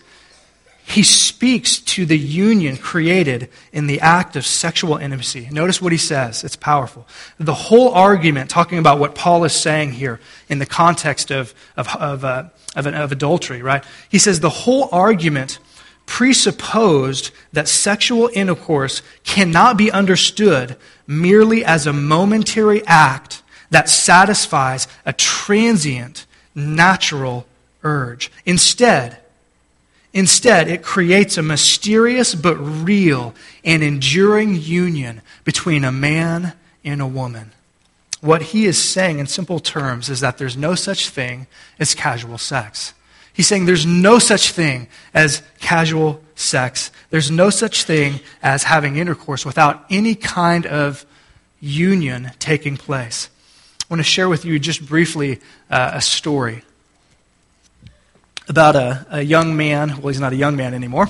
he 0.86 1.02
speaks 1.02 1.78
to 1.78 2.04
the 2.04 2.18
union 2.18 2.76
created 2.76 3.48
in 3.72 3.86
the 3.86 4.00
act 4.00 4.36
of 4.36 4.44
sexual 4.44 4.96
intimacy. 4.98 5.48
Notice 5.50 5.80
what 5.80 5.92
he 5.92 5.98
says. 5.98 6.44
It's 6.44 6.56
powerful. 6.56 7.06
The 7.38 7.54
whole 7.54 7.90
argument, 7.94 8.50
talking 8.50 8.78
about 8.78 8.98
what 8.98 9.14
Paul 9.14 9.44
is 9.44 9.54
saying 9.54 9.92
here 9.92 10.20
in 10.48 10.58
the 10.58 10.66
context 10.66 11.30
of, 11.30 11.54
of, 11.76 11.88
of, 11.96 12.24
uh, 12.24 12.44
of, 12.76 12.86
of 12.86 13.12
adultery, 13.12 13.62
right? 13.62 13.82
He 14.10 14.18
says 14.18 14.40
the 14.40 14.50
whole 14.50 14.88
argument 14.92 15.58
presupposed 16.04 17.30
that 17.54 17.66
sexual 17.66 18.28
intercourse 18.34 19.00
cannot 19.24 19.78
be 19.78 19.90
understood 19.90 20.76
merely 21.06 21.64
as 21.64 21.86
a 21.86 21.92
momentary 21.94 22.86
act 22.86 23.42
that 23.70 23.88
satisfies 23.88 24.86
a 25.06 25.14
transient, 25.14 26.26
natural 26.54 27.46
urge. 27.82 28.30
Instead, 28.44 29.18
Instead, 30.14 30.68
it 30.68 30.84
creates 30.84 31.36
a 31.36 31.42
mysterious 31.42 32.36
but 32.36 32.54
real 32.54 33.34
and 33.64 33.82
enduring 33.82 34.54
union 34.54 35.20
between 35.42 35.84
a 35.84 35.90
man 35.90 36.52
and 36.84 37.02
a 37.02 37.06
woman. 37.06 37.50
What 38.20 38.40
he 38.40 38.64
is 38.64 38.80
saying 38.80 39.18
in 39.18 39.26
simple 39.26 39.58
terms 39.58 40.08
is 40.08 40.20
that 40.20 40.38
there's 40.38 40.56
no 40.56 40.76
such 40.76 41.10
thing 41.10 41.48
as 41.80 41.94
casual 41.94 42.38
sex. 42.38 42.94
He's 43.32 43.48
saying 43.48 43.66
there's 43.66 43.84
no 43.84 44.20
such 44.20 44.52
thing 44.52 44.86
as 45.12 45.42
casual 45.58 46.22
sex. 46.36 46.92
There's 47.10 47.32
no 47.32 47.50
such 47.50 47.82
thing 47.82 48.20
as 48.40 48.62
having 48.62 48.96
intercourse 48.96 49.44
without 49.44 49.84
any 49.90 50.14
kind 50.14 50.64
of 50.64 51.04
union 51.60 52.30
taking 52.38 52.76
place. 52.76 53.28
I 53.80 53.84
want 53.90 53.98
to 53.98 54.04
share 54.04 54.28
with 54.28 54.44
you 54.44 54.60
just 54.60 54.86
briefly 54.86 55.40
uh, 55.68 55.90
a 55.94 56.00
story 56.00 56.62
about 58.48 58.76
a, 58.76 59.06
a, 59.10 59.22
young 59.22 59.56
man. 59.56 60.00
Well, 60.00 60.08
he's 60.08 60.20
not 60.20 60.32
a 60.32 60.36
young 60.36 60.56
man 60.56 60.74
anymore, 60.74 61.08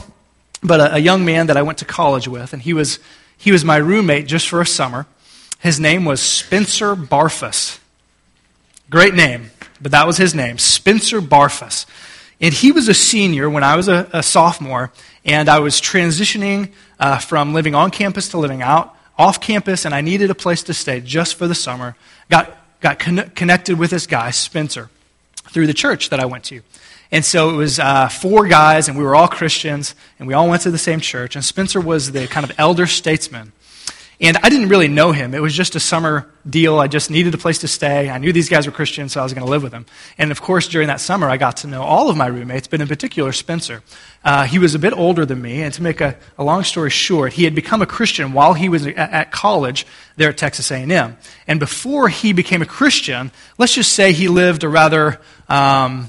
but 0.62 0.80
a, 0.80 0.94
a 0.96 0.98
young 0.98 1.24
man 1.24 1.48
that 1.48 1.56
I 1.56 1.62
went 1.62 1.78
to 1.78 1.84
college 1.84 2.28
with, 2.28 2.52
and 2.52 2.62
he 2.62 2.72
was, 2.72 2.98
he 3.36 3.52
was 3.52 3.64
my 3.64 3.76
roommate 3.76 4.26
just 4.26 4.48
for 4.48 4.60
a 4.60 4.66
summer. 4.66 5.06
His 5.58 5.80
name 5.80 6.04
was 6.04 6.20
Spencer 6.20 6.94
Barfus. 6.94 7.78
Great 8.90 9.14
name, 9.14 9.50
but 9.80 9.92
that 9.92 10.06
was 10.06 10.16
his 10.16 10.34
name, 10.34 10.58
Spencer 10.58 11.20
Barfus. 11.20 11.86
And 12.40 12.52
he 12.52 12.72
was 12.72 12.88
a 12.88 12.94
senior 12.94 13.48
when 13.48 13.64
I 13.64 13.76
was 13.76 13.88
a, 13.88 14.08
a 14.12 14.22
sophomore, 14.22 14.92
and 15.24 15.48
I 15.48 15.60
was 15.60 15.80
transitioning 15.80 16.72
uh, 17.00 17.18
from 17.18 17.54
living 17.54 17.74
on 17.74 17.90
campus 17.90 18.28
to 18.30 18.38
living 18.38 18.62
out 18.62 18.94
off 19.16 19.40
campus, 19.40 19.84
and 19.84 19.94
I 19.94 20.00
needed 20.00 20.30
a 20.30 20.34
place 20.34 20.62
to 20.64 20.74
stay 20.74 21.00
just 21.00 21.36
for 21.36 21.46
the 21.46 21.54
summer. 21.54 21.96
Got, 22.30 22.56
got 22.80 22.98
con- 22.98 23.30
connected 23.34 23.78
with 23.78 23.90
this 23.90 24.06
guy, 24.06 24.30
Spencer, 24.30 24.90
through 25.48 25.66
the 25.66 25.74
church 25.74 26.10
that 26.10 26.20
I 26.20 26.26
went 26.26 26.44
to. 26.44 26.62
And 27.14 27.24
so 27.24 27.50
it 27.50 27.52
was 27.52 27.78
uh, 27.78 28.08
four 28.08 28.48
guys, 28.48 28.88
and 28.88 28.98
we 28.98 29.04
were 29.04 29.14
all 29.14 29.28
Christians, 29.28 29.94
and 30.18 30.26
we 30.26 30.34
all 30.34 30.48
went 30.48 30.62
to 30.62 30.72
the 30.72 30.78
same 30.78 30.98
church. 30.98 31.36
And 31.36 31.44
Spencer 31.44 31.80
was 31.80 32.10
the 32.10 32.26
kind 32.26 32.42
of 32.42 32.50
elder 32.58 32.88
statesman 32.88 33.52
and 34.20 34.36
I 34.42 34.48
didn't 34.48 34.68
really 34.68 34.88
know 34.88 35.12
him. 35.12 35.34
It 35.34 35.42
was 35.42 35.54
just 35.54 35.74
a 35.74 35.80
summer 35.80 36.30
deal. 36.48 36.78
I 36.78 36.86
just 36.86 37.10
needed 37.10 37.34
a 37.34 37.38
place 37.38 37.58
to 37.58 37.68
stay. 37.68 38.08
I 38.08 38.18
knew 38.18 38.32
these 38.32 38.48
guys 38.48 38.66
were 38.66 38.72
Christians, 38.72 39.12
so 39.12 39.20
I 39.20 39.24
was 39.24 39.34
going 39.34 39.44
to 39.44 39.50
live 39.50 39.62
with 39.62 39.72
them. 39.72 39.86
And 40.18 40.30
of 40.30 40.40
course, 40.40 40.68
during 40.68 40.88
that 40.88 41.00
summer, 41.00 41.28
I 41.28 41.36
got 41.36 41.58
to 41.58 41.66
know 41.66 41.82
all 41.82 42.08
of 42.08 42.16
my 42.16 42.26
roommates, 42.26 42.68
but 42.68 42.80
in 42.80 42.86
particular, 42.86 43.32
Spencer. 43.32 43.82
Uh, 44.24 44.44
he 44.44 44.58
was 44.58 44.74
a 44.74 44.78
bit 44.78 44.92
older 44.92 45.26
than 45.26 45.42
me, 45.42 45.62
and 45.62 45.74
to 45.74 45.82
make 45.82 46.00
a, 46.00 46.16
a, 46.38 46.44
long 46.44 46.62
story 46.62 46.90
short, 46.90 47.32
he 47.32 47.44
had 47.44 47.54
become 47.54 47.82
a 47.82 47.86
Christian 47.86 48.32
while 48.32 48.54
he 48.54 48.68
was 48.68 48.86
at, 48.86 48.96
at 48.96 49.32
college 49.32 49.86
there 50.16 50.30
at 50.30 50.38
Texas 50.38 50.70
A&M. 50.70 51.16
And 51.46 51.60
before 51.60 52.08
he 52.08 52.32
became 52.32 52.62
a 52.62 52.66
Christian, 52.66 53.32
let's 53.58 53.74
just 53.74 53.92
say 53.92 54.12
he 54.12 54.28
lived 54.28 54.64
a 54.64 54.68
rather 54.68 55.20
um, 55.48 56.08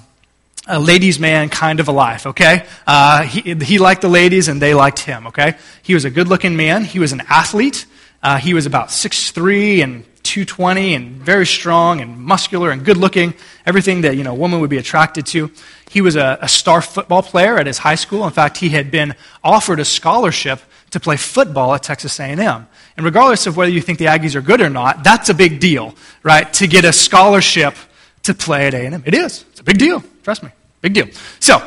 a 0.68 0.80
ladies' 0.80 1.20
man 1.20 1.50
kind 1.50 1.80
of 1.80 1.88
a 1.88 1.92
life, 1.92 2.26
okay? 2.28 2.66
Uh, 2.88 3.24
he, 3.24 3.54
he 3.56 3.78
liked 3.78 4.02
the 4.02 4.10
ladies 4.10 4.48
and 4.48 4.62
they 4.62 4.74
liked 4.74 5.00
him, 5.00 5.28
okay? 5.28 5.56
He 5.84 5.94
was 5.94 6.06
a 6.06 6.10
good 6.10 6.28
looking 6.28 6.56
man. 6.56 6.84
He 6.84 7.00
was 7.00 7.12
an 7.12 7.22
athlete. 7.30 7.86
Uh, 8.24 8.38
he 8.38 8.54
was 8.54 8.66
about 8.66 8.90
6'3 8.90 9.84
and 9.84 10.04
220 10.24 10.96
and 10.96 11.12
very 11.18 11.46
strong 11.46 12.02
and 12.02 12.20
muscular 12.20 12.72
and 12.72 12.84
good 12.84 12.98
looking, 12.98 13.36
everything 13.66 14.02
that 14.02 14.18
you 14.18 14.24
know, 14.24 14.32
a 14.32 14.36
woman 14.36 14.60
would 14.60 14.72
be 14.72 14.78
attracted 14.78 15.26
to. 15.28 15.52
He 15.92 16.02
was 16.02 16.16
a, 16.16 16.40
a 16.42 16.48
star 16.48 16.82
football 16.82 17.22
player 17.22 17.58
at 17.58 17.68
his 17.68 17.78
high 17.78 17.96
school. 17.96 18.26
In 18.26 18.32
fact, 18.32 18.58
he 18.58 18.70
had 18.70 18.90
been 18.90 19.16
offered 19.44 19.80
a 19.80 19.86
scholarship 19.86 20.60
to 20.90 21.00
play 21.00 21.18
football 21.18 21.76
at 21.76 21.84
Texas 21.84 22.20
A&M. 22.20 22.68
And 22.98 23.06
regardless 23.06 23.46
of 23.46 23.56
whether 23.56 23.72
you 23.72 23.82
think 23.82 24.00
the 24.00 24.06
Aggies 24.06 24.36
are 24.36 24.42
good 24.42 24.62
or 24.62 24.70
not, 24.70 25.04
that's 25.04 25.30
a 25.30 25.34
big 25.34 25.60
deal, 25.60 25.94
right? 26.24 26.52
To 26.54 26.68
get 26.68 26.86
a 26.86 26.94
scholarship 26.94 27.76
to 28.24 28.34
play 28.34 28.68
at 28.68 28.74
A&M. 28.74 29.04
It 29.06 29.14
is. 29.14 29.46
It's 29.52 29.60
a 29.60 29.64
big 29.64 29.78
deal. 29.78 30.04
Trust 30.26 30.44
me. 30.44 30.50
Big 30.82 30.94
deal. 30.94 31.08
So, 31.40 31.66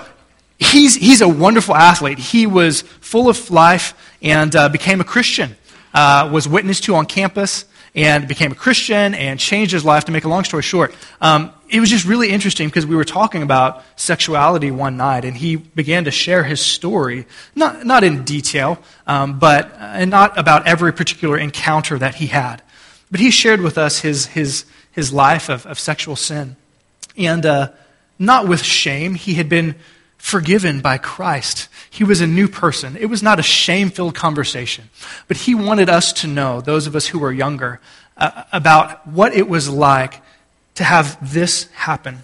he's, 0.58 0.94
he's 0.94 1.22
a 1.22 1.28
wonderful 1.28 1.74
athlete. 1.74 2.18
He 2.18 2.46
was 2.46 2.82
full 2.82 3.30
of 3.30 3.50
life 3.50 3.94
and 4.20 4.54
uh, 4.54 4.68
became 4.68 5.00
a 5.00 5.04
Christian 5.04 5.56
uh, 5.94 6.28
was 6.32 6.48
witnessed 6.48 6.84
to 6.84 6.94
on 6.94 7.06
campus 7.06 7.64
and 7.94 8.28
became 8.28 8.52
a 8.52 8.54
Christian 8.54 9.14
and 9.14 9.40
changed 9.40 9.72
his 9.72 9.84
life. 9.84 10.04
To 10.04 10.12
make 10.12 10.24
a 10.24 10.28
long 10.28 10.44
story 10.44 10.62
short, 10.62 10.94
um, 11.20 11.52
it 11.68 11.80
was 11.80 11.90
just 11.90 12.04
really 12.04 12.30
interesting 12.30 12.68
because 12.68 12.86
we 12.86 12.94
were 12.94 13.04
talking 13.04 13.42
about 13.42 13.82
sexuality 13.96 14.70
one 14.70 14.96
night, 14.96 15.24
and 15.24 15.36
he 15.36 15.56
began 15.56 16.04
to 16.04 16.10
share 16.10 16.44
his 16.44 16.60
story, 16.60 17.26
not, 17.54 17.84
not 17.84 18.04
in 18.04 18.24
detail, 18.24 18.78
um, 19.06 19.38
but 19.38 19.72
uh, 19.72 19.94
and 19.94 20.10
not 20.10 20.38
about 20.38 20.66
every 20.66 20.92
particular 20.92 21.38
encounter 21.38 21.98
that 21.98 22.16
he 22.16 22.26
had. 22.26 22.62
But 23.10 23.20
he 23.20 23.30
shared 23.30 23.60
with 23.60 23.78
us 23.78 24.00
his, 24.00 24.26
his, 24.26 24.66
his 24.92 25.12
life 25.12 25.48
of, 25.48 25.66
of 25.66 25.78
sexual 25.78 26.14
sin. 26.14 26.56
And 27.16 27.44
uh, 27.44 27.70
not 28.18 28.48
with 28.48 28.62
shame, 28.62 29.14
he 29.14 29.34
had 29.34 29.48
been 29.48 29.76
forgiven 30.16 30.80
by 30.80 30.98
Christ. 30.98 31.68
He 31.88 32.04
was 32.04 32.20
a 32.20 32.26
new 32.26 32.48
person. 32.48 32.96
It 32.96 33.06
was 33.06 33.22
not 33.22 33.38
a 33.38 33.42
shame 33.42 33.90
filled 33.90 34.14
conversation, 34.14 34.90
but 35.28 35.36
he 35.36 35.54
wanted 35.54 35.88
us 35.88 36.12
to 36.14 36.26
know, 36.26 36.60
those 36.60 36.86
of 36.86 36.96
us 36.96 37.06
who 37.06 37.18
were 37.18 37.32
younger, 37.32 37.80
uh, 38.16 38.44
about 38.52 39.06
what 39.06 39.32
it 39.32 39.48
was 39.48 39.68
like 39.68 40.20
to 40.74 40.84
have 40.84 41.32
this 41.32 41.68
happen, 41.72 42.18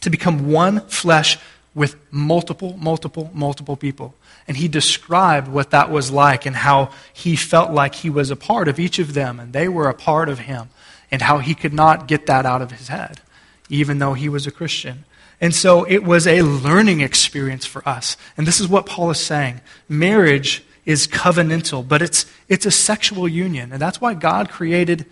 to 0.00 0.10
become 0.10 0.50
one 0.50 0.80
flesh 0.80 1.38
with 1.74 1.96
multiple, 2.10 2.76
multiple, 2.78 3.30
multiple 3.34 3.76
people. 3.76 4.14
And 4.48 4.56
he 4.56 4.68
described 4.68 5.48
what 5.48 5.70
that 5.70 5.90
was 5.90 6.10
like 6.10 6.46
and 6.46 6.56
how 6.56 6.90
he 7.12 7.36
felt 7.36 7.70
like 7.70 7.96
he 7.96 8.10
was 8.10 8.30
a 8.30 8.36
part 8.36 8.68
of 8.68 8.78
each 8.78 8.98
of 8.98 9.14
them 9.14 9.38
and 9.38 9.52
they 9.52 9.68
were 9.68 9.88
a 9.88 9.94
part 9.94 10.28
of 10.28 10.40
him 10.40 10.70
and 11.10 11.22
how 11.22 11.38
he 11.38 11.54
could 11.54 11.72
not 11.72 12.08
get 12.08 12.26
that 12.26 12.46
out 12.46 12.62
of 12.62 12.72
his 12.72 12.88
head, 12.88 13.20
even 13.68 13.98
though 13.98 14.14
he 14.14 14.28
was 14.28 14.46
a 14.46 14.50
Christian. 14.50 15.04
And 15.40 15.54
so 15.54 15.84
it 15.84 16.02
was 16.02 16.26
a 16.26 16.42
learning 16.42 17.00
experience 17.00 17.66
for 17.66 17.86
us. 17.86 18.16
And 18.36 18.46
this 18.46 18.60
is 18.60 18.68
what 18.68 18.86
Paul 18.86 19.10
is 19.10 19.20
saying. 19.20 19.60
Marriage 19.88 20.64
is 20.84 21.06
covenantal, 21.06 21.86
but 21.86 22.00
it's, 22.00 22.26
it's 22.48 22.64
a 22.64 22.70
sexual 22.70 23.28
union. 23.28 23.72
And 23.72 23.80
that's 23.80 24.00
why 24.00 24.14
God 24.14 24.48
created 24.48 25.04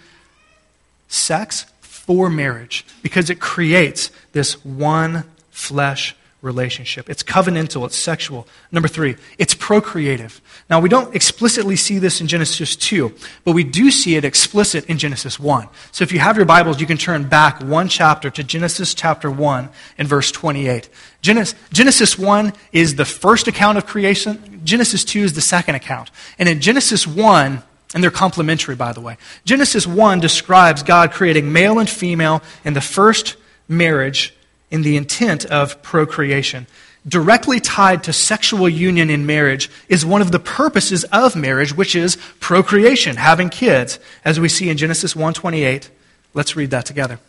sex 1.09 1.67
for 1.81 2.31
marriage, 2.31 2.85
because 3.03 3.31
it 3.31 3.41
creates 3.41 4.11
this 4.33 4.65
one 4.65 5.25
flesh 5.51 6.17
relationship. 6.45 7.11
It's 7.11 7.23
covenantal, 7.23 7.85
it's 7.87 7.97
sexual. 7.97 8.47
Number 8.71 8.87
three, 8.87 9.17
it's 9.39 9.55
procreative. 9.55 10.41
Now, 10.71 10.79
we 10.79 10.89
don't 10.89 11.15
explicitly 11.15 11.75
see 11.75 11.99
this 11.99 12.21
in 12.21 12.29
Genesis 12.29 12.77
2, 12.77 13.13
but 13.45 13.53
we 13.53 13.65
do 13.65 13.91
see 13.91 14.15
it 14.15 14.25
explicit 14.25 14.85
in 14.87 14.99
Genesis 14.99 15.41
1. 15.41 15.69
So 15.91 16.05
if 16.05 16.13
you 16.13 16.21
have 16.21 16.37
your 16.37 16.47
Bibles, 16.47 16.81
you 16.81 16.87
can 16.87 16.99
turn 16.99 17.29
back 17.29 17.61
one 17.63 17.89
chapter 17.89 18.31
to 18.31 18.45
Genesis 18.45 18.95
chapter 18.95 19.31
1 19.31 19.69
and 19.99 20.07
verse 20.07 20.31
28. 20.31 20.89
Genesis 21.23 22.19
1 22.19 22.53
is 22.73 22.95
the 22.97 23.05
first 23.05 23.49
account 23.49 23.79
of 23.79 23.87
creation, 23.87 24.61
Genesis 24.65 25.05
2 25.05 25.21
is 25.21 25.33
the 25.33 25.41
second 25.41 25.75
account. 25.75 26.11
And 26.39 26.49
in 26.49 26.61
Genesis 26.61 27.07
1, 27.07 27.63
and 27.95 28.03
they're 28.03 28.11
complementary, 28.11 28.75
by 28.75 28.93
the 28.93 29.01
way. 29.01 29.17
Genesis 29.45 29.87
1 29.87 30.21
describes 30.21 30.83
God 30.83 31.13
creating 31.13 31.53
male 31.53 31.79
and 31.79 31.89
female 31.89 32.43
in 32.65 32.75
the 32.75 32.81
first 32.81 33.37
marriage 33.69 34.34
in 34.75 34.83
the 34.83 34.97
intent 34.97 35.45
of 35.45 35.81
procreation. 35.85 36.67
Directly 37.07 37.61
tied 37.61 38.03
to 38.05 38.13
sexual 38.13 38.69
union 38.69 39.09
in 39.09 39.25
marriage 39.25 39.71
is 39.89 40.05
one 40.05 40.21
of 40.21 40.33
the 40.33 40.41
purposes 40.41 41.05
of 41.13 41.37
marriage, 41.37 41.73
which 41.73 41.95
is 41.95 42.17
procreation, 42.41 43.15
having 43.15 43.51
kids, 43.51 44.01
as 44.25 44.41
we 44.41 44.49
see 44.49 44.69
in 44.69 44.77
Genesis 44.77 45.15
1:28. 45.15 45.91
Let's 46.33 46.57
read 46.57 46.71
that 46.73 46.87
together. 46.87 47.21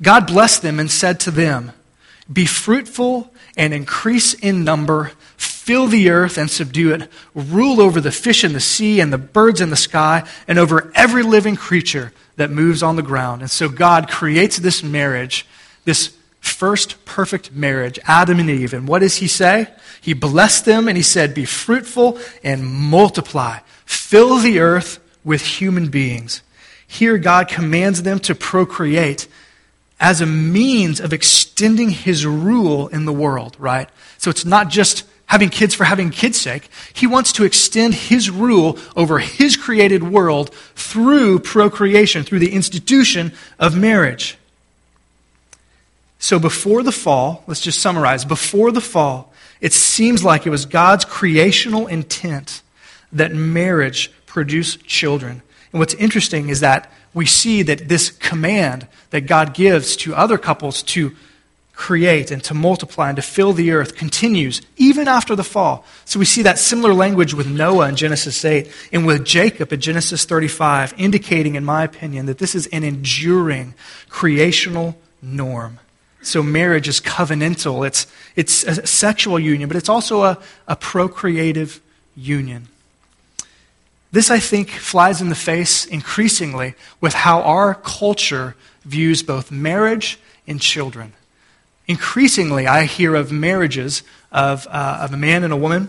God 0.00 0.26
blessed 0.26 0.62
them 0.62 0.80
and 0.80 0.90
said 0.90 1.20
to 1.20 1.30
them, 1.30 1.72
"Be 2.32 2.46
fruitful 2.46 3.34
and 3.54 3.74
increase 3.74 4.32
in 4.32 4.64
number, 4.64 5.10
fill 5.36 5.88
the 5.88 6.08
earth 6.08 6.38
and 6.38 6.50
subdue 6.50 6.94
it, 6.94 7.12
rule 7.34 7.82
over 7.82 8.00
the 8.00 8.10
fish 8.10 8.44
in 8.44 8.54
the 8.54 8.60
sea 8.60 8.98
and 8.98 9.12
the 9.12 9.18
birds 9.18 9.60
in 9.60 9.68
the 9.68 9.76
sky, 9.76 10.22
and 10.48 10.58
over 10.58 10.90
every 10.94 11.22
living 11.22 11.56
creature 11.56 12.14
that 12.36 12.50
moves 12.50 12.82
on 12.82 12.96
the 12.96 13.02
ground." 13.02 13.42
And 13.42 13.50
so 13.50 13.68
God 13.68 14.08
creates 14.08 14.56
this 14.56 14.82
marriage, 14.82 15.44
this 15.84 16.12
first 16.62 17.04
perfect 17.04 17.50
marriage, 17.50 17.98
Adam 18.06 18.38
and 18.38 18.48
Eve. 18.48 18.72
And 18.72 18.86
what 18.86 19.00
does 19.00 19.16
he 19.16 19.26
say? 19.26 19.66
He 20.00 20.12
blessed 20.12 20.64
them 20.64 20.86
and 20.86 20.96
he 20.96 21.02
said, 21.02 21.34
Be 21.34 21.44
fruitful 21.44 22.20
and 22.44 22.64
multiply, 22.64 23.58
fill 23.84 24.36
the 24.36 24.60
earth 24.60 25.00
with 25.24 25.42
human 25.42 25.88
beings. 25.88 26.40
Here, 26.86 27.18
God 27.18 27.48
commands 27.48 28.04
them 28.04 28.20
to 28.20 28.36
procreate 28.36 29.26
as 29.98 30.20
a 30.20 30.26
means 30.26 31.00
of 31.00 31.12
extending 31.12 31.90
his 31.90 32.24
rule 32.24 32.86
in 32.86 33.06
the 33.06 33.12
world, 33.12 33.56
right? 33.58 33.90
So 34.18 34.30
it's 34.30 34.44
not 34.44 34.68
just 34.68 35.02
having 35.26 35.48
kids 35.48 35.74
for 35.74 35.82
having 35.82 36.10
kids' 36.10 36.40
sake. 36.40 36.68
He 36.92 37.08
wants 37.08 37.32
to 37.32 37.44
extend 37.44 37.94
his 37.94 38.30
rule 38.30 38.78
over 38.94 39.18
his 39.18 39.56
created 39.56 40.04
world 40.04 40.54
through 40.76 41.40
procreation, 41.40 42.22
through 42.22 42.38
the 42.38 42.52
institution 42.52 43.32
of 43.58 43.76
marriage. 43.76 44.38
So 46.22 46.38
before 46.38 46.84
the 46.84 46.92
fall, 46.92 47.42
let's 47.48 47.60
just 47.60 47.80
summarize. 47.80 48.24
Before 48.24 48.70
the 48.70 48.80
fall, 48.80 49.32
it 49.60 49.72
seems 49.72 50.22
like 50.22 50.46
it 50.46 50.50
was 50.50 50.66
God's 50.66 51.04
creational 51.04 51.88
intent 51.88 52.62
that 53.10 53.32
marriage 53.32 54.08
produce 54.24 54.76
children. 54.76 55.42
And 55.72 55.80
what's 55.80 55.94
interesting 55.94 56.48
is 56.48 56.60
that 56.60 56.88
we 57.12 57.26
see 57.26 57.62
that 57.62 57.88
this 57.88 58.10
command 58.10 58.86
that 59.10 59.22
God 59.22 59.52
gives 59.52 59.96
to 59.96 60.14
other 60.14 60.38
couples 60.38 60.84
to 60.84 61.10
create 61.74 62.30
and 62.30 62.44
to 62.44 62.54
multiply 62.54 63.08
and 63.08 63.16
to 63.16 63.22
fill 63.22 63.52
the 63.52 63.72
earth 63.72 63.96
continues 63.96 64.62
even 64.76 65.08
after 65.08 65.34
the 65.34 65.42
fall. 65.42 65.84
So 66.04 66.20
we 66.20 66.24
see 66.24 66.42
that 66.42 66.60
similar 66.60 66.94
language 66.94 67.34
with 67.34 67.48
Noah 67.48 67.88
in 67.88 67.96
Genesis 67.96 68.44
8 68.44 68.70
and 68.92 69.04
with 69.04 69.24
Jacob 69.24 69.72
in 69.72 69.80
Genesis 69.80 70.24
35, 70.24 70.94
indicating, 70.96 71.56
in 71.56 71.64
my 71.64 71.82
opinion, 71.82 72.26
that 72.26 72.38
this 72.38 72.54
is 72.54 72.68
an 72.68 72.84
enduring 72.84 73.74
creational 74.08 74.96
norm. 75.20 75.80
So 76.22 76.42
marriage 76.42 76.88
is 76.88 77.00
covenantal, 77.00 77.86
it's, 77.86 78.06
it's 78.36 78.62
a 78.64 78.86
sexual 78.86 79.38
union, 79.40 79.68
but 79.68 79.76
it's 79.76 79.88
also 79.88 80.22
a, 80.22 80.38
a 80.68 80.76
procreative 80.76 81.80
union. 82.16 82.68
This, 84.12 84.30
I 84.30 84.38
think, 84.38 84.70
flies 84.70 85.20
in 85.20 85.30
the 85.30 85.34
face 85.34 85.84
increasingly 85.84 86.74
with 87.00 87.14
how 87.14 87.42
our 87.42 87.74
culture 87.74 88.54
views 88.84 89.22
both 89.22 89.50
marriage 89.50 90.18
and 90.46 90.60
children. 90.60 91.14
Increasingly, 91.88 92.66
I 92.66 92.84
hear 92.84 93.14
of 93.14 93.32
marriages 93.32 94.02
of, 94.30 94.66
uh, 94.68 94.98
of 95.00 95.12
a 95.12 95.16
man 95.16 95.44
and 95.44 95.52
a 95.52 95.56
woman 95.56 95.88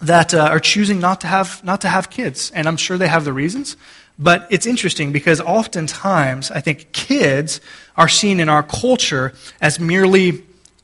that 0.00 0.32
uh, 0.32 0.48
are 0.50 0.60
choosing 0.60 0.98
not 0.98 1.20
to, 1.20 1.26
have, 1.26 1.62
not 1.62 1.82
to 1.82 1.88
have 1.88 2.10
kids. 2.10 2.50
And 2.52 2.66
I'm 2.66 2.76
sure 2.76 2.96
they 2.96 3.08
have 3.08 3.24
the 3.24 3.32
reasons. 3.32 3.76
But 4.18 4.46
it's 4.50 4.66
interesting 4.66 5.12
because 5.12 5.40
oftentimes 5.40 6.50
I 6.50 6.60
think 6.60 6.92
kids 6.92 7.60
are 7.96 8.08
seen 8.08 8.40
in 8.40 8.48
our 8.48 8.62
culture 8.62 9.32
as 9.60 9.78
merely 9.78 10.42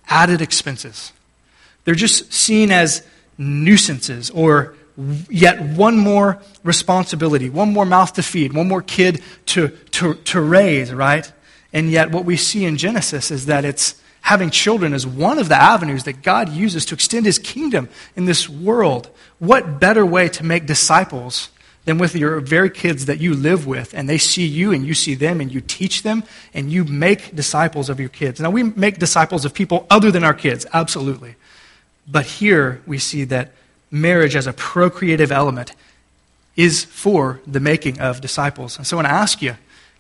added 0.09 0.40
expenses. 0.40 1.12
They're 1.85 1.94
just 1.94 2.33
seen 2.33 2.70
as 2.70 3.05
nuisances 3.37 4.31
or 4.31 4.75
yet 5.29 5.61
one 5.61 5.99
more 5.99 6.40
responsibility, 6.62 7.51
one 7.51 7.73
more 7.73 7.85
mouth 7.85 8.12
to 8.14 8.23
feed, 8.23 8.53
one 8.53 8.68
more 8.68 8.83
kid 8.83 9.23
to, 9.47 9.68
to, 9.90 10.14
to 10.14 10.40
raise, 10.40 10.92
right? 10.92 11.31
And 11.73 11.90
yet, 11.90 12.12
what 12.12 12.25
we 12.25 12.37
see 12.37 12.64
in 12.64 12.77
Genesis 12.77 13.33
is 13.33 13.47
that 13.47 13.64
it's 13.64 14.01
having 14.20 14.51
children 14.51 14.94
is 14.94 15.05
one 15.05 15.38
of 15.40 15.49
the 15.49 15.61
avenues 15.61 16.05
that 16.05 16.23
God 16.23 16.49
uses 16.49 16.87
to 16.87 16.94
extend 16.94 17.27
his 17.27 17.38
kingdom 17.38 17.88
in 18.14 18.27
this 18.27 18.49
world. 18.49 19.11
What 19.40 19.81
better 19.81 20.07
way 20.07 20.29
to 20.31 20.44
make 20.44 20.66
disciples 20.66 21.51
than 21.85 21.99
with 21.99 22.14
your 22.14 22.40
very 22.40 22.70
kids 22.70 23.07
that 23.07 23.20
you 23.20 23.35
live 23.35 23.66
with 23.66 23.94
and 23.94 24.09
they 24.09 24.18
see 24.18 24.47
you 24.47 24.73
and 24.73 24.87
you 24.87 24.94
see 24.94 25.14
them 25.14 25.40
and 25.40 25.53
you 25.53 25.61
teach 25.61 26.03
them 26.03 26.25
and 26.53 26.73
you 26.73 26.85
make 26.85 27.35
disciples 27.35 27.90
of 27.90 28.01
your 28.01 28.09
kids? 28.09 28.40
Now, 28.40 28.51
we 28.51 28.62
make 28.62 28.99
disciples 28.99 29.44
of 29.44 29.55
people 29.55 29.87
other 29.90 30.11
than 30.11 30.25
our 30.25 30.35
kids, 30.35 30.66
absolutely. 30.73 31.37
But 32.07 32.27
here 32.27 32.83
we 32.87 32.99
see 32.99 33.25
that 33.25 33.53
marriage 33.90 34.37
as 34.37 34.47
a 34.47 34.53
procreative 34.53 35.31
element 35.31 35.75
is 36.57 36.85
for 36.85 37.40
the 37.47 37.61
making 37.61 38.01
of 38.01 38.20
disciples. 38.20 38.77
And 38.77 38.87
so 38.87 38.97
I 38.97 38.99
want 38.99 39.09
to 39.09 39.14
ask 39.14 39.42
you, 39.42 39.57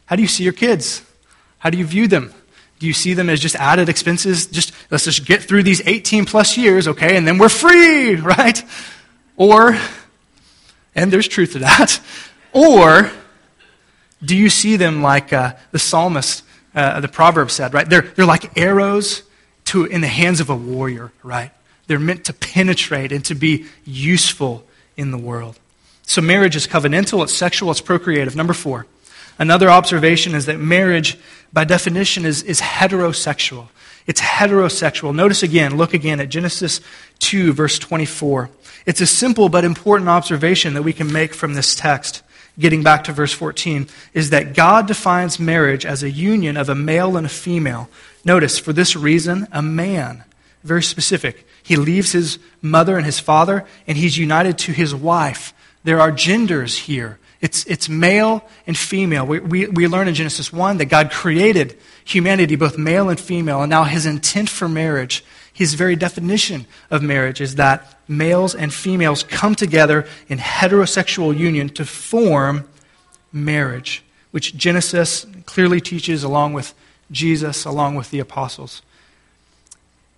how 0.06 0.16
do 0.16 0.22
you 0.22 0.28
see 0.28 0.44
your 0.44 0.52
kids? 0.52 1.02
How 1.58 1.70
do 1.70 1.78
you 1.78 1.86
view 1.86 2.08
them? 2.08 2.32
Do 2.78 2.86
you 2.86 2.92
see 2.92 3.14
them 3.14 3.30
as 3.30 3.40
just 3.40 3.56
added 3.56 3.88
expenses? 3.88 4.46
Just 4.46 4.72
let's 4.90 5.04
just 5.04 5.24
get 5.24 5.42
through 5.42 5.62
these 5.62 5.80
18 5.86 6.26
plus 6.26 6.56
years, 6.56 6.88
okay, 6.88 7.16
and 7.16 7.26
then 7.26 7.38
we're 7.38 7.48
free, 7.48 8.14
right? 8.16 8.62
Or, 9.36 9.78
and 10.94 11.12
there's 11.12 11.28
truth 11.28 11.52
to 11.52 11.60
that, 11.60 12.00
or 12.52 13.10
do 14.24 14.36
you 14.36 14.48
see 14.48 14.76
them 14.76 15.02
like 15.02 15.32
uh, 15.32 15.54
the 15.72 15.78
psalmist, 15.78 16.44
uh, 16.74 17.00
the 17.00 17.08
proverb 17.08 17.50
said, 17.50 17.74
right? 17.74 17.88
They're, 17.88 18.02
they're 18.02 18.24
like 18.26 18.56
arrows 18.56 19.22
to, 19.66 19.84
in 19.84 20.00
the 20.00 20.08
hands 20.08 20.40
of 20.40 20.50
a 20.50 20.56
warrior, 20.56 21.12
right? 21.22 21.50
They're 21.86 21.98
meant 21.98 22.24
to 22.26 22.32
penetrate 22.32 23.12
and 23.12 23.24
to 23.26 23.34
be 23.34 23.66
useful 23.84 24.64
in 24.96 25.10
the 25.10 25.18
world. 25.18 25.58
So 26.02 26.20
marriage 26.20 26.56
is 26.56 26.66
covenantal, 26.66 27.22
it's 27.22 27.34
sexual, 27.34 27.70
it's 27.70 27.80
procreative. 27.80 28.36
Number 28.36 28.52
four. 28.52 28.86
Another 29.38 29.68
observation 29.68 30.34
is 30.34 30.46
that 30.46 30.58
marriage, 30.58 31.18
by 31.52 31.64
definition, 31.64 32.24
is, 32.24 32.42
is 32.42 32.60
heterosexual. 32.60 33.68
It's 34.06 34.20
heterosexual. 34.20 35.14
Notice 35.14 35.42
again, 35.42 35.76
look 35.76 35.94
again 35.94 36.20
at 36.20 36.28
Genesis 36.28 36.80
2, 37.20 37.52
verse 37.52 37.78
24. 37.78 38.50
It's 38.86 39.00
a 39.00 39.06
simple 39.06 39.48
but 39.48 39.64
important 39.64 40.10
observation 40.10 40.74
that 40.74 40.82
we 40.82 40.92
can 40.92 41.10
make 41.12 41.32
from 41.32 41.54
this 41.54 41.74
text. 41.74 42.22
Getting 42.56 42.84
back 42.84 43.04
to 43.04 43.12
verse 43.12 43.32
14, 43.32 43.88
is 44.12 44.30
that 44.30 44.54
God 44.54 44.86
defines 44.86 45.40
marriage 45.40 45.84
as 45.84 46.04
a 46.04 46.10
union 46.10 46.56
of 46.56 46.68
a 46.68 46.74
male 46.74 47.16
and 47.16 47.26
a 47.26 47.30
female. 47.30 47.88
Notice, 48.24 48.60
for 48.60 48.72
this 48.72 48.94
reason, 48.94 49.48
a 49.50 49.60
man, 49.60 50.22
very 50.62 50.82
specific. 50.82 51.48
He 51.64 51.74
leaves 51.74 52.12
his 52.12 52.38
mother 52.62 52.96
and 52.96 53.04
his 53.04 53.18
father, 53.18 53.64
and 53.88 53.98
he's 53.98 54.16
united 54.16 54.58
to 54.58 54.72
his 54.72 54.94
wife. 54.94 55.52
There 55.84 56.00
are 56.00 56.10
genders 56.10 56.76
here. 56.76 57.18
It's, 57.40 57.66
it's 57.66 57.90
male 57.90 58.42
and 58.66 58.76
female. 58.76 59.26
We, 59.26 59.38
we, 59.38 59.66
we 59.66 59.86
learn 59.86 60.08
in 60.08 60.14
Genesis 60.14 60.50
1 60.50 60.78
that 60.78 60.86
God 60.86 61.10
created 61.10 61.78
humanity, 62.04 62.56
both 62.56 62.78
male 62.78 63.10
and 63.10 63.20
female, 63.20 63.60
and 63.62 63.68
now 63.68 63.84
his 63.84 64.06
intent 64.06 64.48
for 64.48 64.66
marriage, 64.66 65.22
his 65.52 65.74
very 65.74 65.94
definition 65.94 66.66
of 66.90 67.02
marriage, 67.02 67.42
is 67.42 67.56
that 67.56 67.98
males 68.08 68.54
and 68.54 68.72
females 68.72 69.22
come 69.22 69.54
together 69.54 70.06
in 70.28 70.38
heterosexual 70.38 71.36
union 71.36 71.68
to 71.68 71.84
form 71.84 72.66
marriage, 73.30 74.02
which 74.30 74.56
Genesis 74.56 75.26
clearly 75.44 75.82
teaches 75.82 76.24
along 76.24 76.54
with 76.54 76.72
Jesus, 77.10 77.66
along 77.66 77.94
with 77.94 78.10
the 78.10 78.20
apostles. 78.20 78.80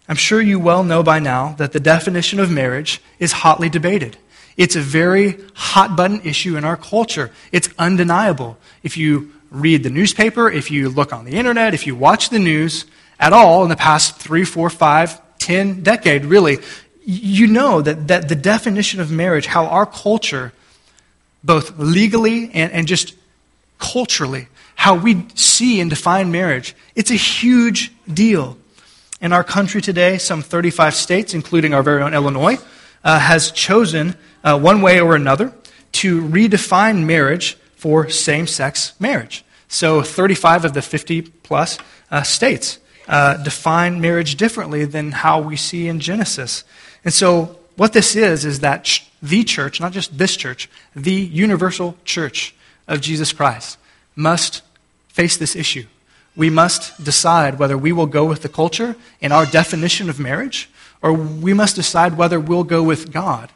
I'm 0.09 0.17
sure 0.17 0.41
you 0.41 0.61
well 0.61 0.85
know 0.85 1.03
by 1.03 1.19
now 1.19 1.55
that 1.59 1.73
the 1.73 1.81
definition 1.81 2.39
of 2.39 2.51
marriage 2.51 3.03
is 3.19 3.33
hotly 3.33 3.69
debated. 3.69 4.17
It's 4.57 4.77
a 4.77 4.81
very 4.81 5.39
hot 5.55 5.97
button 5.97 6.23
issue 6.23 6.57
in 6.57 6.65
our 6.65 6.77
culture. 6.77 7.31
It's 7.53 7.69
undeniable. 7.79 8.57
If 8.83 8.97
you 8.97 9.33
read 9.51 9.83
the 9.83 9.91
newspaper, 9.91 10.51
if 10.51 10.71
you 10.71 10.89
look 10.89 11.13
on 11.13 11.25
the 11.25 11.33
internet, 11.33 11.75
if 11.75 11.87
you 11.87 11.95
watch 11.95 12.31
the 12.31 12.39
news 12.39 12.87
at 13.19 13.33
all 13.33 13.63
in 13.63 13.69
the 13.69 13.77
past 13.77 14.17
three, 14.17 14.45
four, 14.45 14.71
five, 14.71 15.21
ten 15.39 15.83
decade, 15.83 16.25
really, 16.25 16.59
you 17.05 17.47
know 17.47 17.83
that, 17.83 18.09
that 18.09 18.29
the 18.29 18.35
definition 18.35 19.01
of 19.01 19.11
marriage, 19.11 19.47
how 19.47 19.67
our 19.67 19.87
culture, 19.87 20.53
both 21.45 21.79
legally 21.79 22.51
and, 22.53 22.73
and 22.73 22.89
just 22.89 23.15
culturally, 23.79 24.49
how 24.75 24.95
we 24.95 25.27
see 25.35 25.81
and 25.81 25.91
define 25.91 26.31
marriage, 26.33 26.75
it's 26.95 27.11
a 27.11 27.15
huge 27.15 27.93
deal. 28.13 28.59
In 29.21 29.33
our 29.33 29.45
country 29.45 29.81
today, 29.81 30.19
some 30.19 30.43
35 30.43 30.95
states, 30.95 31.33
including 31.33 31.73
our 31.73 31.83
very 31.83 32.03
own 32.03 32.13
Illinois, 32.13 32.59
uh, 33.07 33.21
has 33.21 33.53
chosen 33.53 34.17
uh, 34.43 34.59
one 34.59 34.83
way 34.83 35.01
or 35.01 35.15
another 35.15 35.55
to 35.93 36.21
redefine 36.23 37.05
marriage 37.05 37.55
for 37.77 38.11
same 38.11 38.49
sex 38.49 38.93
marriage. 38.99 39.45
So 39.69 40.03
35 40.03 40.65
of 40.65 40.75
the 40.75 40.83
50 40.83 41.23
plus 41.23 41.79
uh, 42.11 42.23
states 42.23 42.81
uh, 43.07 43.37
define 43.45 44.01
marriage 44.01 44.35
differently 44.35 44.85
than 44.85 45.13
how 45.13 45.41
we 45.41 45.55
see 45.55 45.87
in 45.87 46.01
Genesis. 46.01 46.65
And 47.05 47.15
so 47.15 47.61
what 47.77 47.93
this 47.93 48.17
is, 48.17 48.45
is 48.45 48.61
that 48.61 48.83
ch- 48.83 49.09
the 49.23 49.45
church, 49.45 49.81
not 49.81 49.93
just 49.93 50.19
this 50.19 50.37
church, 50.37 50.69
the 50.97 51.13
universal 51.13 51.97
church 52.05 52.57
of 52.89 53.01
Jesus 53.01 53.33
Christ, 53.33 53.79
must 54.17 54.63
face 55.09 55.37
this 55.37 55.55
issue. 55.55 55.87
We 56.35 56.51
must 56.51 57.03
decide 57.03 57.61
whether 57.61 57.79
we 57.79 57.93
will 57.93 58.07
go 58.07 58.25
with 58.25 58.43
the 58.43 58.49
culture 58.49 58.97
in 59.21 59.31
our 59.31 59.47
definition 59.47 60.11
of 60.11 60.19
marriage 60.19 60.69
or 61.03 61.13
we 61.13 61.53
must 61.53 61.77
decide 61.77 62.17
whether 62.17 62.41
we'll 62.41 62.65
go 62.65 62.83
with 62.83 63.13
God. 63.13 63.51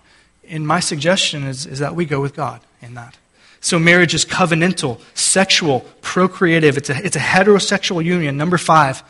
And 0.48 0.66
my 0.66 0.81
suggestion 0.81 1.44
is, 1.44 1.66
is 1.66 1.79
that 1.79 1.94
we 1.94 2.05
go 2.05 2.20
with 2.20 2.35
God 2.35 2.61
in 2.83 2.94
that. 2.94 3.16
So 3.61 3.79
marriage 3.79 4.14
is 4.14 4.24
covenantal, 4.24 5.00
sexual, 5.14 5.81
procreative. 6.00 6.76
It's 6.76 6.90
a, 6.90 7.05
it's 7.05 7.16
a 7.16 7.20
heterosexual 7.20 8.05
union. 8.05 8.37
Number 8.37 8.59
five. 8.59 9.03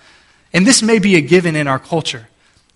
And 0.52 0.66
this 0.66 0.82
may 0.82 0.98
be 0.98 1.14
a 1.14 1.20
given 1.20 1.54
in 1.54 1.68
our 1.68 1.78
culture, 1.78 2.28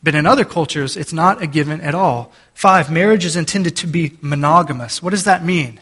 but 0.03 0.15
in 0.15 0.27
other 0.27 0.45
cultures, 0.45 0.97
it's 0.97 1.13
not 1.13 1.43
a 1.43 1.47
given 1.47 1.81
at 1.81 1.95
all. 1.95 2.33
Five, 2.55 2.91
marriage 2.91 3.25
is 3.25 3.35
intended 3.37 3.77
to 3.79 3.89
be 3.89 4.13
monogamous. 4.21 5.03
What 5.03 5.11
does 5.11 5.25
that 5.25 5.45
mean? 5.45 5.81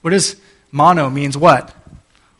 What 0.00 0.12
does 0.12 0.36
mono 0.72 1.10
means 1.10 1.36
what? 1.36 1.74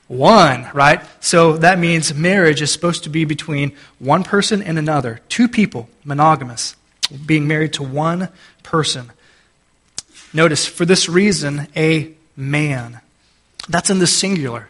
One, 0.08 0.68
right? 0.72 1.02
So 1.20 1.56
that 1.58 1.78
means 1.78 2.14
marriage 2.14 2.62
is 2.62 2.72
supposed 2.72 3.04
to 3.04 3.10
be 3.10 3.24
between 3.24 3.72
one 3.98 4.22
person 4.22 4.62
and 4.62 4.78
another. 4.78 5.20
Two 5.28 5.48
people, 5.48 5.88
monogamous, 6.04 6.76
being 7.24 7.48
married 7.48 7.72
to 7.74 7.82
one 7.82 8.28
person. 8.62 9.10
Notice, 10.32 10.66
for 10.66 10.84
this 10.84 11.08
reason, 11.08 11.66
a 11.76 12.12
man. 12.36 13.00
That's 13.68 13.90
in 13.90 13.98
the 13.98 14.06
singular. 14.06 14.68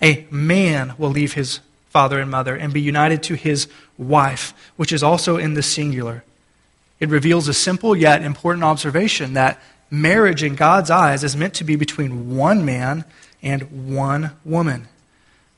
A 0.00 0.26
man 0.30 0.94
will 0.96 1.10
leave 1.10 1.32
his 1.32 1.60
father 1.90 2.20
and 2.20 2.30
mother 2.30 2.54
and 2.54 2.72
be 2.72 2.80
united 2.80 3.22
to 3.24 3.34
his 3.34 3.66
wife, 3.96 4.54
which 4.76 4.92
is 4.92 5.02
also 5.02 5.36
in 5.36 5.54
the 5.54 5.62
singular. 5.62 6.22
It 7.00 7.08
reveals 7.08 7.48
a 7.48 7.54
simple 7.54 7.96
yet 7.96 8.22
important 8.22 8.64
observation 8.64 9.34
that 9.34 9.60
marriage 9.90 10.42
in 10.42 10.54
God's 10.54 10.90
eyes 10.90 11.24
is 11.24 11.36
meant 11.36 11.54
to 11.54 11.64
be 11.64 11.74
between 11.74 12.36
one 12.36 12.64
man 12.64 13.04
and 13.42 13.94
one 13.94 14.32
woman. 14.44 14.88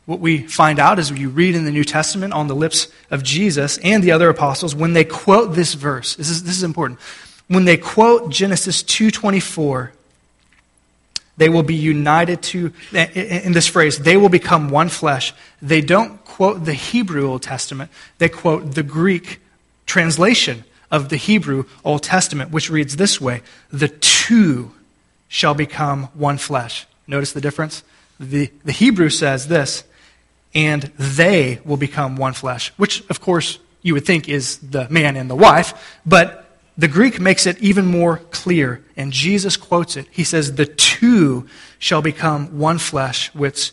What 0.07 0.21
we 0.21 0.39
find 0.39 0.79
out 0.79 0.99
is 0.99 1.13
when 1.13 1.21
you 1.21 1.29
read 1.29 1.55
in 1.55 1.65
the 1.65 1.71
New 1.71 1.85
Testament 1.85 2.33
on 2.33 2.49
the 2.49 2.55
lips 2.55 2.89
of 3.11 3.23
Jesus 3.23 3.79
and 3.79 4.03
the 4.03 4.13
other 4.13 4.29
apostles 4.29 4.75
when 4.75 4.93
they 4.93 5.05
quote 5.05 5.55
this 5.55 5.75
verse. 5.75 6.17
This 6.17 6.29
is, 6.29 6.43
this 6.43 6.57
is 6.57 6.63
important. 6.63 6.99
When 7.47 7.65
they 7.65 7.77
quote 7.77 8.31
Genesis 8.31 8.83
2:24, 8.83 9.91
They 11.37 11.49
will 11.49 11.63
be 11.63 11.75
united 11.75 12.43
to, 12.43 12.73
in 12.93 13.53
this 13.53 13.67
phrase, 13.67 13.99
they 13.99 14.17
will 14.17 14.29
become 14.29 14.69
one 14.69 14.89
flesh. 14.89 15.33
They 15.63 15.81
don't 15.81 16.23
quote 16.25 16.65
the 16.65 16.75
Hebrew 16.75 17.27
Old 17.27 17.43
Testament, 17.43 17.91
they 18.19 18.29
quote 18.29 18.75
the 18.75 18.83
Greek 18.83 19.41
translation 19.87 20.65
of 20.91 21.09
the 21.09 21.17
Hebrew 21.17 21.65
Old 21.85 22.03
Testament, 22.03 22.51
which 22.51 22.69
reads 22.69 22.97
this 22.97 23.21
way 23.21 23.43
The 23.71 23.89
two 23.89 24.73
shall 25.29 25.55
become 25.55 26.05
one 26.15 26.37
flesh. 26.37 26.87
Notice 27.11 27.33
the 27.33 27.41
difference? 27.41 27.83
The, 28.21 28.53
the 28.65 28.71
Hebrew 28.71 29.11
says 29.11 29.49
this, 29.49 29.83
and 30.55 30.83
they 30.97 31.61
will 31.65 31.77
become 31.77 32.15
one 32.15 32.35
flesh, 32.35 32.73
which, 32.77 33.03
of 33.11 33.21
course, 33.21 33.59
you 33.83 33.95
would 33.95 34.07
think 34.07 34.29
is 34.29 34.59
the 34.59 34.89
man 34.91 35.17
and 35.17 35.29
the 35.29 35.35
wife, 35.35 35.99
but 36.07 36.47
the 36.79 36.87
Greek 36.87 37.19
makes 37.19 37.47
it 37.47 37.59
even 37.59 37.85
more 37.85 38.19
clear, 38.31 38.85
and 38.97 39.13
Jesus 39.13 39.57
quotes 39.57 39.97
it. 39.97 40.07
He 40.13 40.23
says, 40.23 40.55
The 40.55 40.67
two 40.67 41.49
shall 41.81 42.01
become 42.01 42.59
one 42.59 42.79
flesh, 42.79 43.35
which, 43.35 43.73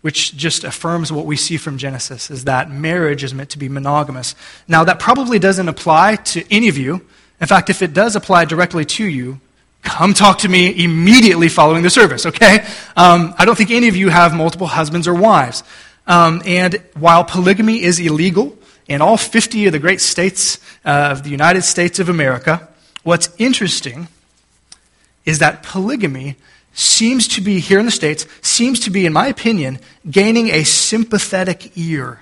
which 0.00 0.34
just 0.34 0.64
affirms 0.64 1.12
what 1.12 1.26
we 1.26 1.36
see 1.36 1.58
from 1.58 1.76
Genesis, 1.76 2.30
is 2.30 2.44
that 2.44 2.70
marriage 2.70 3.22
is 3.22 3.34
meant 3.34 3.50
to 3.50 3.58
be 3.58 3.68
monogamous. 3.68 4.34
Now, 4.66 4.84
that 4.84 4.98
probably 4.98 5.38
doesn't 5.38 5.68
apply 5.68 6.16
to 6.16 6.44
any 6.50 6.68
of 6.68 6.78
you. 6.78 7.04
In 7.38 7.46
fact, 7.46 7.68
if 7.68 7.82
it 7.82 7.92
does 7.92 8.16
apply 8.16 8.46
directly 8.46 8.86
to 8.86 9.04
you, 9.04 9.40
come 9.82 10.14
talk 10.14 10.38
to 10.38 10.48
me 10.48 10.84
immediately 10.84 11.48
following 11.48 11.82
the 11.82 11.90
service, 11.90 12.26
okay? 12.26 12.66
Um, 12.96 13.34
I 13.38 13.44
don't 13.44 13.56
think 13.56 13.70
any 13.70 13.88
of 13.88 13.96
you 13.96 14.08
have 14.08 14.34
multiple 14.34 14.66
husbands 14.66 15.08
or 15.08 15.14
wives. 15.14 15.62
Um, 16.06 16.42
and 16.46 16.82
while 16.94 17.24
polygamy 17.24 17.82
is 17.82 17.98
illegal, 17.98 18.56
in 18.88 19.02
all 19.02 19.16
50 19.16 19.66
of 19.66 19.72
the 19.72 19.78
great 19.78 20.00
states 20.00 20.58
uh, 20.84 21.10
of 21.12 21.22
the 21.22 21.30
United 21.30 21.62
States 21.62 21.98
of 21.98 22.08
America, 22.08 22.68
what's 23.02 23.28
interesting 23.38 24.08
is 25.24 25.40
that 25.40 25.62
polygamy 25.62 26.36
seems 26.72 27.28
to 27.28 27.40
be, 27.40 27.60
here 27.60 27.78
in 27.78 27.84
the 27.84 27.90
States, 27.90 28.26
seems 28.40 28.80
to 28.80 28.90
be, 28.90 29.04
in 29.04 29.12
my 29.12 29.26
opinion, 29.26 29.78
gaining 30.10 30.48
a 30.48 30.64
sympathetic 30.64 31.76
ear, 31.76 32.20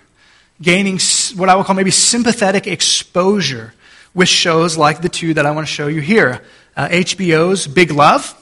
gaining 0.60 0.98
what 1.36 1.48
I 1.48 1.54
would 1.54 1.66
call 1.66 1.76
maybe 1.76 1.92
sympathetic 1.92 2.66
exposure 2.66 3.74
with 4.12 4.28
shows 4.28 4.76
like 4.76 5.02
the 5.02 5.08
two 5.08 5.34
that 5.34 5.46
I 5.46 5.50
want 5.52 5.66
to 5.66 5.72
show 5.72 5.86
you 5.86 6.00
here 6.00 6.42
uh, 6.76 6.88
HBO's 6.88 7.66
Big 7.66 7.90
Love, 7.90 8.34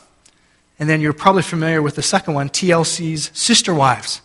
and 0.78 0.88
then 0.88 1.00
you're 1.00 1.12
probably 1.12 1.42
familiar 1.42 1.80
with 1.80 1.94
the 1.94 2.02
second 2.02 2.34
one, 2.34 2.48
TLC's 2.48 3.30
Sister 3.32 3.72
Wives. 3.72 4.20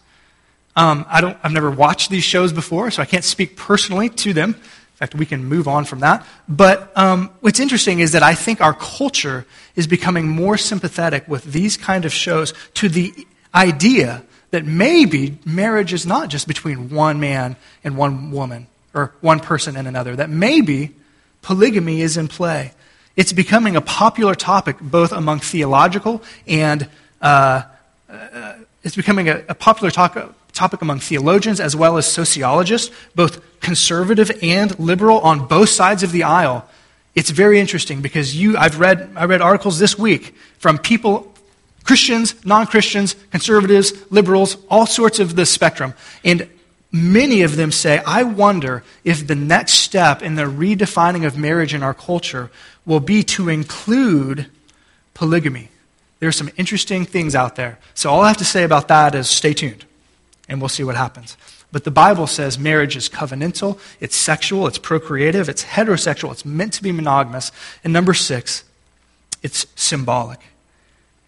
Um, 0.75 1.05
I 1.09 1.21
don't, 1.21 1.37
I've 1.43 1.51
never 1.51 1.69
watched 1.69 2.09
these 2.09 2.23
shows 2.23 2.53
before, 2.53 2.89
so 2.91 3.01
I 3.01 3.05
can't 3.05 3.23
speak 3.23 3.55
personally 3.57 4.09
to 4.09 4.33
them. 4.33 4.51
In 4.51 4.95
fact, 4.95 5.15
we 5.15 5.25
can 5.25 5.45
move 5.45 5.67
on 5.67 5.85
from 5.85 5.99
that. 5.99 6.25
But 6.47 6.91
um, 6.97 7.29
what's 7.39 7.59
interesting 7.59 7.99
is 7.99 8.13
that 8.13 8.23
I 8.23 8.33
think 8.33 8.61
our 8.61 8.73
culture 8.73 9.45
is 9.75 9.87
becoming 9.87 10.27
more 10.27 10.57
sympathetic 10.57 11.27
with 11.27 11.43
these 11.45 11.77
kind 11.77 12.05
of 12.05 12.13
shows 12.13 12.53
to 12.75 12.89
the 12.89 13.13
idea 13.53 14.23
that 14.51 14.65
maybe 14.65 15.37
marriage 15.45 15.93
is 15.93 16.05
not 16.05 16.29
just 16.29 16.47
between 16.47 16.89
one 16.89 17.19
man 17.19 17.55
and 17.83 17.97
one 17.97 18.31
woman, 18.31 18.67
or 18.93 19.13
one 19.21 19.39
person 19.39 19.75
and 19.75 19.87
another, 19.87 20.15
that 20.15 20.29
maybe 20.29 20.95
polygamy 21.41 22.01
is 22.01 22.17
in 22.17 22.27
play. 22.27 22.73
It's 23.19 23.34
becoming 23.34 23.75
a 23.75 23.82
popular 23.82 24.34
topic 24.34 24.77
both 24.79 25.12
among 25.12 25.41
theological 25.41 26.23
and 26.47 26.88
uh, 27.21 27.63
uh, 28.10 28.53
it's 28.82 28.95
becoming 28.95 29.27
a, 29.27 29.43
a 29.49 29.55
popular 29.55 29.91
talk, 29.91 30.17
topic 30.53 30.82
among 30.82 31.01
theologians 31.01 31.60
as 31.60 31.75
well 31.75 31.97
as 31.97 32.10
sociologists, 32.10 32.95
both 33.15 33.60
conservative 33.60 34.32
and 34.41 34.79
liberal 34.79 35.19
on 35.19 35.47
both 35.47 35.67
sides 35.67 36.01
of 36.01 36.13
the 36.13 36.23
aisle. 36.23 36.65
It's 37.13 37.29
very 37.29 37.60
interesting 37.60 37.99
because 37.99 38.38
you, 38.38 38.55
I've 38.55 38.79
read, 38.79 39.12
I 39.17 39.25
read 39.25 39.41
articles 39.41 39.79
this 39.79 39.99
week 39.99 40.34
from 40.58 40.77
people, 40.77 41.34
Christians, 41.84 42.45
non 42.45 42.67
Christians, 42.67 43.17
conservatives, 43.32 43.91
liberals, 44.10 44.55
all 44.69 44.86
sorts 44.86 45.19
of 45.19 45.36
the 45.36 45.45
spectrum. 45.45 45.93
And 46.23 46.47
many 46.89 47.41
of 47.41 47.58
them 47.58 47.73
say, 47.73 48.01
I 48.08 48.23
wonder 48.23 48.82
if 49.03 49.27
the 49.27 49.36
next 49.36 49.73
step 49.73 50.21
in 50.21 50.36
the 50.36 50.43
redefining 50.43 51.25
of 51.27 51.38
marriage 51.38 51.73
in 51.73 51.84
our 51.84 51.93
culture 51.93 52.49
will 52.89 52.99
be 52.99 53.21
to 53.21 53.49
include 53.49 54.47
polygamy. 55.13 55.69
There 56.17 56.28
are 56.28 56.32
some 56.32 56.49
interesting 56.58 57.06
things 57.06 57.36
out 57.36 57.56
there. 57.56 57.78
So 57.93 58.10
all 58.10 58.21
I 58.21 58.30
have 58.30 58.38
to 58.38 58.45
say 58.45 58.63
about 58.63 58.88
that 58.88 59.13
is 59.13 59.30
stay 59.30 59.54
tuned 59.54 59.86
and 60.49 60.60
we'll 60.60 60.69
see 60.69 60.84
what 60.84 60.95
happens. 60.95 61.38
But 61.71 61.84
the 61.84 61.91
Bible 61.91 62.25
says 62.25 62.58
marriage 62.58 62.97
is 62.97 63.08
covenantal, 63.08 63.80
it's 63.99 64.15
sexual, 64.15 64.65
it's 64.65 64.80
procreative, 64.80 65.47
it's 65.49 65.63
heterosexual, 65.63 66.32
it's 66.32 66.43
meant 66.43 66.73
to 66.73 66.84
be 66.84 66.91
monogamous. 66.91 67.52
And 67.84 67.93
number 67.93 68.15
six, 68.15 68.63
it's 69.43 69.67
symbolic. 69.75 70.39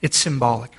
It's 0.02 0.18
symbolic. 0.18 0.72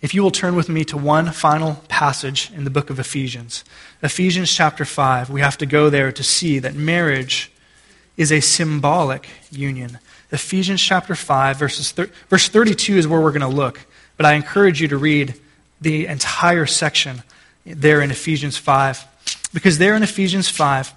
If 0.00 0.14
you 0.14 0.22
will 0.22 0.30
turn 0.30 0.54
with 0.54 0.68
me 0.68 0.84
to 0.84 0.96
one 0.96 1.32
final 1.32 1.82
passage 1.88 2.52
in 2.54 2.62
the 2.62 2.70
book 2.70 2.88
of 2.88 3.00
Ephesians, 3.00 3.64
Ephesians 4.00 4.54
chapter 4.54 4.84
5, 4.84 5.28
we 5.28 5.40
have 5.40 5.58
to 5.58 5.66
go 5.66 5.90
there 5.90 6.12
to 6.12 6.22
see 6.22 6.60
that 6.60 6.76
marriage 6.76 7.50
is 8.18 8.32
a 8.32 8.40
symbolic 8.40 9.26
union. 9.50 9.98
Ephesians 10.30 10.82
chapter 10.82 11.14
5, 11.14 11.56
verses 11.56 11.92
thir- 11.92 12.10
verse 12.28 12.48
32 12.48 12.98
is 12.98 13.08
where 13.08 13.20
we're 13.20 13.30
going 13.30 13.40
to 13.40 13.48
look. 13.48 13.80
But 14.18 14.26
I 14.26 14.34
encourage 14.34 14.82
you 14.82 14.88
to 14.88 14.98
read 14.98 15.34
the 15.80 16.06
entire 16.06 16.66
section 16.66 17.22
there 17.64 18.02
in 18.02 18.10
Ephesians 18.10 18.58
5. 18.58 19.06
Because 19.54 19.78
there 19.78 19.94
in 19.94 20.02
Ephesians 20.02 20.50
5, 20.50 20.92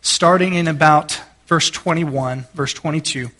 starting 0.00 0.54
in 0.54 0.66
about 0.66 1.20
verse 1.46 1.70
21, 1.70 2.46
verse 2.54 2.72
22, 2.72 3.30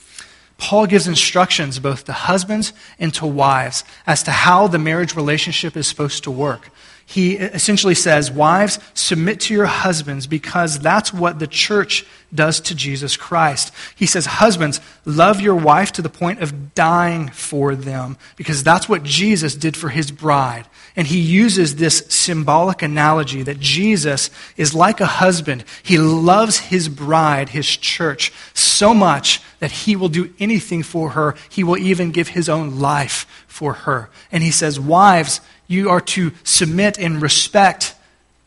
Paul 0.58 0.86
gives 0.86 1.08
instructions 1.08 1.78
both 1.78 2.04
to 2.04 2.12
husbands 2.12 2.72
and 2.98 3.12
to 3.14 3.26
wives 3.26 3.84
as 4.06 4.22
to 4.24 4.30
how 4.30 4.68
the 4.68 4.78
marriage 4.78 5.16
relationship 5.16 5.76
is 5.76 5.88
supposed 5.88 6.24
to 6.24 6.30
work 6.30 6.70
he 7.09 7.35
essentially 7.35 7.95
says, 7.95 8.33
Wives, 8.33 8.81
submit 8.92 9.38
to 9.42 9.55
your 9.55 9.66
husbands 9.66 10.27
because 10.27 10.81
that's 10.81 11.14
what 11.14 11.38
the 11.38 11.47
church 11.47 12.05
does 12.35 12.59
to 12.62 12.75
Jesus 12.75 13.16
Christ. 13.16 13.73
He 13.95 14.07
says, 14.07 14.27
Husbands, 14.27 14.81
love 15.05 15.40
your 15.40 15.55
wife 15.55 15.92
to 15.92 16.03
the 16.03 16.09
point 16.09 16.42
of 16.42 16.75
dying 16.75 17.29
for 17.29 17.77
them 17.77 18.16
because 18.35 18.64
that's 18.64 18.88
what 18.88 19.05
Jesus 19.05 19.55
did 19.55 19.77
for 19.77 19.88
his 19.88 20.11
bride. 20.11 20.66
And 20.97 21.07
he 21.07 21.21
uses 21.21 21.77
this 21.77 22.05
symbolic 22.09 22.83
analogy 22.83 23.42
that 23.45 23.61
Jesus 23.61 24.29
is 24.57 24.75
like 24.75 25.01
a 25.01 25.07
husband. 25.07 25.64
He 25.85 25.99
loves 25.99 26.59
his 26.59 26.88
bride, 26.88 27.51
his 27.51 27.69
church, 27.69 28.33
so 28.53 28.92
much 28.92 29.40
that 29.61 29.71
he 29.71 29.95
will 29.95 30.09
do 30.09 30.35
anything 30.40 30.83
for 30.83 31.11
her. 31.11 31.37
He 31.51 31.62
will 31.62 31.79
even 31.79 32.11
give 32.11 32.29
his 32.29 32.49
own 32.49 32.81
life 32.81 33.45
for 33.47 33.73
her. 33.75 34.11
And 34.33 34.42
he 34.42 34.51
says, 34.51 34.81
Wives, 34.81 35.40
you 35.66 35.90
are 35.90 36.00
to 36.00 36.33
submit 36.44 36.98
and 36.98 37.20
respect 37.20 37.94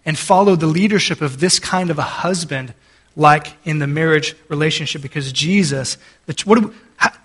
and 0.06 0.18
follow 0.18 0.56
the 0.56 0.68
leadership 0.68 1.22
of 1.22 1.40
this 1.40 1.60
kind 1.60 1.90
of 1.90 2.00
a 2.00 2.04
husband, 2.04 2.74
like 3.16 3.56
in 3.66 3.80
the 3.80 3.88
marriage 3.88 4.36
relationship, 4.48 5.02
because 5.02 5.32
Jesus, 5.32 5.98
we, 6.46 6.62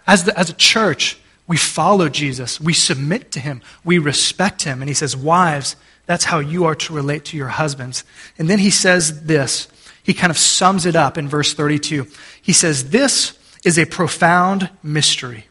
as, 0.06 0.24
the, 0.24 0.38
as 0.38 0.50
a 0.50 0.54
church, 0.54 1.18
we 1.46 1.56
follow 1.56 2.08
Jesus, 2.08 2.60
we 2.60 2.72
submit 2.72 3.30
to 3.32 3.40
him, 3.40 3.62
we 3.84 3.98
respect 3.98 4.62
him. 4.62 4.80
And 4.82 4.88
he 4.88 4.94
says, 4.94 5.16
Wives, 5.16 5.76
that's 6.06 6.24
how 6.24 6.38
you 6.38 6.64
are 6.64 6.74
to 6.74 6.92
relate 6.92 7.24
to 7.26 7.36
your 7.36 7.48
husbands. 7.48 8.04
And 8.38 8.48
then 8.48 8.58
he 8.58 8.70
says 8.70 9.24
this. 9.24 9.68
He 10.02 10.12
kind 10.12 10.30
of 10.30 10.36
sums 10.36 10.84
it 10.84 10.96
up 10.96 11.16
in 11.16 11.28
verse 11.28 11.54
32. 11.54 12.06
He 12.42 12.52
says, 12.52 12.90
This 12.90 13.38
is 13.64 13.78
a 13.78 13.86
profound 13.86 14.68
mystery. 14.82 15.46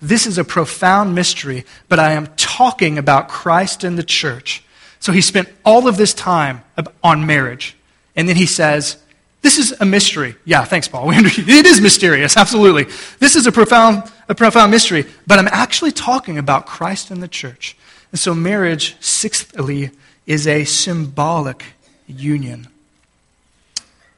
This 0.00 0.26
is 0.26 0.38
a 0.38 0.44
profound 0.44 1.14
mystery, 1.14 1.64
but 1.88 1.98
I 1.98 2.12
am 2.12 2.28
talking 2.36 2.98
about 2.98 3.28
Christ 3.28 3.84
and 3.84 3.98
the 3.98 4.02
church. 4.02 4.62
So 5.00 5.12
he 5.12 5.20
spent 5.20 5.48
all 5.64 5.86
of 5.88 5.96
this 5.96 6.14
time 6.14 6.62
on 7.02 7.26
marriage. 7.26 7.76
And 8.16 8.28
then 8.28 8.36
he 8.36 8.46
says, 8.46 8.96
This 9.42 9.58
is 9.58 9.74
a 9.80 9.84
mystery. 9.84 10.36
Yeah, 10.44 10.64
thanks, 10.64 10.88
Paul. 10.88 11.10
It 11.14 11.66
is 11.66 11.80
mysterious, 11.80 12.36
absolutely. 12.36 12.84
This 13.18 13.36
is 13.36 13.46
a 13.46 13.52
profound, 13.52 14.10
a 14.28 14.34
profound 14.34 14.70
mystery, 14.70 15.06
but 15.26 15.38
I'm 15.38 15.48
actually 15.48 15.92
talking 15.92 16.38
about 16.38 16.66
Christ 16.66 17.10
and 17.10 17.22
the 17.22 17.28
church. 17.28 17.76
And 18.10 18.18
so 18.18 18.34
marriage, 18.34 18.96
sixthly, 19.00 19.90
is 20.26 20.46
a 20.46 20.64
symbolic 20.64 21.64
union. 22.06 22.68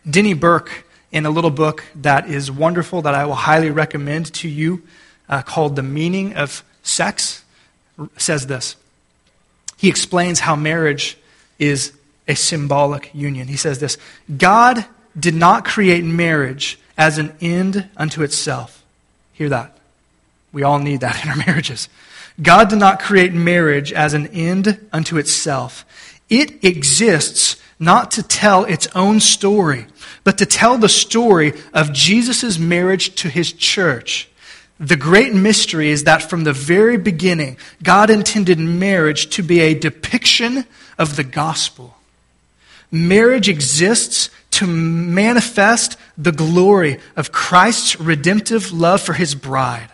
Denny 0.08 0.34
Burk, 0.34 0.86
in 1.10 1.26
a 1.26 1.30
little 1.30 1.50
book 1.50 1.84
that 1.96 2.28
is 2.28 2.50
wonderful 2.50 3.02
that 3.02 3.14
I 3.14 3.24
will 3.26 3.34
highly 3.34 3.70
recommend 3.70 4.32
to 4.34 4.48
you, 4.48 4.82
uh, 5.28 5.42
called 5.42 5.76
The 5.76 5.82
Meaning 5.82 6.34
of 6.34 6.62
Sex 6.82 7.44
says 8.16 8.46
this. 8.46 8.76
He 9.76 9.88
explains 9.88 10.40
how 10.40 10.56
marriage 10.56 11.18
is 11.58 11.92
a 12.28 12.34
symbolic 12.34 13.10
union. 13.14 13.48
He 13.48 13.56
says 13.56 13.78
this 13.78 13.98
God 14.36 14.84
did 15.18 15.34
not 15.34 15.64
create 15.64 16.04
marriage 16.04 16.78
as 16.96 17.18
an 17.18 17.34
end 17.40 17.88
unto 17.96 18.22
itself. 18.22 18.84
Hear 19.32 19.48
that. 19.50 19.76
We 20.52 20.62
all 20.62 20.78
need 20.78 21.00
that 21.00 21.22
in 21.24 21.30
our 21.30 21.36
marriages. 21.36 21.88
God 22.40 22.68
did 22.68 22.78
not 22.78 23.00
create 23.00 23.32
marriage 23.32 23.92
as 23.92 24.14
an 24.14 24.26
end 24.28 24.86
unto 24.92 25.16
itself. 25.16 25.84
It 26.28 26.64
exists 26.64 27.60
not 27.78 28.10
to 28.12 28.22
tell 28.22 28.64
its 28.64 28.88
own 28.94 29.20
story, 29.20 29.86
but 30.24 30.38
to 30.38 30.46
tell 30.46 30.78
the 30.78 30.88
story 30.88 31.52
of 31.72 31.92
Jesus' 31.92 32.58
marriage 32.58 33.14
to 33.16 33.28
his 33.28 33.52
church 33.52 34.28
the 34.78 34.96
great 34.96 35.32
mystery 35.32 35.90
is 35.90 36.04
that 36.04 36.28
from 36.28 36.44
the 36.44 36.52
very 36.52 36.98
beginning, 36.98 37.56
God 37.82 38.10
intended 38.10 38.58
marriage 38.58 39.30
to 39.30 39.42
be 39.42 39.60
a 39.60 39.74
depiction 39.74 40.66
of 40.98 41.16
the 41.16 41.24
gospel. 41.24 41.96
Marriage 42.90 43.48
exists 43.48 44.30
to 44.52 44.66
manifest 44.66 45.98
the 46.16 46.32
glory 46.32 46.98
of 47.16 47.32
Christ's 47.32 47.98
redemptive 48.00 48.72
love 48.72 49.00
for 49.00 49.12
his 49.12 49.34
bride. 49.34 49.88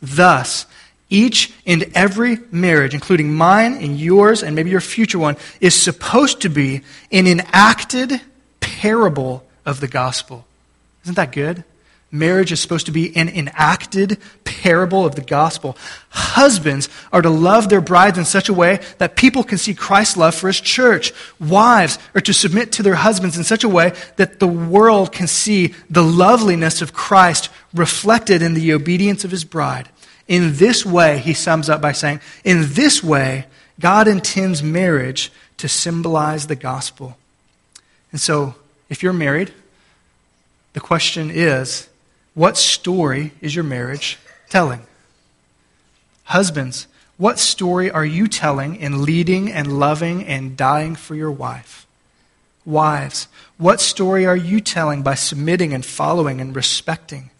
Thus, 0.00 0.66
each 1.08 1.52
and 1.66 1.84
every 1.94 2.38
marriage, 2.50 2.94
including 2.94 3.32
mine 3.32 3.74
and 3.74 3.98
yours 3.98 4.42
and 4.42 4.56
maybe 4.56 4.70
your 4.70 4.80
future 4.80 5.18
one, 5.18 5.36
is 5.60 5.74
supposed 5.74 6.40
to 6.42 6.48
be 6.48 6.82
an 7.12 7.26
enacted 7.26 8.20
parable 8.60 9.46
of 9.64 9.80
the 9.80 9.88
gospel. 9.88 10.46
Isn't 11.04 11.14
that 11.14 11.32
good? 11.32 11.64
Marriage 12.18 12.52
is 12.52 12.60
supposed 12.60 12.86
to 12.86 12.92
be 12.92 13.16
an 13.16 13.28
enacted 13.28 14.18
parable 14.44 15.04
of 15.04 15.14
the 15.14 15.22
gospel. 15.22 15.76
Husbands 16.08 16.88
are 17.12 17.22
to 17.22 17.30
love 17.30 17.68
their 17.68 17.80
brides 17.80 18.18
in 18.18 18.24
such 18.24 18.48
a 18.48 18.54
way 18.54 18.80
that 18.98 19.16
people 19.16 19.44
can 19.44 19.58
see 19.58 19.74
Christ's 19.74 20.16
love 20.16 20.34
for 20.34 20.46
his 20.46 20.60
church. 20.60 21.12
Wives 21.38 21.98
are 22.14 22.20
to 22.20 22.32
submit 22.32 22.72
to 22.72 22.82
their 22.82 22.94
husbands 22.94 23.36
in 23.36 23.44
such 23.44 23.64
a 23.64 23.68
way 23.68 23.92
that 24.16 24.40
the 24.40 24.46
world 24.46 25.12
can 25.12 25.26
see 25.26 25.74
the 25.90 26.02
loveliness 26.02 26.82
of 26.82 26.92
Christ 26.92 27.50
reflected 27.74 28.42
in 28.42 28.54
the 28.54 28.72
obedience 28.72 29.24
of 29.24 29.30
his 29.30 29.44
bride. 29.44 29.88
In 30.28 30.56
this 30.56 30.84
way, 30.84 31.18
he 31.18 31.34
sums 31.34 31.68
up 31.68 31.80
by 31.80 31.92
saying, 31.92 32.20
in 32.44 32.72
this 32.74 33.02
way, 33.02 33.46
God 33.78 34.08
intends 34.08 34.62
marriage 34.62 35.30
to 35.58 35.68
symbolize 35.68 36.46
the 36.46 36.56
gospel. 36.56 37.16
And 38.12 38.20
so, 38.20 38.54
if 38.88 39.02
you're 39.02 39.12
married, 39.12 39.52
the 40.72 40.80
question 40.80 41.30
is, 41.30 41.88
what 42.36 42.58
story 42.58 43.32
is 43.40 43.54
your 43.54 43.64
marriage 43.64 44.18
telling? 44.50 44.82
Husbands, 46.24 46.86
what 47.16 47.38
story 47.38 47.90
are 47.90 48.04
you 48.04 48.28
telling 48.28 48.76
in 48.76 49.02
leading 49.02 49.50
and 49.50 49.78
loving 49.78 50.22
and 50.26 50.54
dying 50.54 50.94
for 50.94 51.14
your 51.14 51.30
wife? 51.30 51.86
Wives, 52.66 53.28
what 53.56 53.80
story 53.80 54.26
are 54.26 54.36
you 54.36 54.60
telling 54.60 55.02
by 55.02 55.14
submitting 55.14 55.72
and 55.72 55.82
following 55.82 56.38
and 56.38 56.54
respecting? 56.54 57.30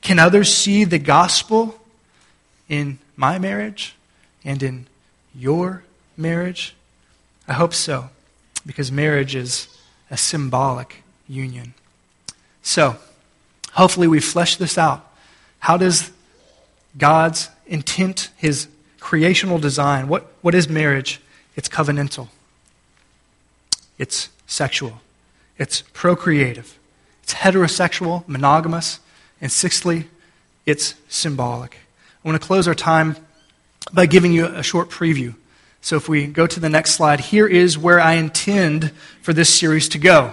Can 0.00 0.20
others 0.20 0.54
see 0.54 0.84
the 0.84 1.00
gospel 1.00 1.80
in 2.68 3.00
my 3.16 3.40
marriage 3.40 3.96
and 4.44 4.62
in 4.62 4.86
your 5.34 5.82
marriage? 6.16 6.76
I 7.48 7.54
hope 7.54 7.74
so, 7.74 8.10
because 8.64 8.92
marriage 8.92 9.34
is 9.34 9.66
a 10.08 10.16
symbolic 10.16 11.02
union. 11.26 11.74
So, 12.62 12.96
Hopefully, 13.76 14.08
we 14.08 14.20
flesh 14.20 14.56
this 14.56 14.78
out. 14.78 15.06
How 15.58 15.76
does 15.76 16.10
God's 16.96 17.50
intent, 17.66 18.30
his 18.36 18.68
creational 19.00 19.58
design, 19.58 20.08
what, 20.08 20.32
what 20.40 20.54
is 20.54 20.66
marriage? 20.66 21.20
It's 21.56 21.68
covenantal, 21.68 22.28
it's 23.98 24.30
sexual, 24.46 25.00
it's 25.58 25.82
procreative, 25.92 26.78
it's 27.22 27.34
heterosexual, 27.34 28.26
monogamous, 28.26 28.98
and 29.40 29.52
sixthly, 29.52 30.06
it's 30.64 30.94
symbolic. 31.08 31.76
I 32.24 32.28
want 32.28 32.40
to 32.40 32.46
close 32.46 32.66
our 32.66 32.74
time 32.74 33.16
by 33.92 34.06
giving 34.06 34.32
you 34.32 34.46
a 34.46 34.62
short 34.62 34.88
preview. 34.88 35.34
So 35.82 35.96
if 35.96 36.08
we 36.08 36.26
go 36.26 36.46
to 36.46 36.60
the 36.60 36.70
next 36.70 36.92
slide, 36.92 37.20
here 37.20 37.46
is 37.46 37.76
where 37.76 38.00
I 38.00 38.14
intend 38.14 38.90
for 39.20 39.34
this 39.34 39.52
series 39.52 39.88
to 39.90 39.98
go. 39.98 40.32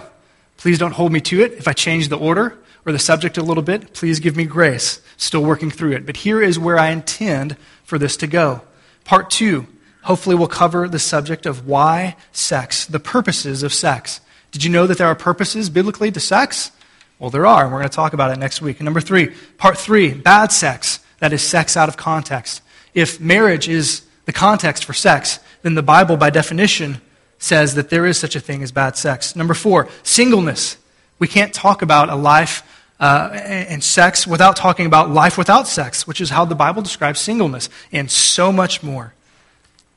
Please 0.56 0.78
don't 0.78 0.92
hold 0.92 1.12
me 1.12 1.20
to 1.20 1.42
it 1.42 1.52
if 1.52 1.68
I 1.68 1.74
change 1.74 2.08
the 2.08 2.18
order 2.18 2.56
or 2.86 2.92
the 2.92 2.98
subject 2.98 3.38
a 3.38 3.42
little 3.42 3.62
bit, 3.62 3.94
please 3.94 4.20
give 4.20 4.36
me 4.36 4.44
grace. 4.44 5.00
Still 5.16 5.42
working 5.42 5.70
through 5.70 5.92
it. 5.92 6.06
But 6.06 6.18
here 6.18 6.42
is 6.42 6.58
where 6.58 6.78
I 6.78 6.90
intend 6.90 7.56
for 7.84 7.98
this 7.98 8.16
to 8.18 8.26
go. 8.26 8.62
Part 9.04 9.30
two, 9.30 9.66
hopefully, 10.02 10.36
will 10.36 10.48
cover 10.48 10.88
the 10.88 10.98
subject 10.98 11.46
of 11.46 11.66
why 11.66 12.16
sex, 12.32 12.84
the 12.86 13.00
purposes 13.00 13.62
of 13.62 13.72
sex. 13.72 14.20
Did 14.50 14.64
you 14.64 14.70
know 14.70 14.86
that 14.86 14.98
there 14.98 15.06
are 15.06 15.14
purposes 15.14 15.70
biblically 15.70 16.10
to 16.12 16.20
sex? 16.20 16.70
Well, 17.18 17.30
there 17.30 17.46
are, 17.46 17.64
and 17.64 17.72
we're 17.72 17.78
going 17.78 17.90
to 17.90 17.96
talk 17.96 18.12
about 18.12 18.30
it 18.32 18.38
next 18.38 18.60
week. 18.60 18.80
And 18.80 18.84
number 18.84 19.00
three, 19.00 19.34
part 19.56 19.78
three, 19.78 20.12
bad 20.12 20.52
sex. 20.52 21.00
That 21.20 21.32
is 21.32 21.42
sex 21.42 21.76
out 21.76 21.88
of 21.88 21.96
context. 21.96 22.62
If 22.92 23.20
marriage 23.20 23.68
is 23.68 24.02
the 24.26 24.32
context 24.32 24.84
for 24.84 24.92
sex, 24.92 25.38
then 25.62 25.74
the 25.74 25.82
Bible, 25.82 26.16
by 26.16 26.30
definition, 26.30 27.00
says 27.38 27.74
that 27.74 27.90
there 27.90 28.06
is 28.06 28.18
such 28.18 28.36
a 28.36 28.40
thing 28.40 28.62
as 28.62 28.72
bad 28.72 28.96
sex. 28.96 29.36
Number 29.36 29.54
four, 29.54 29.88
singleness. 30.02 30.76
We 31.18 31.28
can't 31.28 31.54
talk 31.54 31.82
about 31.82 32.08
a 32.08 32.16
life 32.16 32.73
uh, 33.00 33.30
and 33.32 33.82
sex 33.82 34.26
without 34.26 34.56
talking 34.56 34.86
about 34.86 35.10
life 35.10 35.36
without 35.36 35.66
sex, 35.66 36.06
which 36.06 36.20
is 36.20 36.30
how 36.30 36.44
the 36.44 36.54
Bible 36.54 36.82
describes 36.82 37.20
singleness, 37.20 37.68
and 37.92 38.10
so 38.10 38.52
much 38.52 38.82
more. 38.82 39.12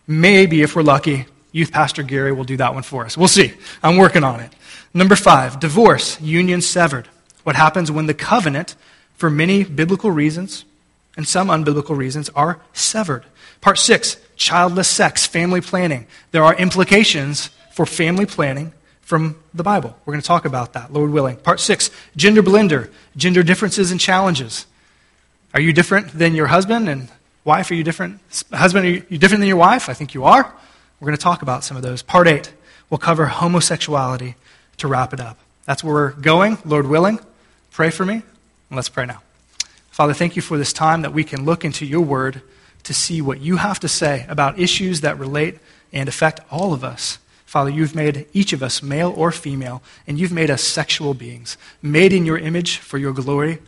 Maybe, 0.07 0.61
if 0.61 0.75
we're 0.75 0.83
lucky, 0.83 1.25
youth 1.51 1.71
pastor 1.71 2.03
Gary 2.03 2.31
will 2.31 2.43
do 2.43 2.57
that 2.57 2.73
one 2.73 2.83
for 2.83 3.05
us. 3.05 3.17
We'll 3.17 3.27
see. 3.27 3.53
I'm 3.83 3.97
working 3.97 4.23
on 4.23 4.39
it. 4.39 4.51
Number 4.93 5.15
five, 5.15 5.59
divorce, 5.59 6.19
union 6.21 6.61
severed. 6.61 7.07
What 7.43 7.55
happens 7.55 7.91
when 7.91 8.07
the 8.07 8.13
covenant, 8.13 8.75
for 9.15 9.29
many 9.29 9.63
biblical 9.63 10.11
reasons 10.11 10.65
and 11.15 11.27
some 11.27 11.49
unbiblical 11.49 11.95
reasons, 11.95 12.29
are 12.29 12.59
severed? 12.73 13.23
Part 13.61 13.77
six, 13.77 14.17
childless 14.35 14.87
sex, 14.87 15.25
family 15.25 15.61
planning. 15.61 16.07
There 16.31 16.43
are 16.43 16.55
implications 16.55 17.49
for 17.73 17.85
family 17.85 18.25
planning 18.25 18.73
from 19.07 19.37
the 19.53 19.63
Bible. 19.63 19.95
We're 20.05 20.11
going 20.11 20.21
to 20.21 20.27
talk 20.27 20.43
about 20.43 20.73
that, 20.73 20.91
Lord 20.91 21.11
willing. 21.11 21.37
Part 21.37 21.61
six 21.61 21.89
gender 22.17 22.43
blender, 22.43 22.91
gender 23.15 23.41
differences 23.41 23.89
and 23.89 24.01
challenges. 24.01 24.65
Are 25.53 25.61
you 25.61 25.71
different 25.71 26.09
than 26.09 26.35
your 26.35 26.47
husband 26.47 26.89
and 26.89 27.07
wife? 27.45 27.71
Are 27.71 27.73
you 27.73 27.85
different? 27.85 28.19
Husband, 28.51 28.85
are 28.85 28.89
you 28.89 29.17
different 29.17 29.39
than 29.39 29.47
your 29.47 29.55
wife? 29.55 29.87
I 29.87 29.93
think 29.93 30.13
you 30.13 30.25
are. 30.25 30.53
We're 30.99 31.05
going 31.05 31.15
to 31.15 31.23
talk 31.23 31.41
about 31.41 31.63
some 31.63 31.77
of 31.77 31.83
those. 31.83 32.01
Part 32.01 32.27
eight, 32.27 32.51
we'll 32.89 32.97
cover 32.97 33.27
homosexuality 33.27 34.35
to 34.75 34.89
wrap 34.89 35.13
it 35.13 35.21
up. 35.21 35.39
That's 35.63 35.85
where 35.85 35.93
we're 35.93 36.11
going, 36.11 36.57
Lord 36.65 36.85
willing. 36.85 37.19
Pray 37.71 37.91
for 37.91 38.03
me, 38.03 38.15
and 38.15 38.75
let's 38.75 38.89
pray 38.89 39.05
now. 39.05 39.21
Father, 39.89 40.13
thank 40.13 40.35
you 40.35 40.41
for 40.41 40.57
this 40.57 40.73
time 40.73 41.03
that 41.03 41.13
we 41.13 41.23
can 41.23 41.45
look 41.45 41.63
into 41.63 41.85
your 41.85 42.01
word 42.01 42.41
to 42.83 42.93
see 42.93 43.21
what 43.21 43.39
you 43.39 43.55
have 43.55 43.79
to 43.79 43.87
say 43.87 44.25
about 44.27 44.59
issues 44.59 44.99
that 44.99 45.17
relate 45.17 45.59
and 45.93 46.09
affect 46.09 46.41
all 46.51 46.73
of 46.73 46.83
us. 46.83 47.19
Father, 47.47 47.69
you've 47.69 47.95
made 47.95 48.27
each 48.33 48.51
of 48.51 48.61
us, 48.61 48.83
male 48.83 49.13
or 49.15 49.31
female, 49.31 49.81
and 50.05 50.19
you've 50.19 50.33
made 50.33 50.51
us 50.51 50.61
sexual 50.61 51.13
beings, 51.13 51.57
made 51.81 52.11
in 52.11 52.25
your 52.25 52.37
image 52.37 52.75
for 52.75 52.97
your 52.97 53.13
glory 53.13 53.59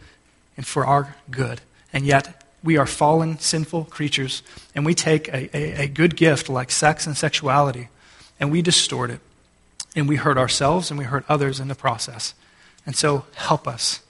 and 0.57 0.67
for 0.67 0.85
our 0.85 1.15
good. 1.31 1.61
And 1.93 2.05
yet, 2.05 2.43
we 2.61 2.77
are 2.77 2.85
fallen, 2.85 3.39
sinful 3.39 3.85
creatures, 3.85 4.43
and 4.75 4.85
we 4.85 4.93
take 4.93 5.29
a, 5.29 5.57
a, 5.57 5.83
a 5.83 5.87
good 5.87 6.17
gift 6.17 6.49
like 6.49 6.71
sex 6.71 7.07
and 7.07 7.15
sexuality, 7.15 7.87
and 8.37 8.51
we 8.51 8.61
distort 8.61 9.11
it. 9.11 9.21
And 9.95 10.09
we 10.09 10.17
hurt 10.17 10.37
ourselves 10.37 10.91
and 10.91 10.97
we 10.97 11.05
hurt 11.05 11.23
others 11.29 11.61
in 11.61 11.69
the 11.69 11.73
process. 11.73 12.33
And 12.85 12.97
so, 12.97 13.27
help 13.35 13.65
us. 13.65 14.01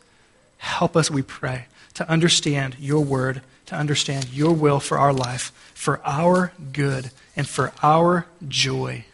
Help 0.58 0.98
us, 0.98 1.12
we 1.12 1.22
pray, 1.22 1.68
to 1.94 2.10
understand 2.10 2.76
your 2.80 3.02
word, 3.02 3.44
to 3.68 3.76
understand 3.76 4.34
your 4.34 4.52
will 4.52 4.80
for 4.80 4.98
our 4.98 5.14
life, 5.14 5.52
for 5.76 6.02
our 6.04 6.54
good, 6.74 7.12
and 7.36 7.48
for 7.48 7.72
our 7.84 8.26
joy 8.48 9.06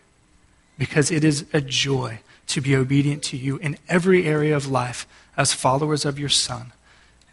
because 0.77 1.11
it 1.11 1.23
is 1.23 1.45
a 1.53 1.61
joy 1.61 2.19
to 2.47 2.61
be 2.61 2.75
obedient 2.75 3.23
to 3.23 3.37
you 3.37 3.57
in 3.57 3.77
every 3.87 4.25
area 4.25 4.55
of 4.55 4.67
life 4.67 5.07
as 5.37 5.53
followers 5.53 6.05
of 6.05 6.19
your 6.19 6.29
Son. 6.29 6.73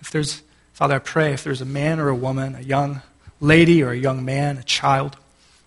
If 0.01 0.11
there's, 0.11 0.43
Father, 0.73 0.97
I 0.97 1.01
pray 1.01 1.33
if 1.33 1.45
there's 1.45 1.61
a 1.61 1.67
man 1.67 2.01
or 2.01 2.09
a 2.09 2.15
woman, 2.15 2.55
a 2.55 2.61
young 2.61 3.03
lady 3.41 3.83
or 3.83 3.91
a 3.91 3.97
young 3.97 4.25
man, 4.25 4.59
a 4.59 4.63
child, 4.63 5.17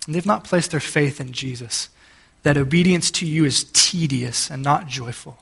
and 0.05 0.15
they've 0.15 0.25
not 0.25 0.43
placed 0.43 0.71
their 0.71 0.79
faith 0.79 1.19
in 1.19 1.31
Jesus, 1.31 1.89
that 2.43 2.57
obedience 2.57 3.09
to 3.11 3.25
you 3.25 3.45
is 3.45 3.65
tedious 3.73 4.51
and 4.51 4.61
not 4.61 4.87
joyful. 4.87 5.37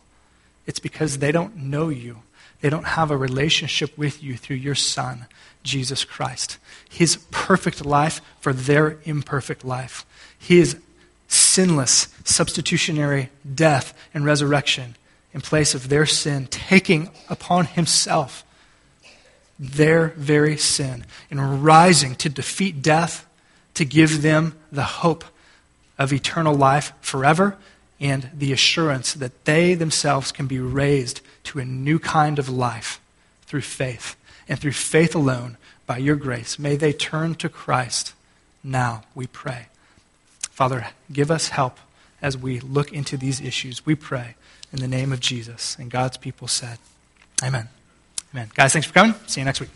It's 0.65 0.79
because 0.79 1.17
they 1.17 1.31
don't 1.31 1.55
know 1.57 1.89
you. 1.89 2.23
They 2.61 2.69
don't 2.69 2.85
have 2.85 3.11
a 3.11 3.17
relationship 3.17 3.97
with 3.97 4.23
you 4.23 4.37
through 4.37 4.55
your 4.55 4.75
Son, 4.75 5.25
Jesus 5.63 6.05
Christ. 6.05 6.57
His 6.89 7.17
perfect 7.29 7.85
life 7.85 8.21
for 8.39 8.53
their 8.53 8.99
imperfect 9.03 9.65
life. 9.65 10.05
His 10.39 10.77
sinless 11.33 12.07
substitutionary 12.23 13.29
death 13.53 13.97
and 14.13 14.25
resurrection 14.25 14.95
in 15.33 15.41
place 15.41 15.73
of 15.73 15.89
their 15.89 16.05
sin, 16.05 16.47
taking 16.47 17.09
upon 17.29 17.65
himself 17.65 18.43
their 19.59 20.09
very 20.09 20.57
sin 20.57 21.05
and 21.29 21.63
rising 21.63 22.15
to 22.15 22.29
defeat 22.29 22.81
death, 22.81 23.27
to 23.73 23.85
give 23.85 24.21
them 24.21 24.55
the 24.71 24.83
hope 24.83 25.23
of 25.97 26.13
eternal 26.13 26.53
life 26.53 26.93
forever 27.01 27.57
and 27.99 28.29
the 28.33 28.51
assurance 28.51 29.13
that 29.13 29.45
they 29.45 29.73
themselves 29.73 30.31
can 30.31 30.45
be 30.45 30.59
raised 30.59 31.21
to 31.43 31.59
a 31.59 31.65
new 31.65 31.97
kind 31.97 32.37
of 32.37 32.49
life 32.49 32.99
through 33.43 33.61
faith. 33.61 34.15
And 34.49 34.59
through 34.59 34.73
faith 34.73 35.15
alone, 35.15 35.57
by 35.85 35.97
your 35.97 36.15
grace, 36.15 36.59
may 36.59 36.75
they 36.75 36.91
turn 36.91 37.35
to 37.35 37.49
Christ 37.49 38.13
now, 38.63 39.03
we 39.15 39.27
pray. 39.27 39.67
Father, 40.53 40.85
give 41.11 41.31
us 41.31 41.49
help 41.49 41.79
as 42.21 42.37
we 42.37 42.59
look 42.59 42.93
into 42.93 43.17
these 43.17 43.41
issues. 43.41 43.87
We 43.87 43.95
pray 43.95 44.35
in 44.71 44.79
the 44.79 44.87
name 44.87 45.11
of 45.11 45.19
Jesus. 45.19 45.75
And 45.79 45.89
God's 45.89 46.15
people 46.15 46.47
said, 46.47 46.77
Amen. 47.43 47.69
Amen. 48.33 48.51
Guys, 48.53 48.71
thanks 48.71 48.87
for 48.87 48.93
coming. 48.93 49.15
See 49.25 49.41
you 49.41 49.45
next 49.45 49.61
week. 49.61 49.69